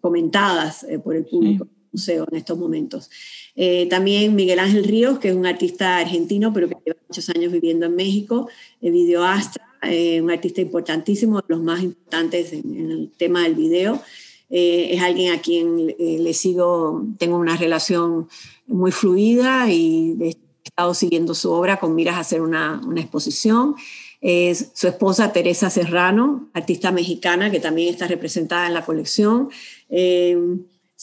comentadas 0.00 0.84
por 1.04 1.14
el 1.14 1.24
público 1.24 1.68
museo 1.94 2.26
en 2.30 2.36
estos 2.36 2.58
momentos. 2.58 3.10
Eh, 3.56 3.86
también 3.88 4.34
Miguel 4.34 4.58
Ángel 4.58 4.84
Ríos, 4.84 5.18
que 5.18 5.28
es 5.28 5.34
un 5.34 5.46
artista 5.46 5.98
argentino, 5.98 6.52
pero 6.52 6.68
que 6.68 6.76
lleva 6.84 6.98
muchos 7.08 7.28
años 7.30 7.52
viviendo 7.52 7.86
en 7.86 7.94
México, 7.94 8.48
el 8.82 8.92
videoastra, 8.92 9.64
eh, 9.82 10.20
un 10.20 10.30
artista 10.30 10.60
importantísimo, 10.60 11.38
de 11.38 11.46
los 11.48 11.60
más 11.60 11.82
importantes 11.82 12.52
en, 12.52 12.90
el 12.90 13.10
tema 13.16 13.44
del 13.44 13.54
video. 13.54 14.02
Eh, 14.50 14.90
es 14.92 15.02
alguien 15.02 15.32
a 15.32 15.40
quien 15.40 15.86
le 15.86 16.34
sigo, 16.34 17.06
tengo 17.18 17.38
una 17.38 17.56
relación 17.56 18.28
muy 18.66 18.92
fluida 18.92 19.70
y 19.70 20.16
estado 20.64 20.94
siguiendo 20.94 21.34
su 21.34 21.52
obra 21.52 21.78
con 21.78 21.94
miras 21.94 22.16
a 22.16 22.20
hacer 22.20 22.40
una, 22.40 22.80
una 22.84 23.00
exposición. 23.00 23.76
Es 24.20 24.70
su 24.74 24.88
esposa 24.88 25.32
Teresa 25.32 25.70
Serrano, 25.70 26.48
artista 26.54 26.90
mexicana 26.90 27.50
que 27.50 27.60
también 27.60 27.90
está 27.90 28.08
representada 28.08 28.66
en 28.66 28.74
la 28.74 28.84
colección. 28.84 29.50
Eh, 29.88 30.36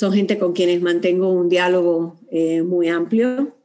son 0.02 0.14
gente 0.14 0.40
con 0.40 0.54
quienes 0.54 0.82
mantengo 0.82 1.30
un 1.30 1.48
diálogo 1.48 2.20
eh, 2.32 2.64
muy 2.64 2.90
amplio. 2.90 3.56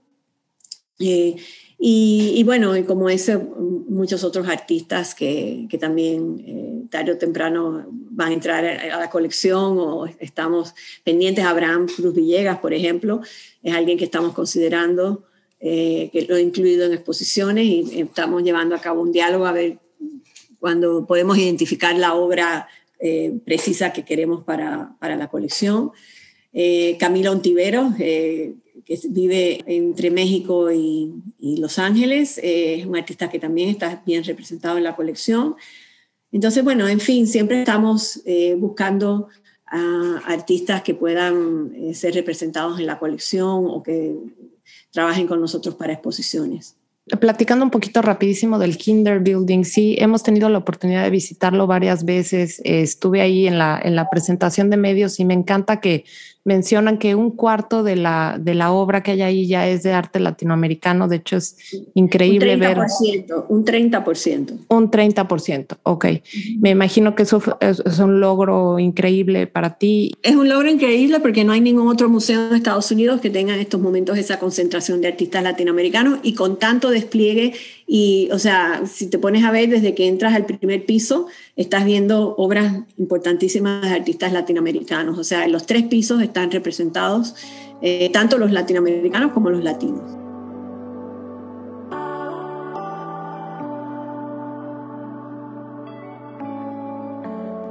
Eh, 0.99 1.37
y, 1.79 2.43
bueno, 2.45 2.77
y 2.77 2.83
como 2.83 3.09
ese, 3.09 3.39
muchos 3.39 4.23
otros 4.23 4.47
artistas 4.47 5.15
que, 5.15 5.67
que 5.71 5.79
también 5.79 6.45
eh, 6.47 6.89
tarde 6.91 7.13
o 7.13 7.17
temprano 7.17 7.87
van 7.91 8.33
a 8.33 8.35
entrar 8.35 8.67
a 8.67 8.99
la 8.99 9.09
colección 9.09 9.79
o 9.79 10.05
estamos 10.19 10.75
pendientes. 11.05 11.43
Abraham 11.43 11.87
Cruz 11.87 12.15
Villegas, 12.15 12.59
por 12.59 12.75
ejemplo, 12.75 13.23
es 13.63 13.75
alguien 13.75 13.97
que 13.97 14.05
estamos 14.05 14.35
considerando, 14.35 15.25
eh, 15.59 16.11
que 16.13 16.27
lo 16.29 16.37
he 16.37 16.43
incluido 16.43 16.85
en 16.85 16.93
exposiciones 16.93 17.65
y 17.65 18.01
estamos 18.01 18.43
llevando 18.43 18.75
a 18.75 18.81
cabo 18.83 19.01
un 19.01 19.11
diálogo 19.11 19.47
a 19.47 19.53
ver 19.53 19.79
cuando 20.61 21.07
podemos 21.07 21.39
identificar 21.39 21.97
la 21.97 22.13
obra 22.13 22.69
eh, 23.01 23.39
precisa 23.43 23.95
que 23.95 24.05
queremos 24.05 24.45
para, 24.45 24.97
para 25.01 25.17
la 25.17 25.29
colección. 25.29 25.93
Camila 26.99 27.31
Ontivero, 27.31 27.93
que 28.87 29.01
vive 29.11 29.63
entre 29.67 30.11
México 30.11 30.71
y, 30.71 31.13
Los 31.59 31.79
Ángeles. 31.79 32.39
Eh, 32.39 32.81
es 32.81 32.87
un 32.87 32.97
artista 32.97 33.29
que 33.29 33.39
también 33.39 33.69
está 33.69 34.03
bien 34.07 34.25
representado 34.25 34.79
en 34.79 34.85
la 34.85 34.97
colección. 34.97 35.57
Entonces, 36.33 36.63
bueno, 36.63 36.87
en 36.89 37.01
fin, 37.01 37.27
siempre 37.27 37.61
estamos 37.61 38.23
eh, 38.25 38.55
buscando 38.57 39.29
a 39.67 40.21
artistas 40.27 40.83
que 40.83 40.95
puedan 40.95 41.73
eh, 41.75 41.95
ser 41.95 42.15
representados 42.15 42.79
en 42.79 42.87
la 42.87 42.99
colección 42.99 43.67
o 43.67 43.83
que 43.83 44.15
trabajen 44.93 45.27
con 45.27 45.41
nosotros 45.41 45.75
para 45.75 45.93
exposiciones. 45.93 46.77
Platicando 47.21 47.65
un 47.65 47.71
poquito 47.71 48.03
rapidísimo 48.03 48.59
del 48.59 48.77
Kinder 48.77 49.21
Building, 49.21 49.65
sí, 49.65 49.97
hemos 49.99 50.25
tenido 50.25 50.49
la 50.49 50.59
oportunidad 50.59 51.05
de 51.05 51.11
visitarlo 51.11 51.67
varias 51.69 52.05
veces. 52.05 52.61
estuve 52.65 53.21
ahí 53.21 53.47
en 53.47 53.59
la, 53.59 53.81
en 53.83 53.95
la 53.95 54.09
presentación 54.11 54.71
de 54.71 54.77
medios 54.77 55.21
y 55.21 55.25
me 55.25 55.35
encanta 55.35 55.81
que 55.81 56.05
mencionan 56.47 56.97
que 56.99 57.17
un 57.17 57.33
cuarto 57.33 57.83
de 57.83 57.97
la, 57.97 58.39
de 58.41 58.55
la 58.55 58.71
obra 58.71 59.03
que 59.03 59.11
hay 59.11 59.23
ahí 59.23 59.47
ya 59.49 59.69
es 59.69 59.83
de 59.83 59.93
arte 59.93 60.21
latinoamericano. 60.21 61.09
De 61.09 61.17
hecho, 61.17 61.37
es 61.37 61.57
increíble 61.95 62.55
un 62.55 62.61
30%, 62.61 62.69
ver. 63.27 63.45
Un 63.49 63.65
30%. 63.65 64.59
Un 64.69 64.91
30%, 64.91 65.77
ok. 65.83 66.07
Me 66.61 66.71
imagino 66.71 67.17
que 67.17 67.25
eso 67.25 67.43
es, 67.61 67.99
un 67.99 68.21
logro 68.21 68.79
increíble 68.79 69.49
para 69.49 69.77
ti. 69.77 70.15
Es 70.23 70.37
un 70.37 70.49
logro 70.49 70.71
increíble 70.71 71.19
porque 71.19 71.43
no 71.43 71.53
hay 71.53 71.61
ningún 71.61 71.89
otro 71.89 72.09
museo 72.09 72.49
en 72.49 72.55
Estados 72.55 72.93
Unidos 72.93 73.21
que 73.21 73.29
tenga 73.29 73.53
en 73.53 73.61
estos 73.61 73.81
momentos 73.81 74.17
esa 74.17 74.39
concentración 74.39 75.01
de 75.01 75.09
artistas 75.09 75.43
latinoamericanos 75.43 76.21
y 76.23 76.35
con 76.35 76.61
tanto 76.61 76.91
despliegue. 76.91 77.55
Y, 77.87 78.29
o 78.33 78.39
sea, 78.39 78.83
si 78.85 79.09
te 79.09 79.19
pones 79.19 79.45
a 79.45 79.53
ver 79.53 79.69
desde 79.69 79.95
que 79.95 80.09
entras 80.09 80.35
al 80.35 80.45
primer 80.45 80.85
piso, 80.87 81.29
estás 81.55 81.85
viendo 81.85 82.35
obras 82.37 82.81
importantísimas 82.99 83.83
de 83.83 83.91
artistas 83.91 84.33
latinoamericanos. 84.33 85.19
O 85.19 85.25
sea, 85.25 85.45
en 85.45 85.53
los 85.53 85.67
tres 85.67 85.85
pisos 85.85 86.21
están 86.21 86.51
representados 86.51 87.35
eh, 87.83 88.11
tanto 88.13 88.39
los 88.39 88.51
latinoamericanos 88.51 89.33
como 89.33 89.51
los 89.51 89.63
latinos. 89.63 90.03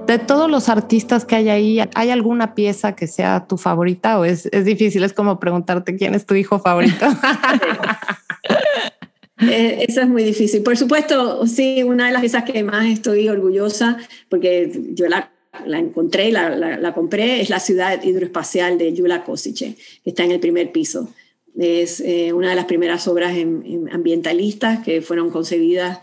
De 0.08 0.20
todos 0.20 0.50
los 0.50 0.70
artistas 0.70 1.26
que 1.26 1.36
hay 1.36 1.50
ahí, 1.50 1.80
¿hay 1.96 2.12
alguna 2.12 2.54
pieza 2.54 2.96
que 2.96 3.08
sea 3.08 3.48
tu 3.48 3.58
favorita 3.58 4.20
o 4.20 4.24
es, 4.26 4.46
es 4.52 4.64
difícil? 4.64 5.04
Es 5.04 5.14
como 5.14 5.40
preguntarte 5.40 5.98
quién 5.98 6.14
es 6.14 6.28
tu 6.28 6.36
hijo 6.36 6.60
favorito. 6.60 7.06
Eh, 9.42 9.86
eso 9.88 10.02
es 10.02 10.08
muy 10.08 10.24
difícil. 10.24 10.64
Por 10.64 10.78
supuesto, 10.78 11.46
sí, 11.48 11.84
una 11.84 12.08
de 12.08 12.14
las 12.14 12.22
piezas 12.22 12.44
que 12.44 12.64
más 12.64 12.86
estoy 12.86 13.28
orgullosa, 13.28 13.98
porque 14.30 14.72
yo 14.94 15.08
la, 15.08 15.32
la 15.66 15.80
encontré, 15.80 16.32
la, 16.32 16.56
la, 16.56 16.94
compré, 16.94 17.42
es 17.42 17.50
la 17.50 17.60
ciudad 17.60 18.04
hidroespacial 18.04 18.78
de 18.78 18.94
Yula 18.94 19.24
Kosice, 19.24 19.76
que 20.04 20.10
está 20.10 20.24
en 20.24 20.32
el 20.32 20.40
primer 20.40 20.72
piso. 20.72 21.14
Es 21.58 22.02
eh, 22.02 22.34
una 22.34 22.50
de 22.50 22.56
las 22.56 22.66
primeras 22.66 23.08
obras 23.08 23.34
ambientalistas 23.92 24.84
que 24.84 25.02
fueron 25.02 25.30
concebidas 25.30 26.00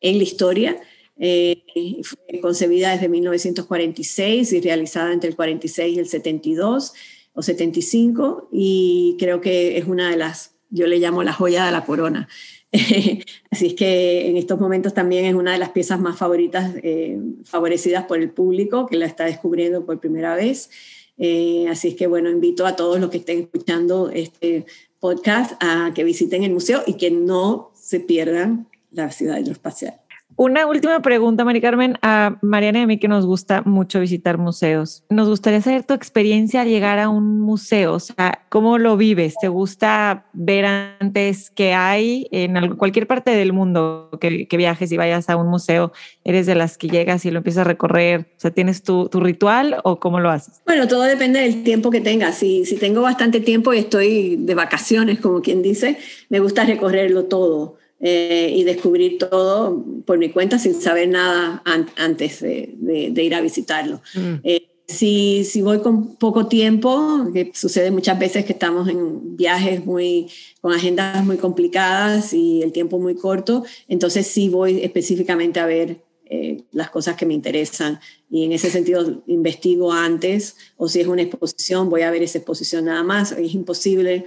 en 0.00 0.18
la 0.18 0.24
historia. 0.24 0.76
Eh, 1.18 1.62
fue 2.02 2.40
concebida 2.40 2.92
desde 2.92 3.08
1946 3.08 4.52
y 4.52 4.60
realizada 4.60 5.12
entre 5.12 5.30
el 5.30 5.36
46 5.36 5.96
y 5.96 5.98
el 5.98 6.08
72 6.08 6.92
o 7.34 7.42
75 7.42 8.48
y 8.52 9.16
creo 9.18 9.40
que 9.40 9.78
es 9.78 9.86
una 9.86 10.10
de 10.10 10.16
las, 10.16 10.55
yo 10.70 10.86
le 10.86 10.98
llamo 10.98 11.22
la 11.22 11.32
joya 11.32 11.66
de 11.66 11.72
la 11.72 11.84
corona. 11.84 12.28
Así 13.50 13.66
es 13.66 13.74
que 13.74 14.28
en 14.28 14.36
estos 14.36 14.60
momentos 14.60 14.94
también 14.94 15.24
es 15.24 15.34
una 15.34 15.52
de 15.52 15.58
las 15.58 15.70
piezas 15.70 16.00
más 16.00 16.18
favoritas, 16.18 16.72
eh, 16.82 17.18
favorecidas 17.44 18.04
por 18.04 18.18
el 18.18 18.30
público, 18.30 18.86
que 18.86 18.96
la 18.96 19.06
está 19.06 19.24
descubriendo 19.24 19.84
por 19.84 20.00
primera 20.00 20.34
vez. 20.34 20.70
Eh, 21.18 21.66
así 21.70 21.88
es 21.88 21.94
que, 21.94 22.06
bueno, 22.06 22.28
invito 22.28 22.66
a 22.66 22.76
todos 22.76 23.00
los 23.00 23.08
que 23.08 23.18
estén 23.18 23.40
escuchando 23.40 24.10
este 24.10 24.66
podcast 25.00 25.52
a 25.60 25.92
que 25.94 26.04
visiten 26.04 26.42
el 26.44 26.52
museo 26.52 26.82
y 26.86 26.94
que 26.94 27.10
no 27.10 27.70
se 27.74 28.00
pierdan 28.00 28.68
la 28.90 29.10
ciudad 29.10 29.38
hidroespacial. 29.38 30.00
Una 30.38 30.66
última 30.66 31.00
pregunta, 31.00 31.46
Mari 31.46 31.62
Carmen, 31.62 31.98
a 32.02 32.36
Mariana 32.42 32.80
y 32.80 32.82
a 32.82 32.86
mí 32.86 32.98
que 32.98 33.08
nos 33.08 33.24
gusta 33.24 33.62
mucho 33.62 34.00
visitar 34.00 34.36
museos. 34.36 35.02
Nos 35.08 35.30
gustaría 35.30 35.62
saber 35.62 35.84
tu 35.84 35.94
experiencia 35.94 36.60
al 36.60 36.68
llegar 36.68 36.98
a 36.98 37.08
un 37.08 37.40
museo, 37.40 37.94
o 37.94 38.00
sea, 38.00 38.44
¿cómo 38.50 38.76
lo 38.76 38.98
vives? 38.98 39.34
¿Te 39.40 39.48
gusta 39.48 40.26
ver 40.34 40.66
antes 40.66 41.48
qué 41.48 41.72
hay 41.72 42.28
en 42.32 42.76
cualquier 42.76 43.06
parte 43.06 43.30
del 43.30 43.54
mundo 43.54 44.10
que, 44.20 44.46
viajes 44.58 44.92
y 44.92 44.98
vayas 44.98 45.30
a 45.30 45.36
un 45.36 45.48
museo? 45.48 45.92
¿Eres 46.22 46.44
de 46.44 46.54
las 46.54 46.76
que 46.76 46.88
llegas 46.88 47.24
y 47.24 47.30
lo 47.30 47.38
empiezas 47.38 47.62
a 47.62 47.64
recorrer? 47.64 48.32
O 48.36 48.40
sea, 48.40 48.50
¿tienes 48.50 48.82
tu, 48.82 49.08
ritual 49.14 49.76
o 49.84 49.98
cómo 50.00 50.20
lo 50.20 50.28
haces? 50.28 50.60
Bueno, 50.66 50.86
todo 50.86 51.04
depende 51.04 51.40
del 51.40 51.62
tiempo 51.62 51.90
que 51.90 52.02
tengas. 52.02 52.36
Si, 52.36 52.66
si 52.66 52.76
tengo 52.76 53.00
bastante 53.00 53.40
tiempo 53.40 53.72
y 53.72 53.78
estoy 53.78 54.36
de 54.36 54.54
vacaciones, 54.54 55.18
como 55.18 55.40
quien 55.40 55.62
dice, 55.62 55.98
me 56.28 56.40
gusta 56.40 56.64
recorrerlo 56.64 57.24
todo. 57.24 57.78
Eh, 57.98 58.52
y 58.54 58.64
descubrir 58.64 59.16
todo 59.16 59.82
por 60.04 60.18
mi 60.18 60.28
cuenta 60.28 60.58
sin 60.58 60.78
saber 60.78 61.08
nada 61.08 61.62
antes 61.96 62.42
de, 62.42 62.76
ir 63.16 63.34
a 63.34 63.40
visitarlo. 63.40 64.02
Mm. 64.14 64.34
Eh, 64.44 64.68
si, 64.86 65.44
si, 65.44 65.62
voy 65.62 65.80
con 65.80 66.16
poco 66.16 66.46
tiempo, 66.46 67.26
que 67.32 67.52
sucede 67.54 67.90
muchas 67.90 68.18
veces 68.18 68.44
que 68.44 68.52
estamos 68.52 68.86
en 68.90 69.34
viajes 69.36 69.84
muy, 69.86 70.28
con 70.60 70.74
agendas 70.74 71.24
muy 71.24 71.38
complicadas 71.38 72.34
y 72.34 72.62
el 72.62 72.70
tiempo 72.70 72.98
muy 72.98 73.14
corto, 73.14 73.64
entonces 73.88 74.26
sí 74.26 74.50
voy 74.50 74.82
específicamente 74.82 75.58
a 75.58 75.66
ver 75.66 76.04
eh, 76.26 76.64
las 76.72 76.90
cosas 76.90 77.16
que 77.16 77.24
me 77.24 77.32
interesan 77.32 77.98
y 78.28 78.44
en 78.44 78.52
ese 78.52 78.68
sentido 78.68 79.22
investigo 79.26 79.90
antes 79.90 80.56
o 80.76 80.86
si 80.88 81.00
es 81.00 81.06
una 81.06 81.22
exposición 81.22 81.88
voy 81.88 82.02
a 82.02 82.10
ver 82.10 82.22
esa 82.22 82.38
exposición 82.38 82.84
nada 82.84 83.02
más. 83.02 83.32
Es 83.32 83.54
imposible 83.54 84.26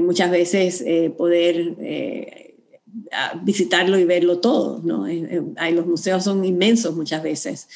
muchas 0.00 0.30
veces 0.30 0.84
poder 1.18 1.74
visitarlo 3.42 3.98
y 3.98 4.04
verlo 4.04 4.38
todo. 4.38 4.80
¿no? 4.82 5.06
Eh, 5.06 5.42
eh, 5.56 5.72
los 5.72 5.86
museos 5.86 6.24
son 6.24 6.44
inmensos 6.44 6.94
muchas 6.94 7.22
veces. 7.22 7.68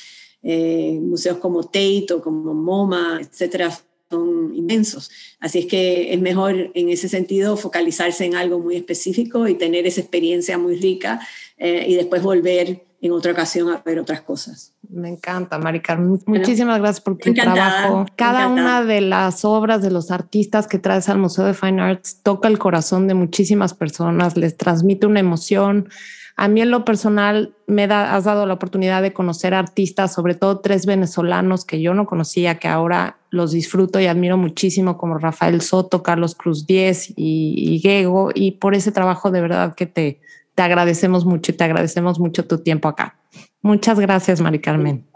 Eh, 0.42 0.98
museos 1.00 1.38
como 1.38 1.64
Tate 1.64 2.06
o 2.14 2.20
como 2.20 2.54
MoMA, 2.54 3.20
etcétera, 3.20 3.76
son 4.10 4.54
inmensos. 4.54 5.10
Así 5.40 5.60
es 5.60 5.66
que 5.66 6.12
es 6.12 6.20
mejor 6.20 6.70
en 6.74 6.88
ese 6.90 7.08
sentido 7.08 7.56
focalizarse 7.56 8.24
en 8.24 8.34
algo 8.34 8.58
muy 8.58 8.76
específico 8.76 9.48
y 9.48 9.54
tener 9.54 9.86
esa 9.86 10.00
experiencia 10.00 10.58
muy 10.58 10.76
rica 10.76 11.26
y 11.58 11.94
después 11.94 12.22
volver 12.22 12.84
en 13.00 13.12
otra 13.12 13.32
ocasión 13.32 13.70
a 13.70 13.82
ver 13.84 13.98
otras 13.98 14.20
cosas. 14.20 14.73
Me 14.94 15.08
encanta, 15.08 15.58
Mari 15.58 15.82
Muchísimas 16.26 16.78
gracias 16.78 17.00
por 17.00 17.18
tu 17.18 17.34
trabajo. 17.34 18.06
Cada 18.14 18.46
una 18.46 18.84
de 18.84 19.00
las 19.00 19.44
obras 19.44 19.82
de 19.82 19.90
los 19.90 20.12
artistas 20.12 20.68
que 20.68 20.78
traes 20.78 21.08
al 21.08 21.18
Museo 21.18 21.44
de 21.44 21.54
Fine 21.54 21.82
Arts 21.82 22.22
toca 22.22 22.46
el 22.46 22.60
corazón 22.60 23.08
de 23.08 23.14
muchísimas 23.14 23.74
personas, 23.74 24.36
les 24.36 24.56
transmite 24.56 25.08
una 25.08 25.18
emoción. 25.18 25.88
A 26.36 26.46
mí 26.46 26.60
en 26.62 26.70
lo 26.70 26.84
personal 26.84 27.56
me 27.66 27.88
da, 27.88 28.14
has 28.14 28.24
dado 28.24 28.46
la 28.46 28.54
oportunidad 28.54 29.02
de 29.02 29.12
conocer 29.12 29.52
artistas, 29.52 30.12
sobre 30.12 30.36
todo 30.36 30.60
tres 30.60 30.86
venezolanos 30.86 31.64
que 31.64 31.80
yo 31.80 31.92
no 31.94 32.06
conocía, 32.06 32.60
que 32.60 32.68
ahora 32.68 33.18
los 33.30 33.50
disfruto 33.50 33.98
y 33.98 34.06
admiro 34.06 34.36
muchísimo, 34.36 34.96
como 34.96 35.18
Rafael 35.18 35.60
Soto, 35.60 36.04
Carlos 36.04 36.36
Cruz 36.36 36.66
Diez 36.68 37.10
y, 37.16 37.54
y 37.56 37.80
Gego, 37.80 38.30
y 38.32 38.52
por 38.52 38.76
ese 38.76 38.92
trabajo 38.92 39.32
de 39.32 39.40
verdad 39.40 39.74
que 39.74 39.86
te, 39.86 40.20
te 40.54 40.62
agradecemos 40.62 41.24
mucho 41.26 41.50
y 41.50 41.56
te 41.56 41.64
agradecemos 41.64 42.20
mucho 42.20 42.46
tu 42.46 42.58
tiempo 42.58 42.86
acá. 42.86 43.16
Muchas 43.64 43.98
gracias, 43.98 44.42
Mari 44.42 44.58
Carmen. 44.58 45.06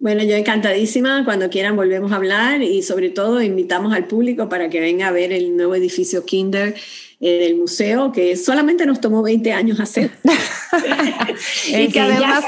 Bueno, 0.00 0.24
yo 0.24 0.34
encantadísima. 0.34 1.24
Cuando 1.24 1.48
quieran 1.48 1.76
volvemos 1.76 2.10
a 2.10 2.16
hablar 2.16 2.60
y 2.60 2.82
sobre 2.82 3.10
todo 3.10 3.40
invitamos 3.40 3.94
al 3.94 4.08
público 4.08 4.48
para 4.48 4.68
que 4.68 4.80
venga 4.80 5.06
a 5.06 5.12
ver 5.12 5.32
el 5.32 5.56
nuevo 5.56 5.76
edificio 5.76 6.24
Kinder 6.24 6.74
eh, 7.20 7.38
del 7.38 7.54
museo, 7.54 8.10
que 8.10 8.36
solamente 8.36 8.84
nos 8.84 9.00
tomó 9.00 9.22
20 9.22 9.52
años 9.52 9.78
hacer. 9.78 10.10
y 11.68 11.88
que 11.88 12.00
además 12.00 12.44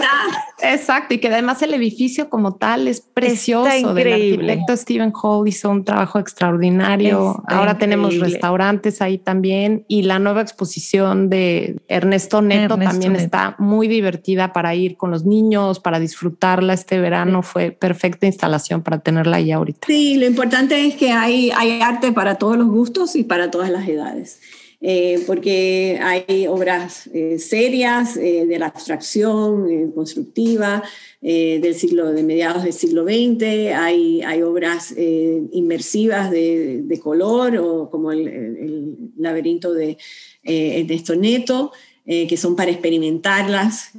Exacto, 0.62 1.14
y 1.14 1.18
que 1.18 1.28
además 1.28 1.62
el 1.62 1.74
edificio 1.74 2.28
como 2.28 2.54
tal 2.54 2.88
es 2.88 3.00
precioso. 3.00 3.96
El 3.96 4.12
arquitecto 4.12 4.76
Stephen 4.76 5.12
Hall 5.20 5.46
hizo 5.48 5.70
un 5.70 5.84
trabajo 5.84 6.18
extraordinario. 6.18 7.42
Ahora 7.46 7.78
tenemos 7.78 8.18
restaurantes 8.18 9.02
ahí 9.02 9.18
también 9.18 9.84
y 9.88 10.02
la 10.02 10.18
nueva 10.18 10.40
exposición 10.42 11.28
de 11.28 11.76
Ernesto 11.88 12.42
Neto 12.42 12.78
también 12.78 13.16
está 13.16 13.54
muy 13.58 13.88
divertida 13.88 14.52
para 14.52 14.74
ir 14.74 14.96
con 14.96 15.10
los 15.10 15.24
niños, 15.24 15.80
para 15.80 15.98
disfrutarla 15.98 16.74
este 16.74 17.00
verano. 17.00 17.42
Fue 17.42 17.70
perfecta 17.70 18.26
instalación 18.26 18.82
para 18.82 18.98
tenerla 18.98 19.38
ahí 19.38 19.52
ahorita. 19.52 19.86
Sí, 19.86 20.16
lo 20.16 20.26
importante 20.26 20.86
es 20.86 20.96
que 20.96 21.12
hay, 21.12 21.50
hay 21.50 21.80
arte 21.80 22.12
para 22.12 22.36
todos 22.36 22.56
los 22.56 22.68
gustos 22.68 23.16
y 23.16 23.24
para 23.24 23.50
todas 23.50 23.70
las 23.70 23.86
edades. 23.88 24.40
Eh, 24.82 25.22
porque 25.26 26.00
hay 26.02 26.46
obras 26.46 27.06
eh, 27.12 27.38
serias 27.38 28.16
eh, 28.16 28.46
de 28.46 28.58
la 28.58 28.68
abstracción 28.68 29.92
constructiva 29.92 30.82
del 31.20 31.74
siglo, 31.74 32.12
de 32.12 32.22
mediados 32.22 32.64
del 32.64 32.72
siglo 32.72 33.04
XX, 33.04 33.74
hay, 33.76 34.22
hay 34.22 34.40
obras 34.40 34.94
inmersivas 34.96 36.30
de, 36.30 36.80
de, 36.82 36.98
color, 36.98 37.58
o 37.58 37.90
como 37.90 38.10
el, 38.10 38.26
el 38.26 38.96
laberinto 39.18 39.74
de 39.74 39.98
Ernesto 40.42 41.14
Neto, 41.16 41.72
que 42.06 42.36
son 42.38 42.56
para 42.56 42.70
experimentarlas 42.70 43.90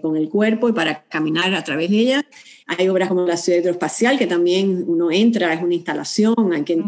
con 0.00 0.16
el 0.16 0.30
cuerpo 0.30 0.70
y 0.70 0.72
para 0.72 1.04
caminar 1.04 1.52
a 1.52 1.62
través 1.64 1.90
de 1.90 1.98
ellas. 1.98 2.24
Hay 2.66 2.88
obras 2.88 3.10
como 3.10 3.26
la 3.26 3.36
ciudad 3.36 3.58
hidroespacial, 3.58 4.18
que 4.18 4.26
también 4.26 4.82
uno 4.86 5.10
entra, 5.10 5.52
es 5.52 5.62
una 5.62 5.74
instalación, 5.74 6.34
hay 6.54 6.62
que 6.62 6.82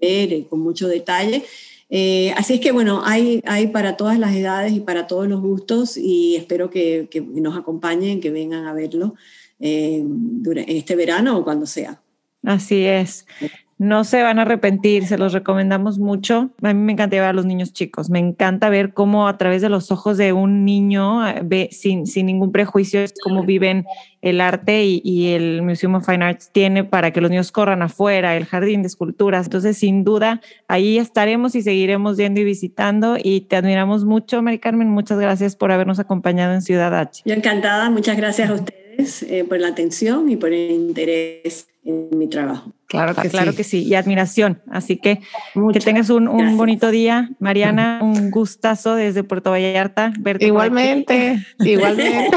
ver 0.00 0.48
con 0.48 0.58
mucho 0.58 0.88
detalle. 0.88 1.44
Eh, 1.88 2.32
así 2.36 2.54
es 2.54 2.60
que 2.60 2.72
bueno, 2.72 3.02
hay, 3.04 3.42
hay 3.46 3.68
para 3.68 3.96
todas 3.96 4.18
las 4.18 4.34
edades 4.34 4.72
y 4.72 4.80
para 4.80 5.06
todos 5.06 5.28
los 5.28 5.40
gustos 5.40 5.96
y 5.96 6.34
espero 6.36 6.68
que, 6.68 7.08
que 7.10 7.20
nos 7.20 7.56
acompañen, 7.56 8.20
que 8.20 8.30
vengan 8.30 8.66
a 8.66 8.72
verlo 8.72 9.14
eh, 9.60 10.04
este 10.66 10.96
verano 10.96 11.38
o 11.38 11.44
cuando 11.44 11.66
sea. 11.66 12.00
Así 12.42 12.84
es. 12.84 13.26
No 13.78 14.04
se 14.04 14.22
van 14.22 14.38
a 14.38 14.42
arrepentir, 14.42 15.06
se 15.06 15.18
los 15.18 15.34
recomendamos 15.34 15.98
mucho. 15.98 16.50
A 16.62 16.72
mí 16.72 16.80
me 16.80 16.92
encanta 16.92 17.16
ver 17.16 17.24
a 17.26 17.32
los 17.34 17.44
niños 17.44 17.74
chicos. 17.74 18.08
Me 18.08 18.18
encanta 18.18 18.70
ver 18.70 18.94
cómo 18.94 19.28
a 19.28 19.36
través 19.36 19.60
de 19.60 19.68
los 19.68 19.92
ojos 19.92 20.16
de 20.16 20.32
un 20.32 20.64
niño, 20.64 21.28
eh, 21.28 21.42
ve, 21.44 21.68
sin, 21.72 22.06
sin 22.06 22.24
ningún 22.24 22.52
prejuicio, 22.52 23.04
cómo 23.22 23.44
viven 23.44 23.84
el 24.22 24.40
arte 24.40 24.84
y, 24.84 25.28
el 25.28 25.60
Museum 25.60 25.96
of 25.96 26.06
Fine 26.06 26.24
Arts 26.24 26.50
tiene 26.52 26.84
para 26.84 27.12
que 27.12 27.20
los 27.20 27.30
niños 27.30 27.52
corran 27.52 27.82
afuera, 27.82 28.36
el 28.36 28.46
jardín 28.46 28.80
de 28.80 28.88
esculturas. 28.88 29.46
Entonces, 29.46 29.76
sin 29.76 30.04
duda, 30.04 30.40
ahí 30.68 30.96
estaremos 30.96 31.54
y 31.54 31.60
seguiremos 31.60 32.16
yendo 32.16 32.40
y 32.40 32.44
visitando. 32.44 33.18
Y 33.22 33.42
te 33.42 33.56
admiramos 33.56 34.06
mucho, 34.06 34.40
Mari 34.40 34.58
Carmen. 34.58 34.88
Muchas 34.88 35.18
gracias 35.18 35.54
por 35.54 35.70
habernos 35.70 35.98
acompañado 35.98 36.54
en 36.54 36.62
Ciudad 36.62 36.98
H. 36.98 37.22
Yo 37.26 37.34
encantada. 37.34 37.90
Muchas 37.90 38.16
gracias 38.16 38.48
a 38.48 38.54
ustedes 38.54 39.22
eh, 39.24 39.44
por 39.46 39.60
la 39.60 39.68
atención 39.68 40.30
y 40.30 40.36
por 40.36 40.54
el 40.54 40.70
interés 40.70 41.68
en 41.86 42.10
mi 42.18 42.28
trabajo. 42.28 42.72
Claro 42.88 43.16
que, 43.16 43.28
claro 43.28 43.50
sí. 43.50 43.56
que 43.56 43.64
sí, 43.64 43.82
y 43.82 43.94
admiración. 43.94 44.62
Así 44.70 44.96
que 44.96 45.20
que 45.72 45.80
tengas 45.80 46.08
un, 46.08 46.28
un, 46.28 46.56
bonito 46.56 46.92
día. 46.92 47.30
Mariana, 47.40 47.98
un 48.00 48.30
gustazo 48.30 48.94
desde 48.94 49.24
Puerto 49.24 49.50
Vallarta. 49.50 50.12
Verte 50.20 50.46
igualmente, 50.46 51.44
igualmente. 51.58 52.36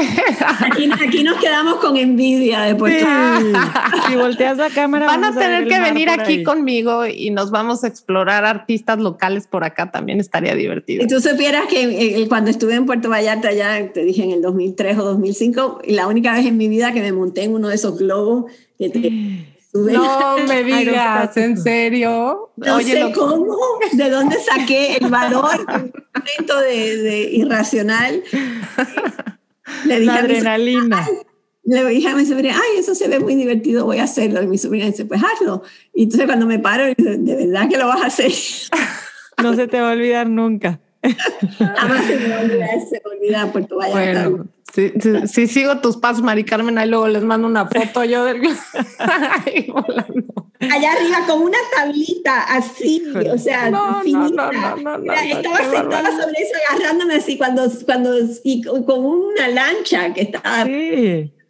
Aquí, 0.60 0.90
aquí, 1.06 1.22
nos 1.22 1.38
quedamos 1.38 1.76
con 1.76 1.96
envidia 1.96 2.62
de 2.62 2.74
Puerto 2.74 3.06
Si 4.08 4.16
volteas 4.16 4.56
la 4.56 4.70
cámara. 4.70 5.06
Van 5.06 5.24
a 5.24 5.32
tener 5.32 5.68
que 5.68 5.78
venir 5.78 6.08
aquí 6.10 6.42
conmigo 6.42 7.06
y 7.06 7.30
nos 7.30 7.50
vamos 7.50 7.84
a 7.84 7.86
explorar 7.86 8.44
artistas 8.44 8.98
locales 8.98 9.46
por 9.46 9.64
acá. 9.64 9.90
También 9.90 10.18
estaría 10.20 10.54
divertido. 10.54 11.04
Y 11.04 11.06
tú 11.06 11.20
supieras 11.20 11.66
que 11.66 12.26
cuando 12.28 12.50
estuve 12.50 12.74
en 12.74 12.86
Puerto 12.86 13.08
Vallarta, 13.08 13.52
ya 13.52 13.92
te 13.92 14.04
dije 14.04 14.24
en 14.24 14.32
el 14.32 14.42
2003 14.42 14.98
o 14.98 15.04
2005, 15.04 15.82
la 15.86 16.06
única 16.08 16.32
vez 16.32 16.46
en 16.46 16.56
mi 16.56 16.68
vida 16.68 16.92
que 16.92 17.00
me 17.00 17.12
monté 17.12 17.44
en 17.44 17.54
uno 17.54 17.68
de 17.68 17.76
esos 17.76 17.98
globos 17.98 18.50
que 18.80 18.88
te 18.90 19.10
no 19.72 20.38
me 20.48 20.64
digas, 20.64 21.36
¿en 21.36 21.56
serio? 21.56 22.50
No 22.56 22.80
sé 22.80 23.12
cómo, 23.14 23.56
de 23.92 24.10
dónde 24.10 24.36
saqué 24.40 24.96
el 24.96 25.08
valor, 25.08 25.60
un 25.60 25.92
momento 26.14 26.60
de, 26.60 27.30
irracional. 27.32 28.22
Le 29.84 30.00
dije 30.00 30.12
La 30.12 30.18
adrenalina. 30.18 31.08
le 31.62 31.84
dije 31.84 32.08
a 32.08 32.16
mi 32.16 32.26
sobrina, 32.26 32.56
ay, 32.56 32.80
eso 32.80 32.96
se 32.96 33.06
ve 33.06 33.20
muy 33.20 33.36
divertido, 33.36 33.84
voy 33.84 33.98
a 33.98 34.04
hacerlo. 34.04 34.42
Y 34.42 34.48
mi 34.48 34.58
sobrina 34.58 34.86
dice, 34.86 35.04
pues 35.04 35.22
hazlo. 35.22 35.62
Y 35.94 36.04
entonces 36.04 36.26
cuando 36.26 36.46
me 36.46 36.58
paro, 36.58 36.86
dice, 36.86 37.18
¿de 37.18 37.36
verdad 37.36 37.68
que 37.68 37.78
lo 37.78 37.86
vas 37.86 38.02
a 38.02 38.06
hacer? 38.06 38.32
No 39.40 39.54
se 39.54 39.68
te 39.68 39.80
va 39.80 39.90
a 39.90 39.92
olvidar 39.92 40.28
nunca. 40.28 40.80
Se 41.02 42.16
me 42.16 42.28
va 42.28 42.36
a 42.36 42.40
olvidar, 42.42 42.68
se 42.88 43.02
me 43.04 43.10
olvida 43.16 43.52
Puerto 43.52 43.76
Vallarta. 43.76 44.28
Bueno, 44.28 44.46
si, 44.72 44.92
si, 45.26 45.46
sigo 45.46 45.78
tus 45.78 45.96
pasos, 45.96 46.22
Mari 46.22 46.44
Carmen, 46.44 46.78
ahí 46.78 46.88
luego 46.88 47.08
les 47.08 47.22
mando 47.22 47.48
una 47.48 47.66
foto 47.66 48.04
yo 48.04 48.24
del... 48.24 48.42
Allá 50.60 50.92
arriba 50.92 51.24
con 51.26 51.40
una 51.40 51.56
tablita 51.74 52.42
así, 52.42 53.02
o 53.32 53.38
sea, 53.38 53.70
no, 53.70 54.02
finita. 54.02 54.52
No, 54.52 54.76
no, 54.76 54.98
no, 54.98 55.12
estaba 55.14 55.58
sentada 55.58 56.10
sobre 56.10 56.34
eso 56.38 56.52
agarrándome 56.68 57.14
así 57.14 57.38
cuando, 57.38 57.66
cuando 57.86 58.14
y 58.44 58.60
con 58.62 59.06
una 59.06 59.48
lancha 59.48 60.12
que 60.12 60.20
estaba 60.22 60.66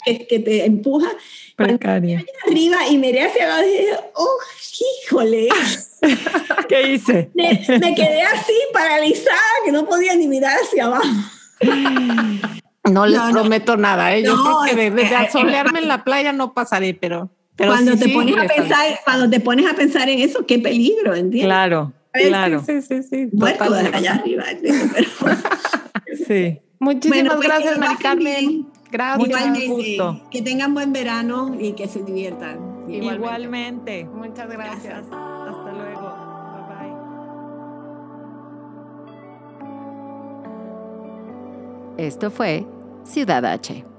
que, 0.05 0.27
que, 0.27 0.39
te 0.39 0.65
empuja. 0.65 1.11
Precaria. 1.57 2.25
Arriba 2.47 2.89
y 2.89 2.99
miré 2.99 3.25
hacia 3.25 3.45
abajo 3.45 3.69
y 3.69 3.71
dije, 3.71 3.97
oh, 4.15 4.39
híjole. 5.05 5.49
¿Qué 6.69 6.93
hice? 6.93 7.31
Me, 7.35 7.65
me, 7.79 7.95
quedé 7.95 8.23
así 8.23 8.55
paralizada 8.73 9.37
que 9.65 9.73
no 9.73 9.87
podía 9.87 10.15
ni 10.15 10.27
mirar 10.27 10.57
hacia 10.63 10.87
abajo. 10.87 11.05
No 12.91 13.07
les 13.07 13.21
prometo 13.21 13.77
nada, 13.77 14.17
¿eh? 14.17 14.23
Yo 14.25 14.35
creo 14.43 14.75
que 14.75 14.91
de, 14.91 15.15
asolearme 15.15 15.81
en 15.81 15.87
la 15.87 16.03
playa 16.03 16.33
no 16.33 16.55
pasaré, 16.55 16.95
pero... 16.95 17.31
pero 17.55 17.73
cuando, 17.73 17.95
te 17.95 18.09
pones 18.09 18.37
a 18.37 18.47
pensar, 18.47 19.01
cuando 19.05 19.29
te 19.29 19.39
pones 19.39 19.71
a 19.71 19.75
pensar 19.75 20.09
en 20.09 20.21
eso, 20.21 20.47
qué 20.47 20.59
peligro, 20.59 21.15
¿entiendes? 21.15 21.45
Claro, 21.45 21.93
claro. 22.13 22.65
Sí, 22.65 22.81
sí, 22.81 23.03
sí. 23.03 23.29
Muerto 23.33 23.71
de 23.71 23.81
allá 23.95 24.15
arriba. 24.15 24.45
Pero... 24.61 25.37
sí. 26.27 26.59
Muchísimas 26.81 27.35
pues, 27.35 27.47
gracias, 27.47 27.79
Mari 27.79 27.97
Carmen. 27.97 28.67
Gracias. 28.91 29.29
Igualmente, 29.29 29.69
gusto. 29.69 30.21
Que 30.31 30.43
tengan 30.43 30.75
buen 30.75 30.93
verano 30.93 31.55
y 31.59 31.73
que 31.73 31.89
se 31.89 32.03
diviertan. 32.03 32.85
Igualmente. 32.89 33.15
Igualmente. 33.15 34.05
Muchas 34.05 34.49
gracias. 34.49 34.83
gracias. 34.83 35.07
Hasta 35.07 35.73
luego. 35.73 36.13
Bye 36.53 36.63
bye. 41.97 42.07
Esto 42.07 42.31
fue 42.31 42.67
Ciudad 43.05 43.45
H. 43.45 43.90